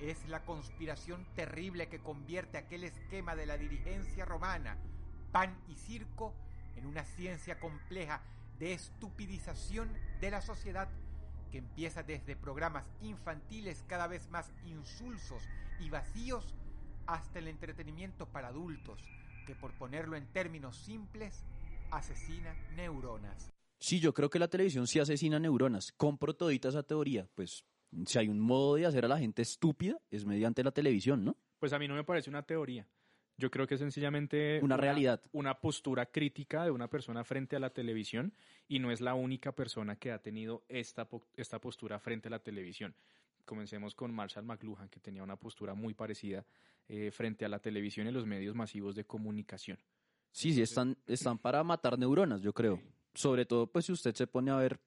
Es 0.00 0.28
la 0.28 0.44
conspiración 0.44 1.26
terrible 1.34 1.88
que 1.88 1.98
convierte 1.98 2.56
aquel 2.58 2.84
esquema 2.84 3.34
de 3.34 3.46
la 3.46 3.58
dirigencia 3.58 4.24
romana, 4.24 4.78
pan 5.32 5.56
y 5.68 5.74
circo, 5.74 6.34
en 6.76 6.86
una 6.86 7.04
ciencia 7.04 7.58
compleja 7.58 8.22
de 8.58 8.72
estupidización 8.72 9.90
de 10.20 10.30
la 10.30 10.40
sociedad 10.40 10.88
que 11.50 11.58
empieza 11.58 12.02
desde 12.02 12.36
programas 12.36 12.84
infantiles 13.02 13.84
cada 13.88 14.06
vez 14.06 14.28
más 14.30 14.52
insulsos 14.66 15.42
y 15.80 15.90
vacíos 15.90 16.54
hasta 17.06 17.38
el 17.38 17.48
entretenimiento 17.48 18.26
para 18.26 18.48
adultos, 18.48 19.02
que 19.46 19.54
por 19.54 19.72
ponerlo 19.72 20.16
en 20.16 20.26
términos 20.26 20.76
simples, 20.76 21.44
asesina 21.90 22.54
neuronas. 22.76 23.52
Sí, 23.78 23.98
yo 23.98 24.12
creo 24.12 24.30
que 24.30 24.38
la 24.38 24.48
televisión 24.48 24.86
sí 24.86 25.00
asesina 25.00 25.38
neuronas. 25.38 25.92
Compro 25.92 26.34
todita 26.34 26.68
esa 26.68 26.82
teoría. 26.82 27.26
Pues, 27.34 27.64
si 28.06 28.18
hay 28.18 28.28
un 28.28 28.38
modo 28.38 28.76
de 28.76 28.86
hacer 28.86 29.04
a 29.06 29.08
la 29.08 29.18
gente 29.18 29.42
estúpida, 29.42 29.98
es 30.10 30.26
mediante 30.26 30.62
la 30.62 30.70
televisión, 30.70 31.24
¿no? 31.24 31.36
Pues 31.58 31.72
a 31.72 31.78
mí 31.78 31.88
no 31.88 31.94
me 31.94 32.04
parece 32.04 32.30
una 32.30 32.42
teoría. 32.42 32.86
Yo 33.40 33.50
creo 33.50 33.66
que 33.66 33.74
es 33.74 33.80
sencillamente 33.80 34.60
Una 34.62 34.76
realidad. 34.76 35.22
una 35.32 35.54
postura 35.58 36.04
crítica 36.06 36.64
de 36.64 36.70
una 36.70 36.88
persona 36.88 37.24
frente 37.24 37.56
a 37.56 37.58
la 37.58 37.70
televisión 37.70 38.34
y 38.68 38.78
no 38.78 38.90
es 38.90 39.00
la 39.00 39.14
única 39.14 39.52
persona 39.52 39.96
que 39.96 40.12
ha 40.12 40.18
tenido 40.18 40.62
esta, 40.68 41.08
esta 41.36 41.58
postura 41.58 41.98
frente 41.98 42.28
a 42.28 42.30
la 42.30 42.38
televisión. 42.40 42.94
Comencemos 43.46 43.94
con 43.94 44.12
Marshall 44.12 44.44
McLuhan, 44.44 44.90
que 44.90 45.00
tenía 45.00 45.22
una 45.22 45.36
postura 45.36 45.74
muy 45.74 45.94
parecida 45.94 46.44
eh, 46.86 47.10
frente 47.10 47.46
a 47.46 47.48
la 47.48 47.58
televisión 47.60 48.06
y 48.06 48.12
los 48.12 48.26
medios 48.26 48.54
masivos 48.54 48.94
de 48.94 49.04
comunicación. 49.04 49.78
Sí, 50.32 50.52
sí, 50.52 50.60
están, 50.60 50.98
están 51.06 51.38
para 51.38 51.64
matar 51.64 51.98
neuronas, 51.98 52.42
yo 52.42 52.52
creo. 52.52 52.78
Sobre 53.14 53.46
todo, 53.46 53.66
pues, 53.66 53.86
si 53.86 53.92
usted 53.92 54.14
se 54.14 54.26
pone 54.26 54.50
a 54.50 54.56
ver 54.56 54.78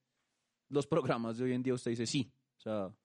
los 0.69 0.85
programas 0.85 1.37
de 1.37 1.45
hoy 1.45 1.53
en 1.53 1.63
día, 1.63 1.73
usted 1.73 1.91
dice, 1.91 2.05
sí, 2.05 2.31
o 2.57 2.61
sea, 2.61 2.95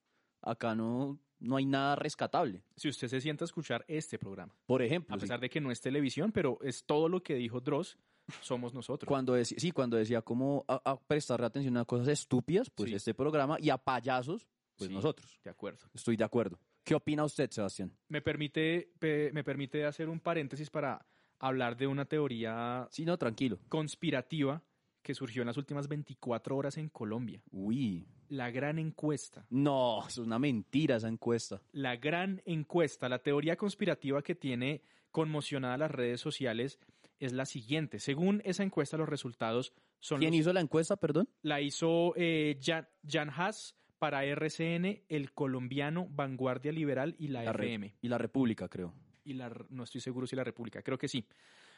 acá 0.42 0.74
no, 0.74 1.18
no 1.40 1.56
hay 1.56 1.64
nada 1.66 1.96
rescatable. 1.96 2.62
Si 2.76 2.88
usted 2.88 3.08
se 3.08 3.20
sienta 3.20 3.44
a 3.44 3.46
escuchar 3.46 3.84
este 3.88 4.18
programa, 4.18 4.54
Por 4.66 4.82
ejemplo, 4.82 5.14
a 5.14 5.18
sí, 5.18 5.22
pesar 5.22 5.40
de 5.40 5.48
que 5.50 5.60
no 5.60 5.70
es 5.70 5.80
televisión, 5.80 6.32
pero 6.32 6.58
es 6.62 6.84
todo 6.84 7.08
lo 7.08 7.22
que 7.22 7.34
dijo 7.34 7.60
Dross, 7.60 7.96
somos 8.42 8.74
nosotros. 8.74 9.08
cuando 9.08 9.32
decía, 9.34 9.58
sí, 9.58 9.70
cuando 9.70 9.96
decía 9.96 10.20
cómo 10.22 10.64
a, 10.68 10.80
a 10.84 11.00
prestarle 11.00 11.46
atención 11.46 11.76
a 11.76 11.84
cosas 11.84 12.08
estúpidas, 12.08 12.68
pues 12.70 12.90
Sí. 12.90 12.96
este 12.96 13.14
programa, 13.14 13.56
y 13.60 13.70
a 13.70 13.78
payasos, 13.78 14.46
pues 14.76 14.88
Sí. 14.88 14.94
nosotros. 14.94 15.40
De 15.44 15.50
acuerdo. 15.50 15.86
Estoy 15.94 16.16
de 16.16 16.24
acuerdo. 16.24 16.58
¿Qué 16.84 16.94
opina 16.94 17.24
usted, 17.24 17.50
Sebastián? 17.50 17.92
Me 18.08 18.20
permite, 18.22 18.92
pe- 18.98 19.30
me 19.32 19.44
permite 19.44 19.84
hacer 19.84 20.08
un 20.08 20.20
paréntesis 20.20 20.70
para 20.70 21.06
hablar 21.38 21.76
de 21.76 21.86
una 21.86 22.04
teoría 22.06 22.88
Sí, 22.90 23.04
no, 23.04 23.16
tranquilo. 23.18 23.58
conspirativa 23.68 24.62
que 25.02 25.14
surgió 25.14 25.42
en 25.42 25.46
las 25.46 25.56
últimas 25.56 25.88
24 25.88 26.56
horas 26.56 26.76
en 26.78 26.88
Colombia. 26.88 27.42
Uy, 27.50 28.06
La 28.28 28.50
gran 28.50 28.78
encuesta. 28.78 29.46
no, 29.50 30.06
es 30.06 30.18
una 30.18 30.38
mentira 30.38 30.96
esa 30.96 31.08
encuesta. 31.08 31.60
La 31.72 31.96
gran 31.96 32.42
encuesta, 32.44 33.08
la 33.08 33.18
teoría 33.20 33.56
conspirativa 33.56 34.22
que 34.22 34.34
tiene 34.34 34.82
conmocionada 35.10 35.76
las 35.78 35.90
redes 35.90 36.20
sociales 36.20 36.78
es 37.18 37.32
la 37.32 37.46
siguiente. 37.46 37.98
Según 37.98 38.42
esa 38.44 38.62
encuesta, 38.62 38.96
los 38.96 39.08
resultados 39.08 39.72
son 39.98 40.20
¿Quién 40.20 40.30
los- 40.32 40.40
hizo 40.40 40.52
la 40.52 40.60
encuesta, 40.60 40.96
perdón? 40.96 41.28
la 41.42 41.60
hizo 41.60 42.12
eh, 42.16 42.58
Jan, 42.62 42.86
Jan 43.08 43.30
Haas 43.30 43.74
para 43.98 44.24
RCN, 44.24 45.02
el 45.08 45.32
colombiano, 45.32 46.06
Vanguardia 46.10 46.70
Liberal 46.70 47.16
y 47.18 47.28
la, 47.28 47.42
La 47.42 47.50
FM. 47.50 47.96
y 48.00 48.08
la 48.08 48.18
República, 48.18 48.68
creo. 48.68 48.94
Y 49.24 49.32
la, 49.32 49.50
no 49.70 49.82
estoy 49.82 50.00
seguro 50.00 50.26
si 50.26 50.36
la 50.36 50.44
República, 50.44 50.82
creo 50.82 50.96
que 50.98 51.08
sí. 51.08 51.26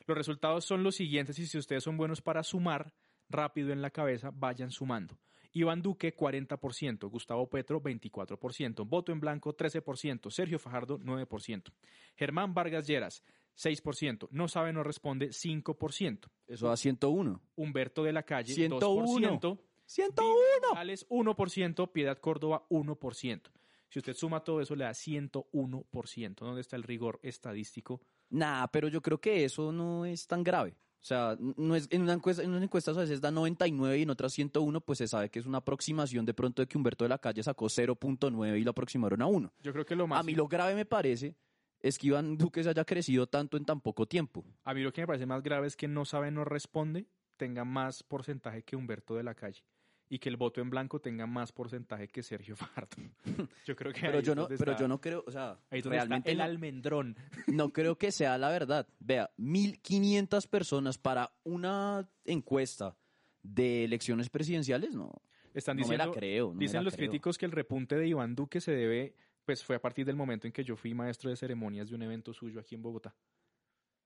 Los 0.07 0.19
resultados 0.19 0.65
son 0.67 0.83
los 0.83 0.97
siguientes 0.97 1.39
y 1.39 1.47
si 1.47 1.57
ustedes 1.57 1.83
son 1.85 1.97
buenos 1.97 2.21
para 2.21 2.43
sumar 2.43 2.93
rápido 3.31 3.73
en 3.73 3.81
la 3.81 3.91
cabeza, 3.91 4.31
vayan 4.35 4.71
sumando. 4.71 5.17
Iván 5.53 5.83
Duque, 5.83 6.17
40%, 6.17 7.09
Gustavo 7.11 7.49
Petro, 7.49 7.83
24%, 7.83 8.87
Voto 8.87 9.13
en 9.13 9.21
Blanco, 9.21 9.57
13%, 9.57 10.31
Sergio 10.31 10.59
Fajardo, 10.59 10.99
9%, 10.99 11.73
Germán 12.17 12.55
Vargas 12.55 12.87
Lleras, 12.87 13.25
6%, 13.57 14.29
No 14.31 14.49
sabe, 14.49 14.73
no 14.73 14.83
responde, 14.83 15.31
5%, 15.31 16.31
Eso 16.47 16.69
da 16.69 16.77
101. 16.77 17.43
Humberto 17.57 18.05
de 18.05 18.13
la 18.13 18.23
Calle, 18.23 18.55
101. 18.55 19.41
2%, 19.41 19.59
101. 19.87 20.69
Morales 20.69 21.09
1%, 21.09 21.93
Piedad 21.93 22.19
Córdoba 22.19 22.67
1%. 22.71 23.51
Si 23.89 23.99
usted 23.99 24.15
suma 24.15 24.45
todo 24.45 24.61
eso, 24.61 24.77
le 24.77 24.85
da 24.85 24.93
101%. 24.93 26.35
¿Dónde 26.37 26.61
está 26.61 26.77
el 26.77 26.85
rigor 26.85 27.19
estadístico? 27.25 28.01
Nah, 28.31 28.69
pero 28.69 28.87
yo 28.87 29.03
creo 29.03 29.21
que 29.21 29.45
eso 29.45 29.73
no 29.73 30.07
es 30.07 30.29
tan 30.29 30.45
grave. 30.45 30.77
O 31.01 31.05
sea, 31.05 31.37
no 31.41 31.75
es, 31.75 31.89
en, 31.91 32.03
una 32.03 32.13
encuesta, 32.13 32.43
en 32.43 32.51
unas 32.51 32.63
encuestas 32.63 32.95
a 32.97 33.01
veces 33.01 33.23
da 33.23 33.31
99 33.31 33.99
y 33.99 34.03
en 34.03 34.11
otras 34.11 34.35
101, 34.35 34.81
pues 34.83 34.99
se 34.99 35.09
sabe 35.09 35.31
que 35.31 35.39
es 35.39 35.47
una 35.47 35.59
aproximación 35.59 36.27
de 36.27 36.35
pronto 36.35 36.61
de 36.61 36.69
que 36.69 36.77
Humberto 36.77 37.05
de 37.05 37.09
la 37.09 37.19
Calle 37.19 37.43
sacó 37.43 37.67
0.9 37.67 38.61
y 38.61 38.65
lo 38.65 38.71
aproximaron 38.73 39.23
a 39.23 39.27
1. 39.27 39.53
Yo 39.63 39.73
creo 39.73 39.87
que 39.87 39.97
lo 39.97 40.07
más... 40.07 40.21
A 40.21 40.23
mí 40.23 40.35
lo 40.35 40.47
grave 40.47 40.75
me 40.75 40.85
parece 40.85 41.37
es 41.81 41.99
que 41.99 42.09
Iván 42.09 42.37
Duque 42.37 42.63
se 42.63 42.69
haya 42.69 42.85
crecido 42.85 43.27
tanto 43.27 43.57
en 43.57 43.65
tan 43.65 43.81
poco 43.81 44.07
tiempo. 44.07 44.45
A 44.65 44.75
mí 44.75 44.83
lo 44.83 44.93
que 44.93 45.01
me 45.01 45.07
parece 45.07 45.25
más 45.25 45.43
grave 45.43 45.67
es 45.67 45.77
que 45.77 45.89
no 45.89 46.05
sabe, 46.05 46.31
no 46.31 46.45
responde, 46.45 47.07
tenga 47.39 47.65
más 47.65 48.03
porcentaje 48.03 48.63
que 48.63 48.77
Humberto 48.77 49.15
de 49.15 49.23
la 49.23 49.35
Calle. 49.35 49.63
Y 50.13 50.19
que 50.19 50.29
el 50.29 50.37
voto 50.37 50.61
en 50.61 50.69
blanco 50.71 51.01
tenga 51.01 51.25
más 51.27 51.53
porcentaje 51.53 52.09
que 52.09 52.23
Sergio 52.25 52.57
Fajardo. 52.85 52.97
Yo 53.65 53.77
creo 53.77 53.93
que 53.93 54.01
Pero 54.01 54.19
ahí 54.19 54.25
yo 54.25 54.33
es 54.33 54.37
no, 54.37 54.49
pero 54.49 54.73
está- 54.73 54.77
yo 54.79 54.89
no 54.89 55.01
creo, 55.01 55.23
o 55.27 55.31
sea, 55.31 55.57
ahí 55.71 55.81
realmente 55.83 56.33
el 56.33 56.39
no- 56.39 56.45
almendrón. 56.45 57.17
no 57.47 57.73
creo 57.73 57.97
que 57.97 58.11
sea 58.11 58.37
la 58.37 58.49
verdad. 58.51 58.89
Vea, 58.99 59.31
1.500 59.39 60.49
personas 60.49 60.99
para 60.99 61.33
una 61.45 62.09
encuesta 62.25 62.97
de 63.43 63.85
elecciones 63.85 64.29
presidenciales, 64.29 64.95
no. 64.95 65.13
Están 65.55 65.77
No 65.77 65.81
me 65.87 65.95
diciendo, 65.95 66.13
la 66.13 66.19
creo, 66.19 66.49
no 66.49 66.55
me 66.55 66.61
dicen 66.61 66.79
la 66.79 66.83
los 66.83 66.95
creo. 66.95 67.09
críticos 67.09 67.39
que 67.39 67.47
el 67.47 67.53
repunte 67.53 67.97
de 67.97 68.07
Iván 68.09 68.35
Duque 68.35 68.61
se 68.61 68.73
debe, 68.73 69.15
pues 69.45 69.65
fue 69.65 69.77
a 69.77 69.81
partir 69.81 70.05
del 70.07 70.17
momento 70.17 70.47
en 70.47 70.53
que 70.53 70.63
yo 70.65 70.77
fui 70.77 70.93
maestro 70.95 71.31
de 71.31 71.37
ceremonias 71.37 71.89
de 71.89 71.95
un 71.95 72.03
evento 72.03 72.33
suyo 72.33 72.61
aquí 72.61 72.75
en 72.75 72.83
Bogotá. 72.83 73.15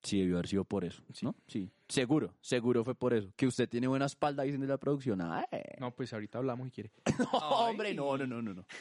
Sí, 0.04 0.20
debió 0.20 0.36
haber 0.36 0.48
sido 0.48 0.64
por 0.64 0.84
eso, 0.84 1.02
¿no? 1.22 1.34
Sí. 1.48 1.72
Seguro, 1.88 2.34
seguro 2.42 2.84
fue 2.84 2.94
por 2.94 3.14
eso. 3.14 3.32
Que 3.36 3.46
usted 3.46 3.68
tiene 3.68 3.86
buena 3.86 4.04
espalda, 4.04 4.42
dicen 4.42 4.60
de 4.60 4.66
la 4.66 4.76
producción. 4.76 5.22
Ay. 5.22 5.44
No, 5.80 5.92
pues 5.92 6.12
ahorita 6.12 6.38
hablamos 6.38 6.66
si 6.66 6.72
quiere. 6.72 6.92
No, 7.18 7.38
hombre, 7.38 7.94
no, 7.94 8.16
no, 8.18 8.26
no, 8.26 8.42
no. 8.42 8.54
no. 8.54 8.66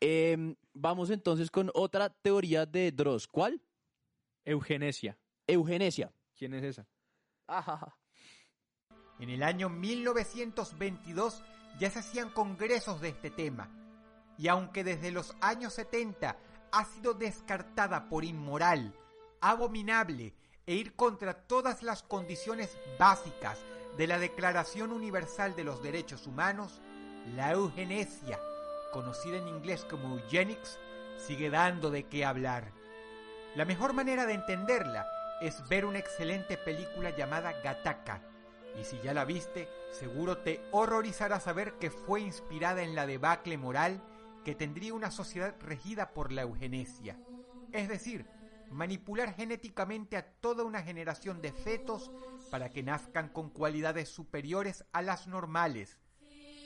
Em, 0.00 0.54
vamos 0.74 1.08
entonces 1.10 1.50
con 1.50 1.70
otra 1.72 2.10
teoría 2.10 2.66
de 2.66 2.92
Dross. 2.92 3.26
¿Cuál? 3.26 3.62
Eugenesia. 4.44 5.16
Eugenesia. 5.46 6.12
¿Quién 6.36 6.52
es 6.54 6.64
esa? 6.64 6.86
En 9.20 9.30
el 9.30 9.42
año 9.42 9.68
1922 9.68 11.42
ya 11.78 11.90
se 11.90 12.00
hacían 12.00 12.30
congresos 12.30 13.00
de 13.00 13.10
este 13.10 13.30
tema, 13.30 13.70
y 14.36 14.48
aunque 14.48 14.84
desde 14.84 15.12
los 15.12 15.34
años 15.40 15.74
70 15.74 16.36
ha 16.72 16.84
sido 16.84 17.14
descartada 17.14 18.08
por 18.08 18.24
inmoral, 18.24 18.94
abominable 19.44 20.34
e 20.66 20.74
ir 20.74 20.96
contra 20.96 21.34
todas 21.34 21.82
las 21.82 22.02
condiciones 22.02 22.78
básicas 22.98 23.58
de 23.98 24.06
la 24.06 24.18
Declaración 24.18 24.90
Universal 24.90 25.54
de 25.54 25.64
los 25.64 25.82
Derechos 25.82 26.26
Humanos, 26.26 26.80
la 27.36 27.52
eugenesia, 27.52 28.40
conocida 28.90 29.36
en 29.36 29.48
inglés 29.48 29.84
como 29.84 30.16
eugenics, 30.16 30.78
sigue 31.18 31.50
dando 31.50 31.90
de 31.90 32.04
qué 32.04 32.24
hablar. 32.24 32.72
La 33.54 33.66
mejor 33.66 33.92
manera 33.92 34.24
de 34.24 34.32
entenderla 34.32 35.06
es 35.42 35.68
ver 35.68 35.84
una 35.84 35.98
excelente 35.98 36.56
película 36.56 37.14
llamada 37.14 37.52
Gattaca, 37.62 38.22
y 38.80 38.84
si 38.84 38.98
ya 39.00 39.12
la 39.12 39.26
viste, 39.26 39.68
seguro 39.92 40.38
te 40.38 40.66
horrorizará 40.72 41.38
saber 41.38 41.74
que 41.74 41.90
fue 41.90 42.22
inspirada 42.22 42.82
en 42.82 42.94
la 42.94 43.06
debacle 43.06 43.58
moral 43.58 44.02
que 44.42 44.54
tendría 44.54 44.94
una 44.94 45.10
sociedad 45.10 45.54
regida 45.60 46.10
por 46.14 46.32
la 46.32 46.42
eugenesia. 46.42 47.18
Es 47.72 47.88
decir, 47.88 48.26
manipular 48.70 49.34
genéticamente 49.34 50.16
a 50.16 50.26
toda 50.40 50.64
una 50.64 50.82
generación 50.82 51.40
de 51.40 51.52
fetos 51.52 52.10
para 52.50 52.70
que 52.70 52.82
nazcan 52.82 53.28
con 53.28 53.50
cualidades 53.50 54.08
superiores 54.08 54.84
a 54.92 55.02
las 55.02 55.26
normales. 55.26 55.98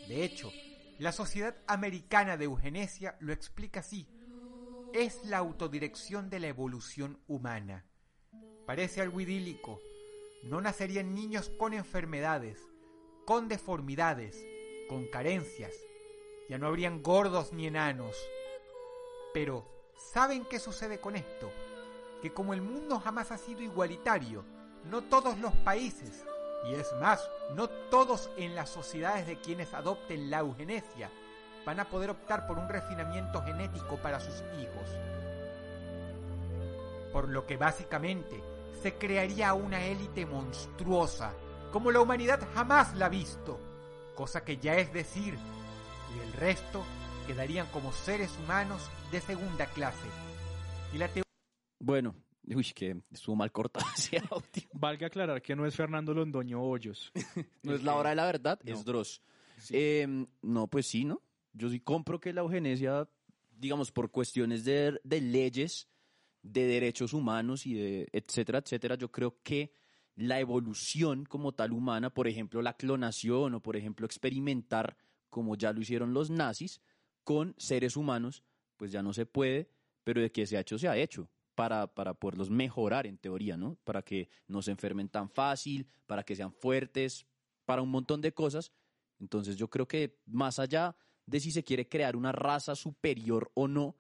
De 0.09 0.25
hecho, 0.25 0.51
la 0.99 1.13
Sociedad 1.13 1.57
Americana 1.67 2.37
de 2.37 2.47
Eugenesia 2.47 3.17
lo 3.21 3.33
explica 3.33 3.81
así. 3.81 4.09
Es 4.93 5.25
la 5.25 5.39
autodirección 5.39 6.31
de 6.31 6.41
la 6.41 6.49
evolución 6.49 7.21
humana. 7.29 7.85
Parece 8.67 9.01
algo 9.01 9.21
idílico. 9.21 9.81
No 10.43 10.61
nacerían 10.61 11.15
niños 11.15 11.51
con 11.59 11.75
enfermedades, 11.75 12.61
con 13.27 13.49
deformidades, 13.49 14.45
con 14.89 15.07
carencias. 15.09 15.75
Ya 16.49 16.59
no 16.59 16.67
habrían 16.67 17.03
gordos 17.03 17.53
ni 17.53 17.67
enanos. 17.67 18.17
Pero, 19.35 19.93
¿saben 20.13 20.47
qué 20.47 20.59
sucede 20.59 20.99
con 21.01 21.17
esto? 21.17 21.53
Que 22.23 22.33
como 22.33 22.53
el 22.55 22.63
mundo 22.63 23.01
jamás 23.01 23.31
ha 23.31 23.39
sido 23.39 23.63
igualitario, 23.63 24.45
no 24.85 25.03
todos 25.03 25.39
los 25.39 25.53
países, 25.57 26.25
y 26.69 26.75
es 26.75 26.93
más, 27.01 27.29
no 27.55 27.69
todos 27.69 28.31
en 28.37 28.55
las 28.55 28.71
sociedades 28.71 29.27
de 29.27 29.39
quienes 29.39 29.75
adopten 29.75 30.31
la 30.31 30.41
eugenesia, 30.41 31.11
van 31.65 31.81
a 31.81 31.89
poder 31.89 32.11
optar 32.11 32.47
por 32.47 32.59
un 32.59 32.69
refinamiento 32.69 33.43
genético 33.43 33.97
para 33.97 34.21
sus 34.21 34.43
hijos. 34.61 34.89
Por 37.13 37.29
lo 37.29 37.47
que 37.47 37.57
básicamente 37.57 38.43
se 38.83 38.95
crearía 38.95 39.55
una 39.55 39.85
élite 39.85 40.27
monstruosa, 40.27 41.33
como 41.73 41.91
la 41.91 42.01
humanidad 42.01 42.41
jamás 42.55 42.95
la 42.95 43.07
ha 43.07 43.11
visto, 43.11 43.59
cosa 44.15 44.45
que 44.45 44.57
ya 44.57 44.77
es 44.77 44.93
decir, 44.93 45.39
y 46.15 46.21
el 46.21 46.33
resto 46.33 46.83
quedarían 47.27 47.67
como 47.67 47.93
seres 47.93 48.37
humanos 48.43 48.81
de 49.13 49.21
segunda 49.21 49.67
clase. 49.67 50.09
Y 50.93 50.99
la 50.99 51.09
Bueno, 51.79 52.15
uy, 52.47 52.65
que 52.75 53.01
estuvo 53.13 53.37
mal 53.37 53.53
cortado 53.53 53.87
ese 53.97 54.19
audio. 54.31 54.69
Valga 54.73 55.07
aclarar 55.07 55.43
que 55.43 55.55
no 55.57 55.67
es 55.67 55.75
Fernando 55.75 56.15
Londoño 56.15 56.63
Hoyos. 56.63 57.13
No 57.63 57.75
es 57.75 57.83
la 57.83 57.95
hora 57.97 58.11
de 58.11 58.17
la 58.17 58.27
verdad, 58.27 58.59
No. 58.65 58.73
es 58.75 58.85
Dross. 58.85 59.21
Em, 59.71 60.27
no, 60.43 60.69
pues 60.69 60.87
sí, 60.87 61.05
¿no? 61.05 61.21
Yo 61.53 61.69
sí 61.69 61.81
compro 61.81 62.21
que 62.21 62.33
la 62.33 62.43
eugenesia, 62.43 63.09
digamos, 63.51 63.91
por 63.91 64.11
cuestiones 64.11 64.65
de, 64.65 65.01
de 65.03 65.21
leyes, 65.21 65.89
de 66.43 66.67
derechos 66.67 67.13
humanos 67.13 67.67
y 67.67 67.75
de 67.75 68.09
etcétera, 68.13 68.59
etcétera, 68.61 68.95
yo 68.95 69.11
creo 69.11 69.43
que 69.43 69.73
la 70.15 70.39
evolución 70.39 71.25
como 71.25 71.53
tal 71.53 71.73
humana, 71.73 72.11
por 72.15 72.29
ejemplo, 72.29 72.63
la 72.63 72.75
clonación 72.77 73.55
o 73.55 73.61
por 73.61 73.77
ejemplo 73.77 74.07
experimentar, 74.07 74.97
como 75.29 75.57
ya 75.57 75.73
lo 75.73 75.81
hicieron 75.81 76.15
los 76.15 76.31
nazis, 76.31 76.81
con 77.25 77.55
seres 77.59 77.97
humanos, 77.97 78.45
pues 78.77 78.93
ya 78.93 79.03
no 79.03 79.13
se 79.13 79.27
puede, 79.27 79.69
pero 80.05 80.21
de 80.21 80.31
que 80.31 80.47
se 80.47 80.57
ha 80.57 80.61
hecho, 80.61 80.79
se 80.79 80.89
ha 80.89 80.97
hecho. 80.97 81.29
Para, 81.59 81.89
para 81.89 82.15
poderlos 82.15 82.51
mejorar 82.51 83.05
en 83.09 83.19
teoría, 83.19 83.57
¿no? 83.57 83.75
Para 83.83 84.03
que 84.03 84.29
no 84.47 84.63
se 84.63 84.71
enfermen 84.71 85.09
tan 85.09 85.29
fácil, 85.29 85.89
para 86.07 86.23
que 86.23 86.37
sean 86.37 86.53
fuertes, 86.53 87.27
para 87.65 87.83
un 87.83 87.91
montón 87.91 88.21
de 88.21 88.33
cosas. 88.33 88.71
Entonces 89.19 89.57
yo 89.57 89.69
creo 89.69 89.89
que 89.89 90.21
más 90.27 90.61
allá 90.61 90.95
de 91.27 91.41
si 91.41 91.51
se 91.51 91.65
quiere 91.65 91.89
crear 91.89 92.15
una 92.15 92.31
raza 92.31 92.77
superior 92.77 93.51
o 93.55 93.67
no, 93.67 93.97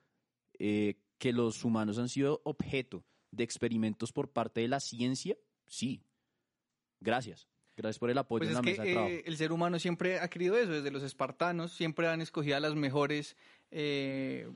eh, 0.61 1.01
que 1.19 1.33
los 1.33 1.65
humanos 1.65 1.99
han 1.99 2.09
sido 2.09 2.41
objeto 2.45 3.05
de 3.33 3.43
experimentos 3.43 4.13
por 4.13 4.31
parte 4.31 4.61
de 4.61 4.69
la 4.69 4.79
ciencia, 4.79 5.37
sí. 5.67 6.01
Gracias. 7.01 7.49
Gracias 7.77 7.99
por 7.99 8.11
el 8.11 8.19
apoyo 8.19 8.39
Pues 8.41 8.51
en 8.51 8.55
la 8.55 8.63
que 8.63 8.71
mesa 8.71 8.83
de 8.85 8.93
trabajo. 8.93 9.13
eh, 9.15 9.23
el 9.27 9.37
ser 9.37 9.51
humano 9.53 9.79
siempre 9.79 10.21
ha 10.21 10.29
querido 10.29 10.57
eso, 10.57 10.73
desde 10.73 10.91
los 10.93 11.03
espartanos 11.03 11.73
siempre 11.73 12.07
han 12.09 12.21
escogido 12.21 12.57
a 12.57 12.61
las 12.61 12.75
mejores, 12.75 13.37
eh, 13.71 14.49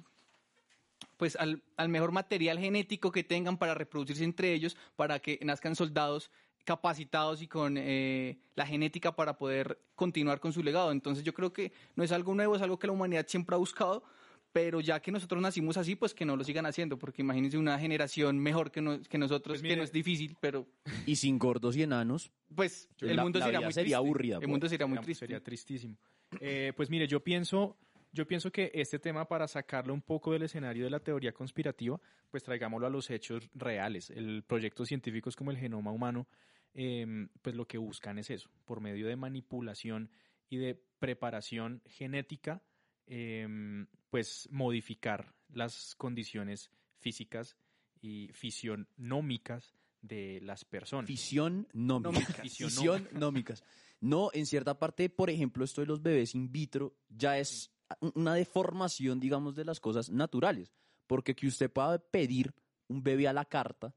pues 1.22 1.36
al, 1.36 1.62
al 1.76 1.88
mejor 1.88 2.10
material 2.10 2.58
genético 2.58 3.12
que 3.12 3.22
tengan 3.22 3.56
para 3.56 3.74
reproducirse 3.74 4.24
entre 4.24 4.52
ellos, 4.54 4.76
para 4.96 5.20
que 5.20 5.38
nazcan 5.44 5.76
soldados 5.76 6.32
capacitados 6.64 7.40
y 7.42 7.46
con 7.46 7.76
eh, 7.78 8.38
la 8.56 8.66
genética 8.66 9.14
para 9.14 9.36
poder 9.38 9.78
continuar 9.94 10.40
con 10.40 10.52
su 10.52 10.64
legado. 10.64 10.90
Entonces 10.90 11.22
yo 11.22 11.32
creo 11.32 11.52
que 11.52 11.70
no 11.94 12.02
es 12.02 12.10
algo 12.10 12.34
nuevo, 12.34 12.56
es 12.56 12.62
algo 12.62 12.76
que 12.76 12.88
la 12.88 12.92
humanidad 12.92 13.24
siempre 13.28 13.54
ha 13.54 13.58
buscado, 13.58 14.02
pero 14.50 14.80
ya 14.80 14.98
que 15.00 15.12
nosotros 15.12 15.40
nacimos 15.40 15.76
así, 15.76 15.94
pues 15.94 16.12
que 16.12 16.24
no 16.24 16.36
lo 16.36 16.42
sigan 16.42 16.66
haciendo, 16.66 16.98
porque 16.98 17.22
imagínense 17.22 17.56
una 17.56 17.78
generación 17.78 18.40
mejor 18.40 18.72
que, 18.72 18.80
no- 18.82 19.00
que 19.00 19.16
nosotros, 19.16 19.60
Pues 19.60 19.70
que 19.70 19.76
no 19.76 19.84
es 19.84 19.92
difícil, 19.92 20.36
pero 20.40 20.66
Y 21.06 21.14
sin 21.14 21.38
gordos 21.38 21.76
y 21.76 21.84
enanos, 21.84 22.32
pues 22.52 22.88
el 23.00 23.14
la- 23.14 23.22
mundo 23.22 23.38
la 23.38 23.44
sería 23.44 23.60
muy 23.60 23.72
sería 23.72 23.84
triste. 23.84 23.94
aburrida, 23.94 24.34
El 24.34 24.40
pues. 24.40 24.50
mundo 24.50 24.68
sería 24.68 24.86
muy 24.88 24.98
triste. 24.98 25.20
Sería 25.26 25.40
tristísimo. 25.40 25.96
Eh, 26.40 26.72
pues 26.76 26.90
mire, 26.90 27.06
yo 27.06 27.20
pienso 27.20 27.76
Yo 28.12 28.26
pienso 28.26 28.52
que 28.52 28.70
este 28.74 28.98
tema, 28.98 29.26
para 29.26 29.48
sacarlo 29.48 29.94
un 29.94 30.02
poco 30.02 30.32
del 30.32 30.42
escenario 30.42 30.84
de 30.84 30.90
la 30.90 31.00
teoría 31.00 31.32
conspirativa, 31.32 31.98
pues 32.30 32.42
traigámoslo 32.42 32.86
a 32.86 32.90
los 32.90 33.10
hechos 33.10 33.48
reales. 33.54 34.10
El 34.10 34.42
proyecto 34.42 34.84
científicos 34.84 35.34
como 35.34 35.50
el 35.50 35.56
genoma 35.56 35.92
humano, 35.92 36.28
em, 36.74 37.28
pues 37.40 37.56
lo 37.56 37.66
que 37.66 37.78
buscan 37.78 38.18
es 38.18 38.28
eso, 38.28 38.50
por 38.66 38.80
medio 38.80 39.06
de 39.06 39.16
manipulación 39.16 40.10
y 40.50 40.58
de 40.58 40.74
preparación 40.98 41.82
genética, 41.86 42.62
em, 43.06 43.86
pues 44.10 44.46
modificar 44.50 45.34
las 45.48 45.94
condiciones 45.94 46.70
físicas 46.98 47.56
y 48.02 48.28
fisionómicas 48.34 49.74
de 50.02 50.40
las 50.42 50.66
personas. 50.66 51.06
Fisionómicas. 51.06 52.40
Fisionómicas. 52.42 53.64
No, 54.00 54.30
en 54.34 54.46
cierta 54.46 54.78
parte, 54.78 55.08
por 55.08 55.30
ejemplo, 55.30 55.64
esto 55.64 55.80
de 55.80 55.86
los 55.86 56.02
bebés 56.02 56.34
in 56.34 56.50
vitro 56.50 56.96
ya 57.08 57.38
es 57.38 57.71
una 58.00 58.34
deformación, 58.34 59.20
digamos, 59.20 59.54
de 59.54 59.64
las 59.64 59.80
cosas 59.80 60.10
naturales. 60.10 60.72
Porque 61.06 61.34
que 61.34 61.46
usted 61.46 61.70
pueda 61.70 61.98
pedir 61.98 62.54
un 62.88 63.02
bebé 63.02 63.28
a 63.28 63.32
la 63.32 63.44
carta 63.44 63.94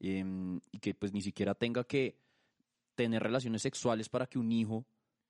em, 0.00 0.60
y 0.72 0.78
que 0.80 0.94
pues 0.94 1.12
ni 1.12 1.22
siquiera 1.22 1.54
tenga 1.54 1.84
que 1.84 2.18
tener 2.94 3.22
relaciones 3.22 3.62
sexuales 3.62 4.08
para 4.08 4.26
que 4.26 4.38
un 4.38 4.50
hijo 4.52 4.86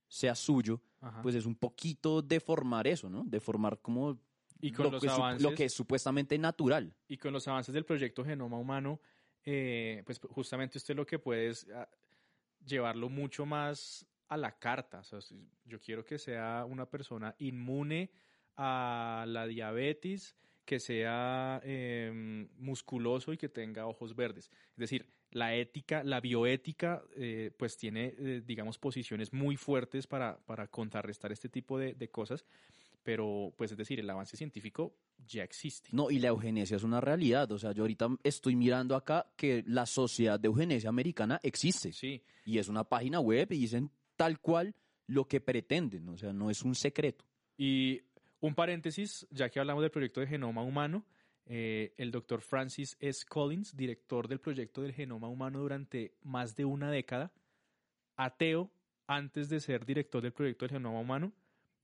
sea 0.09 0.34
suyo, 0.34 0.80
Ajá. 1.01 1.22
pues 1.22 1.34
es 1.34 1.47
un 1.47 1.55
poquito 1.57 2.22
deformar 2.22 2.86
eso, 2.86 3.09
¿no? 3.09 3.24
Deformar 3.26 3.80
como 3.80 4.18
Y 4.61 4.70
con 4.72 4.86
lo, 4.86 4.90
los 4.92 5.03
que, 5.03 5.09
avances- 5.09 5.42
lo 5.42 5.55
que 5.55 5.64
es 5.66 5.72
supuestamente 5.72 6.38
natural. 6.38 6.95
y 7.09 7.16
con 7.16 7.32
los 7.32 7.47
avances 7.49 7.72
del 7.74 7.84
proyecto 7.84 8.24
Genoma 8.24 8.59
Humano, 8.59 9.01
eh, 9.45 10.03
pues 10.07 10.18
justamente 10.30 10.78
usted 10.78 10.95
lo 10.97 11.07
que 11.07 11.18
puede 11.18 11.49
es 11.49 11.66
ah, 11.74 11.88
llevarlo 12.64 13.09
mucho 13.09 13.45
más 13.47 14.07
a 14.29 14.37
la 14.37 14.59
carta. 14.59 15.01
O 15.01 15.05
sea, 15.05 15.18
yo 15.64 15.81
quiero 15.81 16.05
que 16.05 16.18
sea 16.18 16.64
una 16.68 16.87
persona 16.87 17.35
inmune 17.39 18.11
a 18.57 19.25
la 19.29 19.47
diabetes, 19.47 20.37
que 20.64 20.81
sea 20.81 21.61
eh, 21.64 22.47
musculoso 22.59 23.33
y 23.33 23.37
que 23.37 23.49
tenga 23.49 23.87
ojos 23.87 24.14
verdes. 24.14 24.51
Es 24.70 24.79
decir, 24.79 25.07
la 25.31 25.55
ética, 25.55 26.03
la 26.05 26.20
bioética, 26.20 27.03
eh, 27.16 27.51
pues 27.59 27.77
tiene, 27.77 28.14
eh, 28.16 28.43
digamos, 28.45 28.79
posiciones 28.79 29.33
muy 29.33 29.57
fuertes 29.57 30.07
para, 30.07 30.39
para 30.47 30.68
contrarrestar 30.68 31.33
este 31.33 31.49
tipo 31.49 31.79
de, 31.79 31.95
de 31.95 32.09
cosas, 32.09 32.45
pero, 33.03 33.53
pues 33.59 33.70
es 33.70 33.77
decir, 33.77 34.01
el 34.01 34.09
avance 34.09 34.37
científico 34.37 34.97
ya 35.27 35.45
existe. 35.45 35.91
No, 35.93 36.11
y 36.11 36.18
la 36.18 36.29
eugenesia 36.29 36.77
es 36.77 36.83
una 36.83 37.01
realidad. 37.01 37.53
O 37.53 37.59
sea, 37.59 37.72
yo 37.72 37.83
ahorita 37.83 38.09
estoy 38.22 38.57
mirando 38.57 38.97
acá 38.97 39.27
que 39.37 39.62
la 39.66 39.85
Sociedad 39.85 40.41
de 40.41 40.47
Eugenesia 40.49 40.89
Americana 40.89 41.39
existe. 41.43 41.93
Sí, 41.93 42.22
Y 42.47 42.59
es 42.59 42.68
una 42.68 42.85
página 42.85 43.20
web 43.20 43.53
y 43.53 43.59
dicen 43.59 43.91
tal 44.17 44.41
cual 44.41 44.75
lo 45.07 45.27
que 45.27 45.41
pretenden. 45.41 46.09
O 46.09 46.17
sea, 46.17 46.33
no 46.33 46.51
es 46.51 46.62
un 46.62 46.75
secreto. 46.75 47.25
Y 47.57 48.03
un 48.41 48.55
paréntesis, 48.55 49.27
ya 49.31 49.49
que 49.49 49.61
hablamos 49.61 49.83
del 49.83 49.91
proyecto 49.91 50.21
de 50.21 50.27
genoma 50.27 50.62
humano, 50.62 51.07
eh, 51.47 51.93
el 51.97 52.11
doctor 52.11 52.41
Francis 52.41 52.97
S. 53.01 53.25
Collins, 53.27 53.77
director 53.77 54.29
del 54.29 54.41
proyecto 54.41 54.83
del 54.83 54.93
genoma 54.93 55.29
humano 55.29 55.61
durante 55.61 56.15
más 56.23 56.57
de 56.57 56.65
una 56.65 56.91
década, 56.91 57.33
ateo 58.17 58.71
antes 59.07 59.49
de 59.49 59.61
ser 59.61 59.85
director 59.85 60.23
del 60.23 60.33
proyecto 60.33 60.65
del 60.65 60.73
genoma 60.77 61.01
humano, 61.01 61.33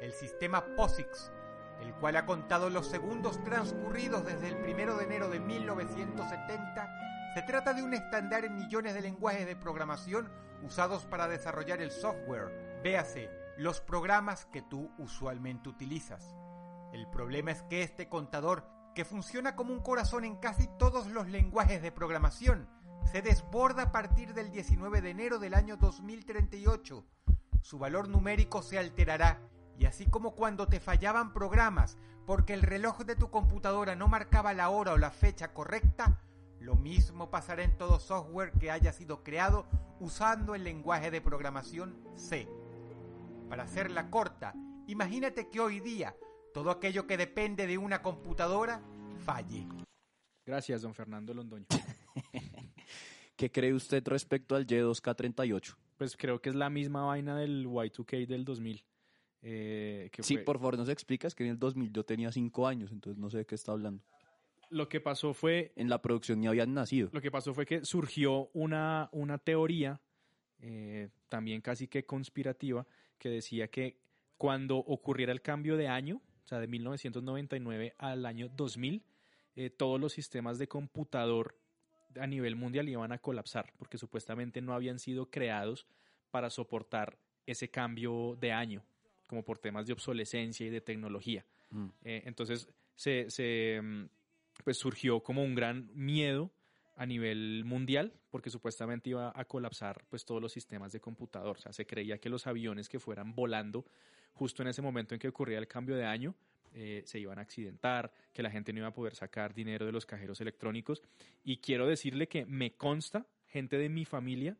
El 0.00 0.12
sistema 0.12 0.76
POSIX, 0.76 1.32
el 1.80 1.92
cual 1.94 2.16
ha 2.16 2.26
contado 2.26 2.70
los 2.70 2.86
segundos 2.86 3.42
transcurridos 3.42 4.24
desde 4.24 4.48
el 4.48 4.56
1 4.56 4.96
de 4.96 5.04
enero 5.04 5.28
de 5.28 5.40
1970, 5.40 6.99
se 7.34 7.42
trata 7.42 7.74
de 7.74 7.82
un 7.82 7.94
estándar 7.94 8.44
en 8.44 8.56
millones 8.56 8.92
de 8.94 9.02
lenguajes 9.02 9.46
de 9.46 9.54
programación 9.54 10.28
usados 10.62 11.06
para 11.06 11.28
desarrollar 11.28 11.80
el 11.80 11.92
software. 11.92 12.80
Véase, 12.82 13.30
los 13.56 13.80
programas 13.80 14.46
que 14.46 14.62
tú 14.62 14.90
usualmente 14.98 15.68
utilizas. 15.68 16.34
El 16.92 17.08
problema 17.08 17.52
es 17.52 17.62
que 17.62 17.82
este 17.82 18.08
contador, 18.08 18.66
que 18.94 19.04
funciona 19.04 19.54
como 19.54 19.72
un 19.72 19.80
corazón 19.80 20.24
en 20.24 20.36
casi 20.36 20.66
todos 20.76 21.06
los 21.06 21.28
lenguajes 21.28 21.82
de 21.82 21.92
programación, 21.92 22.68
se 23.04 23.22
desborda 23.22 23.84
a 23.84 23.92
partir 23.92 24.34
del 24.34 24.50
19 24.50 25.00
de 25.00 25.10
enero 25.10 25.38
del 25.38 25.54
año 25.54 25.76
2038. 25.76 27.04
Su 27.62 27.78
valor 27.78 28.08
numérico 28.08 28.62
se 28.62 28.78
alterará 28.78 29.40
y 29.78 29.86
así 29.86 30.06
como 30.06 30.34
cuando 30.34 30.66
te 30.66 30.80
fallaban 30.80 31.32
programas 31.32 31.96
porque 32.26 32.54
el 32.54 32.62
reloj 32.62 33.04
de 33.04 33.16
tu 33.16 33.30
computadora 33.30 33.94
no 33.94 34.08
marcaba 34.08 34.52
la 34.52 34.68
hora 34.70 34.92
o 34.92 34.98
la 34.98 35.10
fecha 35.10 35.52
correcta, 35.52 36.18
lo 36.60 36.74
mismo 36.76 37.30
pasará 37.30 37.62
en 37.64 37.76
todo 37.76 37.98
software 37.98 38.52
que 38.52 38.70
haya 38.70 38.92
sido 38.92 39.22
creado 39.24 39.66
usando 39.98 40.54
el 40.54 40.64
lenguaje 40.64 41.10
de 41.10 41.20
programación 41.20 41.96
C. 42.16 42.46
Para 43.48 43.64
hacerla 43.64 44.10
corta, 44.10 44.54
imagínate 44.86 45.48
que 45.48 45.60
hoy 45.60 45.80
día 45.80 46.14
todo 46.54 46.70
aquello 46.70 47.06
que 47.06 47.16
depende 47.16 47.66
de 47.66 47.78
una 47.78 48.02
computadora 48.02 48.82
falle. 49.24 49.66
Gracias, 50.46 50.82
don 50.82 50.94
Fernando 50.94 51.32
Londoño. 51.34 51.66
¿Qué 53.36 53.50
cree 53.50 53.72
usted 53.72 54.06
respecto 54.06 54.54
al 54.54 54.66
Y2K38? 54.66 55.74
Pues 55.96 56.16
creo 56.16 56.40
que 56.40 56.50
es 56.50 56.54
la 56.54 56.68
misma 56.70 57.04
vaina 57.04 57.36
del 57.36 57.66
Y2K 57.66 58.26
del 58.26 58.44
2000. 58.44 58.84
eh, 59.42 60.10
que 60.12 60.22
Sí, 60.22 60.34
fue- 60.36 60.44
por 60.44 60.58
favor, 60.58 60.76
nos 60.76 60.90
explicas 60.90 61.34
que 61.34 61.44
en 61.44 61.50
el 61.50 61.58
2000 61.58 61.90
yo 61.92 62.04
tenía 62.04 62.30
5 62.30 62.66
años, 62.66 62.92
entonces 62.92 63.18
no 63.18 63.30
sé 63.30 63.38
de 63.38 63.46
qué 63.46 63.54
está 63.54 63.72
hablando. 63.72 64.04
Lo 64.70 64.88
que 64.88 65.00
pasó 65.00 65.34
fue 65.34 65.72
En 65.76 65.88
la 65.88 66.00
producción 66.00 66.40
ni 66.40 66.46
habían 66.46 66.72
nacido. 66.72 67.10
Lo 67.12 67.20
que 67.20 67.30
pasó 67.30 67.52
fue 67.52 67.66
que 67.66 67.84
surgió 67.84 68.50
una, 68.52 69.08
una 69.12 69.38
teoría, 69.38 70.00
eh, 70.60 71.08
también 71.28 71.60
casi 71.60 71.88
que 71.88 72.06
conspirativa, 72.06 72.86
que 73.18 73.28
decía 73.28 73.68
que 73.68 73.98
cuando 74.36 74.78
ocurriera 74.78 75.32
el 75.32 75.42
cambio 75.42 75.76
de 75.76 75.88
año, 75.88 76.22
o 76.44 76.46
sea, 76.46 76.58
de 76.60 76.66
1999 76.66 77.94
al 77.98 78.24
año 78.24 78.48
2000, 78.56 79.02
eh, 79.56 79.70
todos 79.70 80.00
los 80.00 80.12
sistemas 80.12 80.58
de 80.58 80.68
computador 80.68 81.56
a 82.18 82.26
nivel 82.26 82.56
mundial 82.56 82.88
iban 82.88 83.12
a 83.12 83.18
colapsar, 83.18 83.72
porque 83.76 83.98
supuestamente 83.98 84.60
no 84.60 84.72
habían 84.72 84.98
sido 84.98 85.30
creados 85.30 85.86
para 86.30 86.50
soportar 86.50 87.18
ese 87.46 87.68
cambio 87.68 88.36
de 88.40 88.52
año, 88.52 88.82
como 89.26 89.44
por 89.44 89.58
temas 89.58 89.86
de 89.86 89.92
obsolescencia 89.92 90.66
y 90.66 90.70
de 90.70 90.80
tecnología. 90.80 91.44
Mm. 91.70 91.86
Eh, 92.02 92.22
entonces, 92.24 92.68
se, 92.94 93.30
se, 93.30 93.80
mm, 93.82 94.04
pues 94.64 94.78
surgió 94.78 95.22
como 95.22 95.42
un 95.42 95.54
gran 95.54 95.90
miedo 95.94 96.50
a 96.96 97.06
nivel 97.06 97.64
mundial 97.64 98.12
porque 98.30 98.50
supuestamente 98.50 99.10
iba 99.10 99.32
a 99.34 99.44
colapsar 99.44 100.04
pues 100.08 100.24
todos 100.24 100.40
los 100.40 100.52
sistemas 100.52 100.92
de 100.92 101.00
computador. 101.00 101.56
O 101.56 101.60
sea, 101.60 101.72
se 101.72 101.86
creía 101.86 102.18
que 102.18 102.28
los 102.28 102.46
aviones 102.46 102.88
que 102.88 103.00
fueran 103.00 103.34
volando 103.34 103.86
justo 104.32 104.62
en 104.62 104.68
ese 104.68 104.82
momento 104.82 105.14
en 105.14 105.20
que 105.20 105.28
ocurría 105.28 105.58
el 105.58 105.66
cambio 105.68 105.96
de 105.96 106.04
año 106.04 106.34
eh, 106.72 107.02
se 107.04 107.18
iban 107.18 107.38
a 107.38 107.42
accidentar, 107.42 108.12
que 108.32 108.42
la 108.42 108.50
gente 108.50 108.72
no 108.72 108.78
iba 108.78 108.88
a 108.88 108.94
poder 108.94 109.14
sacar 109.14 109.54
dinero 109.54 109.86
de 109.86 109.92
los 109.92 110.06
cajeros 110.06 110.40
electrónicos. 110.40 111.02
Y 111.42 111.56
quiero 111.56 111.86
decirle 111.86 112.28
que 112.28 112.46
me 112.46 112.76
consta 112.76 113.26
gente 113.46 113.76
de 113.76 113.88
mi 113.88 114.04
familia 114.04 114.56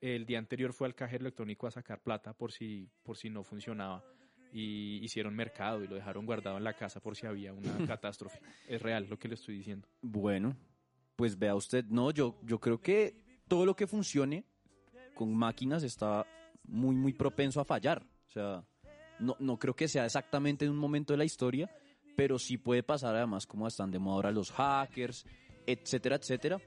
el 0.00 0.24
día 0.24 0.38
anterior 0.38 0.72
fue 0.72 0.86
al 0.86 0.94
cajero 0.94 1.22
electrónico 1.22 1.66
a 1.66 1.70
sacar 1.70 2.02
plata 2.02 2.32
por 2.32 2.52
si, 2.52 2.88
por 3.02 3.16
si 3.16 3.28
no 3.28 3.44
funcionaba. 3.44 4.02
Y 4.52 4.98
hicieron 5.04 5.34
mercado 5.34 5.82
y 5.84 5.86
lo 5.86 5.94
dejaron 5.94 6.26
guardado 6.26 6.56
en 6.58 6.64
la 6.64 6.72
casa 6.74 7.00
por 7.00 7.14
si 7.16 7.26
había 7.26 7.52
una 7.52 7.72
catástrofe. 7.86 8.40
Es 8.68 8.82
real 8.82 9.06
lo 9.08 9.18
que 9.18 9.28
le 9.28 9.34
estoy 9.34 9.56
diciendo. 9.58 9.86
Bueno, 10.02 10.56
pues 11.16 11.38
vea 11.38 11.54
usted, 11.54 11.84
no, 11.86 12.10
yo, 12.10 12.38
yo 12.42 12.58
creo 12.58 12.80
que 12.80 13.14
todo 13.46 13.64
lo 13.66 13.74
que 13.76 13.86
funcione 13.86 14.44
con 15.14 15.34
máquinas 15.34 15.82
está 15.82 16.26
muy, 16.64 16.94
muy 16.96 17.12
propenso 17.12 17.60
a 17.60 17.64
fallar. 17.64 18.02
O 18.28 18.30
sea, 18.30 18.64
no, 19.18 19.36
no 19.38 19.58
creo 19.58 19.74
que 19.74 19.86
sea 19.88 20.04
exactamente 20.06 20.64
en 20.64 20.70
un 20.72 20.78
momento 20.78 21.12
de 21.12 21.18
la 21.18 21.24
historia, 21.24 21.70
pero 22.16 22.38
sí 22.38 22.56
puede 22.58 22.82
pasar 22.82 23.14
además 23.14 23.46
como 23.46 23.66
están 23.66 23.90
de 23.90 23.98
moda 23.98 24.16
ahora 24.16 24.30
los 24.32 24.50
hackers, 24.50 25.24
etcétera, 25.66 26.16
etcétera, 26.16 26.60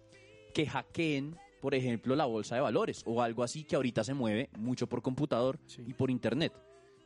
que 0.54 0.66
hackeen, 0.68 1.36
por 1.62 1.74
ejemplo, 1.76 2.16
la 2.16 2.26
bolsa 2.26 2.56
de 2.56 2.62
valores 2.62 3.02
o 3.06 3.22
algo 3.22 3.44
así 3.44 3.64
que 3.64 3.76
ahorita 3.76 4.04
se 4.04 4.14
mueve 4.14 4.50
mucho 4.58 4.88
por 4.88 5.02
computador 5.02 5.60
Sí. 5.66 5.84
y 5.88 5.94
por 5.94 6.12
internet. 6.12 6.54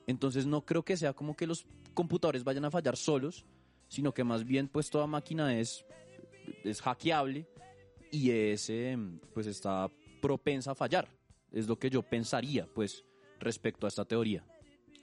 Entonces 0.08 0.46
no 0.46 0.66
creo 0.66 0.84
que 0.84 0.98
sea 0.98 1.14
como 1.14 1.36
que 1.36 1.46
los 1.46 1.68
computadores 1.94 2.44
vayan 2.44 2.66
a 2.66 2.72
fallar 2.72 2.96
solos, 2.98 3.46
sino 3.90 4.14
que 4.14 4.24
más 4.24 4.46
bien 4.46 4.70
pues 4.70 4.90
toda 4.90 5.06
máquina 5.06 5.60
es, 5.60 5.86
es 6.64 6.82
hackeable 6.82 7.46
y 8.10 8.32
es, 8.32 8.70
eh, 8.70 8.98
pues 9.34 9.48
está 9.48 9.92
propensa 10.22 10.72
a 10.72 10.76
fallar. 10.76 11.10
Es 11.52 11.68
lo 11.68 11.78
que 11.78 11.90
yo 11.90 12.02
pensaría 12.02 12.68
pues 12.74 13.04
respecto 13.40 13.86
a 13.86 13.90
esta 13.90 14.06
teoría. 14.06 14.44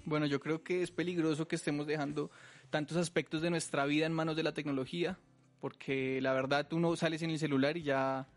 Bueno, 0.06 0.26
yo 0.26 0.40
creo 0.40 0.62
que 0.62 0.82
es 0.82 0.90
peligroso 0.90 1.48
que 1.48 1.56
estemos 1.56 1.86
dejando 1.86 2.30
tantos 2.70 2.96
aspectos 2.96 3.40
de 3.40 3.50
nuestra 3.50 3.86
vida 3.86 4.06
en 4.06 4.12
manos 4.12 4.36
de 4.36 4.42
la 4.42 4.52
tecnología, 4.52 5.18
porque 5.60 6.20
la 6.20 6.34
verdad 6.34 6.70
uno 6.72 6.94
sale 6.96 7.18
sin 7.18 7.30
el 7.30 7.38
celular 7.38 7.76
y 7.76 7.82
ya, 7.82 8.28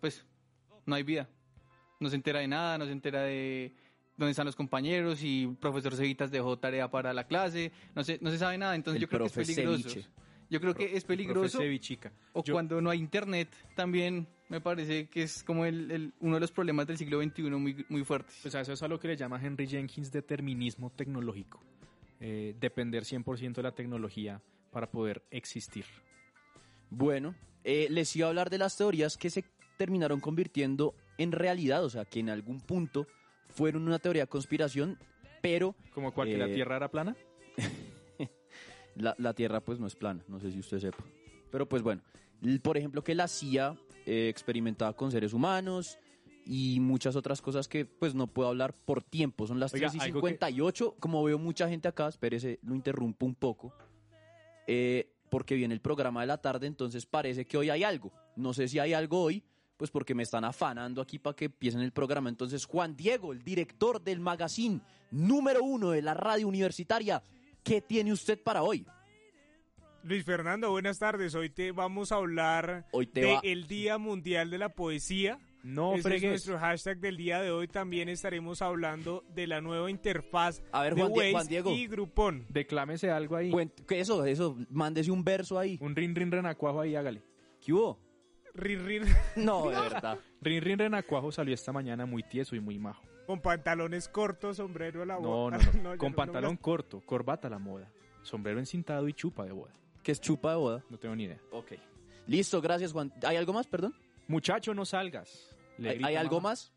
pues, 0.00 0.26
no 0.84 0.94
hay 0.94 1.02
vida. 1.04 1.28
No 2.00 2.10
se 2.10 2.16
entera 2.16 2.40
de 2.40 2.48
nada, 2.48 2.76
no 2.76 2.84
se 2.84 2.92
entera 2.92 3.22
de 3.22 3.74
dónde 4.16 4.30
están 4.30 4.46
los 4.46 4.56
compañeros 4.56 5.20
y 5.22 5.46
profesor 5.60 5.94
Cevitas 5.94 6.30
dejó 6.30 6.58
tarea 6.58 6.90
para 6.90 7.12
la 7.12 7.24
clase, 7.26 7.72
no 7.94 8.02
se, 8.04 8.18
no 8.22 8.30
se 8.30 8.38
sabe 8.38 8.58
nada, 8.58 8.74
entonces 8.74 8.96
El 9.02 9.02
yo 9.02 9.08
creo 9.08 9.28
que 9.28 9.40
es 9.40 9.46
peligroso. 9.48 9.88
Ceviche. 9.90 10.08
Yo 10.48 10.60
creo 10.60 10.74
que 10.74 10.96
es 10.96 11.04
peligroso. 11.04 11.40
Profe 11.58 11.64
Cevichica. 11.64 12.12
O 12.32 12.44
Yo- 12.44 12.52
cuando 12.54 12.80
no 12.80 12.90
hay 12.90 13.00
internet, 13.00 13.48
también 13.74 14.28
me 14.48 14.60
parece 14.60 15.08
que 15.08 15.24
es 15.24 15.42
como 15.42 15.64
el, 15.66 15.90
el- 15.90 16.12
uno 16.20 16.34
de 16.36 16.40
los 16.40 16.52
problemas 16.52 16.86
del 16.86 16.96
siglo 16.96 17.20
XXI 17.20 17.42
muy, 17.50 17.84
muy 17.88 18.04
fuertes. 18.04 18.38
Pues 18.42 18.54
a 18.54 18.60
eso 18.60 18.72
es 18.72 18.82
a 18.82 18.86
lo 18.88 19.00
que 19.00 19.08
le 19.08 19.16
llama 19.16 19.40
Henry 19.42 19.66
Jenkins 19.66 20.12
determinismo 20.12 20.90
tecnológico. 20.90 21.60
Eh, 22.20 22.54
depender 22.60 23.02
100% 23.04 23.54
de 23.54 23.62
la 23.64 23.72
tecnología 23.74 24.40
para 24.70 24.88
poder 24.90 25.22
existir. 25.30 25.84
Bueno, 26.90 27.34
eh, 27.64 27.88
les 27.90 28.14
iba 28.16 28.26
a 28.26 28.30
hablar 28.30 28.50
de 28.50 28.58
las 28.58 28.76
teorías 28.76 29.16
que 29.16 29.30
se 29.30 29.44
terminaron 29.76 30.20
convirtiendo 30.20 30.94
en 31.18 31.32
realidad, 31.32 31.84
o 31.84 31.90
sea, 31.90 32.04
que 32.04 32.20
en 32.20 32.30
algún 32.30 32.60
punto 32.60 33.06
fueron 33.56 33.86
una 33.88 33.98
teoría 33.98 34.22
de 34.22 34.28
conspiración, 34.28 34.98
pero 35.42 35.74
Como 35.92 36.12
cual 36.12 36.28
que 36.28 36.36
la 36.38 36.46
Eh, 36.46 36.54
Tierra 36.54 36.76
era 36.76 36.90
plana. 36.90 37.16
la, 38.94 39.14
la 39.18 39.34
Tierra 39.34 39.60
pues 39.60 39.80
no 39.80 39.86
es 39.86 39.96
plana, 39.96 40.22
no 40.28 40.38
sé 40.40 40.50
si 40.52 40.58
usted 40.60 40.78
sepa. 40.78 41.04
Pero 41.50 41.68
pues 41.68 41.82
bueno, 41.82 42.02
por 42.62 42.76
ejemplo 42.76 43.02
que 43.02 43.14
la 43.14 43.28
CIA 43.28 43.76
eh, 44.06 44.28
experimentaba 44.28 44.92
con 44.94 45.10
seres 45.10 45.32
humanos 45.32 45.98
y 46.44 46.78
muchas 46.80 47.16
otras 47.16 47.42
cosas 47.42 47.66
que 47.68 47.84
pues 47.86 48.14
no 48.14 48.26
puedo 48.28 48.48
hablar 48.48 48.72
por 48.84 49.02
tiempo, 49.02 49.46
son 49.46 49.58
las 49.58 49.74
Oiga, 49.74 49.88
3 49.90 50.02
y 50.02 50.04
algo 50.06 50.20
que- 50.20 50.28
58, 50.28 50.96
como 51.00 51.24
veo 51.24 51.38
mucha 51.38 51.68
gente 51.68 51.88
acá, 51.88 52.08
espérese, 52.08 52.58
lo 52.62 52.74
interrumpo 52.74 53.26
un 53.26 53.34
poco, 53.34 53.72
eh, 54.66 55.10
porque 55.30 55.56
viene 55.56 55.74
el 55.74 55.80
programa 55.80 56.20
de 56.20 56.28
la 56.28 56.38
tarde, 56.38 56.66
entonces 56.68 57.04
parece 57.06 57.46
que 57.46 57.56
hoy 57.56 57.70
hay 57.70 57.82
algo, 57.82 58.12
no 58.36 58.52
sé 58.54 58.68
si 58.68 58.78
hay 58.78 58.92
algo 58.92 59.22
hoy, 59.22 59.42
pues 59.76 59.90
porque 59.90 60.14
me 60.14 60.22
están 60.22 60.44
afanando 60.44 61.00
aquí 61.02 61.18
para 61.18 61.36
que 61.36 61.46
empiecen 61.46 61.80
el 61.82 61.92
programa, 61.92 62.28
entonces 62.28 62.64
Juan 62.64 62.96
Diego, 62.96 63.32
el 63.32 63.42
director 63.42 64.02
del 64.02 64.20
magazine 64.20 64.80
número 65.10 65.62
uno 65.62 65.90
de 65.90 66.02
la 66.02 66.14
radio 66.14 66.48
universitaria, 66.48 67.22
¿qué 67.62 67.80
tiene 67.80 68.12
usted 68.12 68.42
para 68.42 68.62
hoy? 68.62 68.86
Luis 70.02 70.24
Fernando, 70.24 70.70
buenas 70.70 70.98
tardes. 71.00 71.34
Hoy 71.34 71.50
te 71.50 71.72
vamos 71.72 72.12
a 72.12 72.16
hablar 72.16 72.86
Hoy 72.92 73.06
te 73.08 73.20
de 73.22 73.32
va- 73.34 73.40
el 73.42 73.66
Día 73.66 73.98
Mundial 73.98 74.50
de 74.50 74.58
la 74.58 74.68
Poesía. 74.68 75.40
No 75.64 75.94
Ese 75.96 76.14
es 76.14 76.22
nuestro 76.22 76.58
hashtag 76.60 76.98
del 77.00 77.16
día 77.16 77.40
de 77.40 77.50
hoy. 77.50 77.66
También 77.66 78.08
estaremos 78.08 78.62
hablando 78.62 79.24
de 79.34 79.48
la 79.48 79.60
nueva 79.60 79.90
interfaz 79.90 80.62
A 80.70 80.82
ver, 80.82 80.94
de 80.94 81.00
Juan 81.02 81.12
Waze 81.12 81.32
Juan 81.32 81.46
Diego. 81.48 81.72
y 81.72 81.88
Groupon. 81.88 82.46
Declámese 82.48 83.10
algo 83.10 83.34
ahí. 83.34 83.50
Cuent- 83.50 83.72
eso, 83.90 84.24
eso, 84.24 84.56
mándese 84.70 85.10
un 85.10 85.24
verso 85.24 85.58
ahí. 85.58 85.76
Un 85.80 85.96
rin 85.96 86.14
rin 86.14 86.30
renacuajo 86.30 86.80
ahí, 86.80 86.94
hágale. 86.94 87.20
¿Qué 87.60 87.72
hubo? 87.72 87.98
Rin, 88.56 88.84
rin, 88.86 89.02
No, 89.36 89.62
de 89.70 89.80
verdad. 89.80 90.18
Rin 90.40 90.62
rin 90.62 90.78
renacuajo 90.78 91.30
salió 91.32 91.54
esta 91.54 91.72
mañana 91.72 92.06
muy 92.06 92.22
tieso 92.22 92.56
y 92.56 92.60
muy 92.60 92.78
majo. 92.78 93.02
con 93.26 93.40
pantalones 93.40 94.08
cortos, 94.08 94.56
sombrero 94.58 95.02
a 95.02 95.06
la 95.06 95.14
No, 95.14 95.20
boca. 95.28 95.58
no, 95.58 95.72
no. 95.82 95.92
yo 95.94 95.98
Con 95.98 96.10
no- 96.12 96.16
pantalón 96.16 96.54
no 96.54 96.60
corto, 96.60 97.00
corbata 97.00 97.48
a 97.48 97.50
la 97.50 97.58
moda, 97.58 97.90
sombrero 98.22 98.58
encintado 98.58 99.08
y 99.08 99.12
chupa 99.12 99.44
de 99.44 99.52
boda. 99.52 99.72
Que 100.02 100.12
es 100.12 100.20
chupa 100.20 100.50
de 100.50 100.56
boda. 100.56 100.84
No 100.88 100.98
tengo 100.98 101.16
ni 101.16 101.24
idea. 101.24 101.40
Ok. 101.50 101.72
Listo, 102.28 102.60
gracias, 102.60 102.92
Juan. 102.92 103.12
¿Hay 103.24 103.36
algo 103.36 103.52
más, 103.52 103.66
perdón? 103.66 103.94
Muchacho, 104.28 104.72
no 104.74 104.84
salgas. 104.84 105.54
Le 105.78 105.90
¿Hay, 105.90 105.94
grita 105.96 106.08
hay 106.08 106.16
algo 106.16 106.36
mamá. 106.36 106.50
más? 106.50 106.72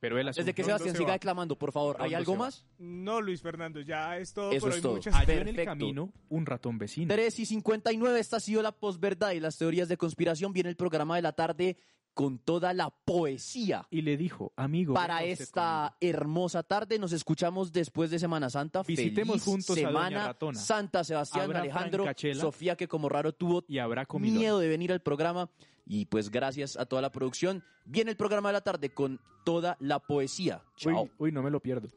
Pero 0.00 0.18
él 0.18 0.26
Desde 0.26 0.54
que 0.54 0.62
¿Dónde 0.62 0.64
Sebastián 0.64 0.94
se 0.94 0.98
siga 0.98 1.08
va? 1.08 1.12
declamando, 1.14 1.56
por 1.58 1.72
favor. 1.72 1.96
¿Hay 1.98 2.02
¿Dónde 2.10 2.16
algo 2.16 2.36
más? 2.36 2.64
No, 2.78 3.20
Luis 3.20 3.42
Fernando, 3.42 3.80
ya 3.80 4.16
es 4.18 4.32
todo 4.32 4.52
Eso 4.52 4.60
por 4.60 4.70
es 4.70 4.76
hoy. 4.76 4.82
todo. 4.82 4.92
Muchas 4.94 5.14
Halló 5.14 5.32
en 5.32 5.48
el 5.48 5.64
camino 5.64 6.12
un 6.28 6.46
ratón 6.46 6.78
vecino. 6.78 7.12
3 7.12 7.38
y 7.40 7.46
59, 7.46 8.20
esta 8.20 8.36
ha 8.36 8.40
sido 8.40 8.62
la 8.62 8.72
posverdad 8.72 9.32
y 9.32 9.40
las 9.40 9.58
teorías 9.58 9.88
de 9.88 9.96
conspiración. 9.96 10.52
Viene 10.52 10.68
el 10.70 10.76
programa 10.76 11.16
de 11.16 11.22
la 11.22 11.32
tarde 11.32 11.76
con 12.14 12.38
toda 12.38 12.74
la 12.74 12.90
poesía. 12.90 13.86
Y 13.90 14.02
le 14.02 14.16
dijo, 14.16 14.52
amigo. 14.56 14.94
Para 14.94 15.22
esta 15.22 15.96
hermosa 16.00 16.64
tarde, 16.64 16.98
nos 16.98 17.12
escuchamos 17.12 17.72
después 17.72 18.10
de 18.10 18.18
Semana 18.18 18.50
Santa. 18.50 18.82
Visitemos 18.82 19.34
Feliz 19.34 19.44
juntos 19.44 19.70
a 19.70 19.80
Doña 19.82 19.88
Semana 19.88 20.26
Ratona. 20.26 20.58
Santa 20.58 21.04
Sebastián, 21.04 21.44
Habrá 21.44 21.60
Alejandro. 21.60 22.04
Sofía, 22.34 22.76
que 22.76 22.88
como 22.88 23.08
raro 23.08 23.32
tuvo 23.32 23.64
Y 23.68 23.78
habrá 23.78 24.04
miedo 24.18 24.58
de 24.58 24.68
venir 24.68 24.92
al 24.92 25.00
programa. 25.00 25.48
Y 25.88 26.04
pues 26.04 26.30
gracias 26.30 26.76
a 26.76 26.84
toda 26.84 27.00
la 27.00 27.10
producción. 27.10 27.64
Viene 27.86 28.10
el 28.10 28.16
programa 28.16 28.50
de 28.50 28.52
la 28.52 28.60
tarde 28.60 28.90
con 28.90 29.18
toda 29.44 29.78
la 29.80 29.98
poesía. 29.98 30.62
Chao. 30.76 31.04
Uy, 31.04 31.10
uy, 31.18 31.32
no 31.32 31.42
me 31.42 31.50
lo 31.50 31.60
pierdo. 31.60 31.88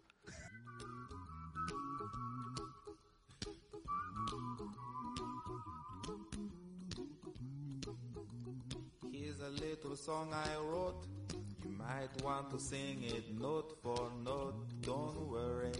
Here's 9.11 9.41
a 9.41 9.49
little 9.49 9.97
song 9.97 10.33
I 10.33 10.55
wrote. 10.57 11.05
You 11.61 11.71
might 11.77 12.23
want 12.23 12.49
to 12.51 12.59
sing 12.59 13.03
it 13.03 13.37
note 13.37 13.77
for 13.83 14.09
note. 14.23 14.55
Don't 14.81 15.29
worry. 15.29 15.73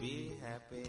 Be 0.00 0.32
happy. 0.40 0.88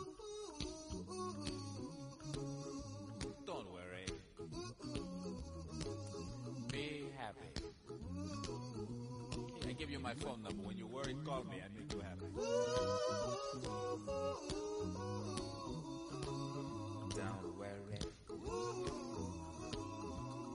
Don't 3.45 3.67
worry. 3.71 4.05
Be 6.71 7.05
happy. 7.17 7.49
I 9.67 9.71
give 9.73 9.89
you 9.89 9.99
my 9.99 10.13
phone 10.15 10.41
number. 10.43 10.63
When 10.63 10.77
you 10.77 10.87
worry, 10.87 11.15
call 11.25 11.43
me. 11.43 11.57
I 11.63 11.69
make 11.77 11.91
you 11.93 11.99
happy. 12.01 12.25
Don't 17.15 17.57
worry. 17.57 17.99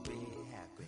Be 0.03 0.17
happy. 0.51 0.87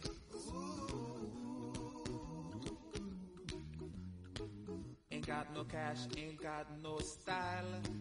Ain't 5.11 5.27
got 5.27 5.53
no 5.53 5.63
cash, 5.63 5.99
ain't 6.17 6.41
got 6.41 6.67
no 6.81 6.99
style, 6.99 7.81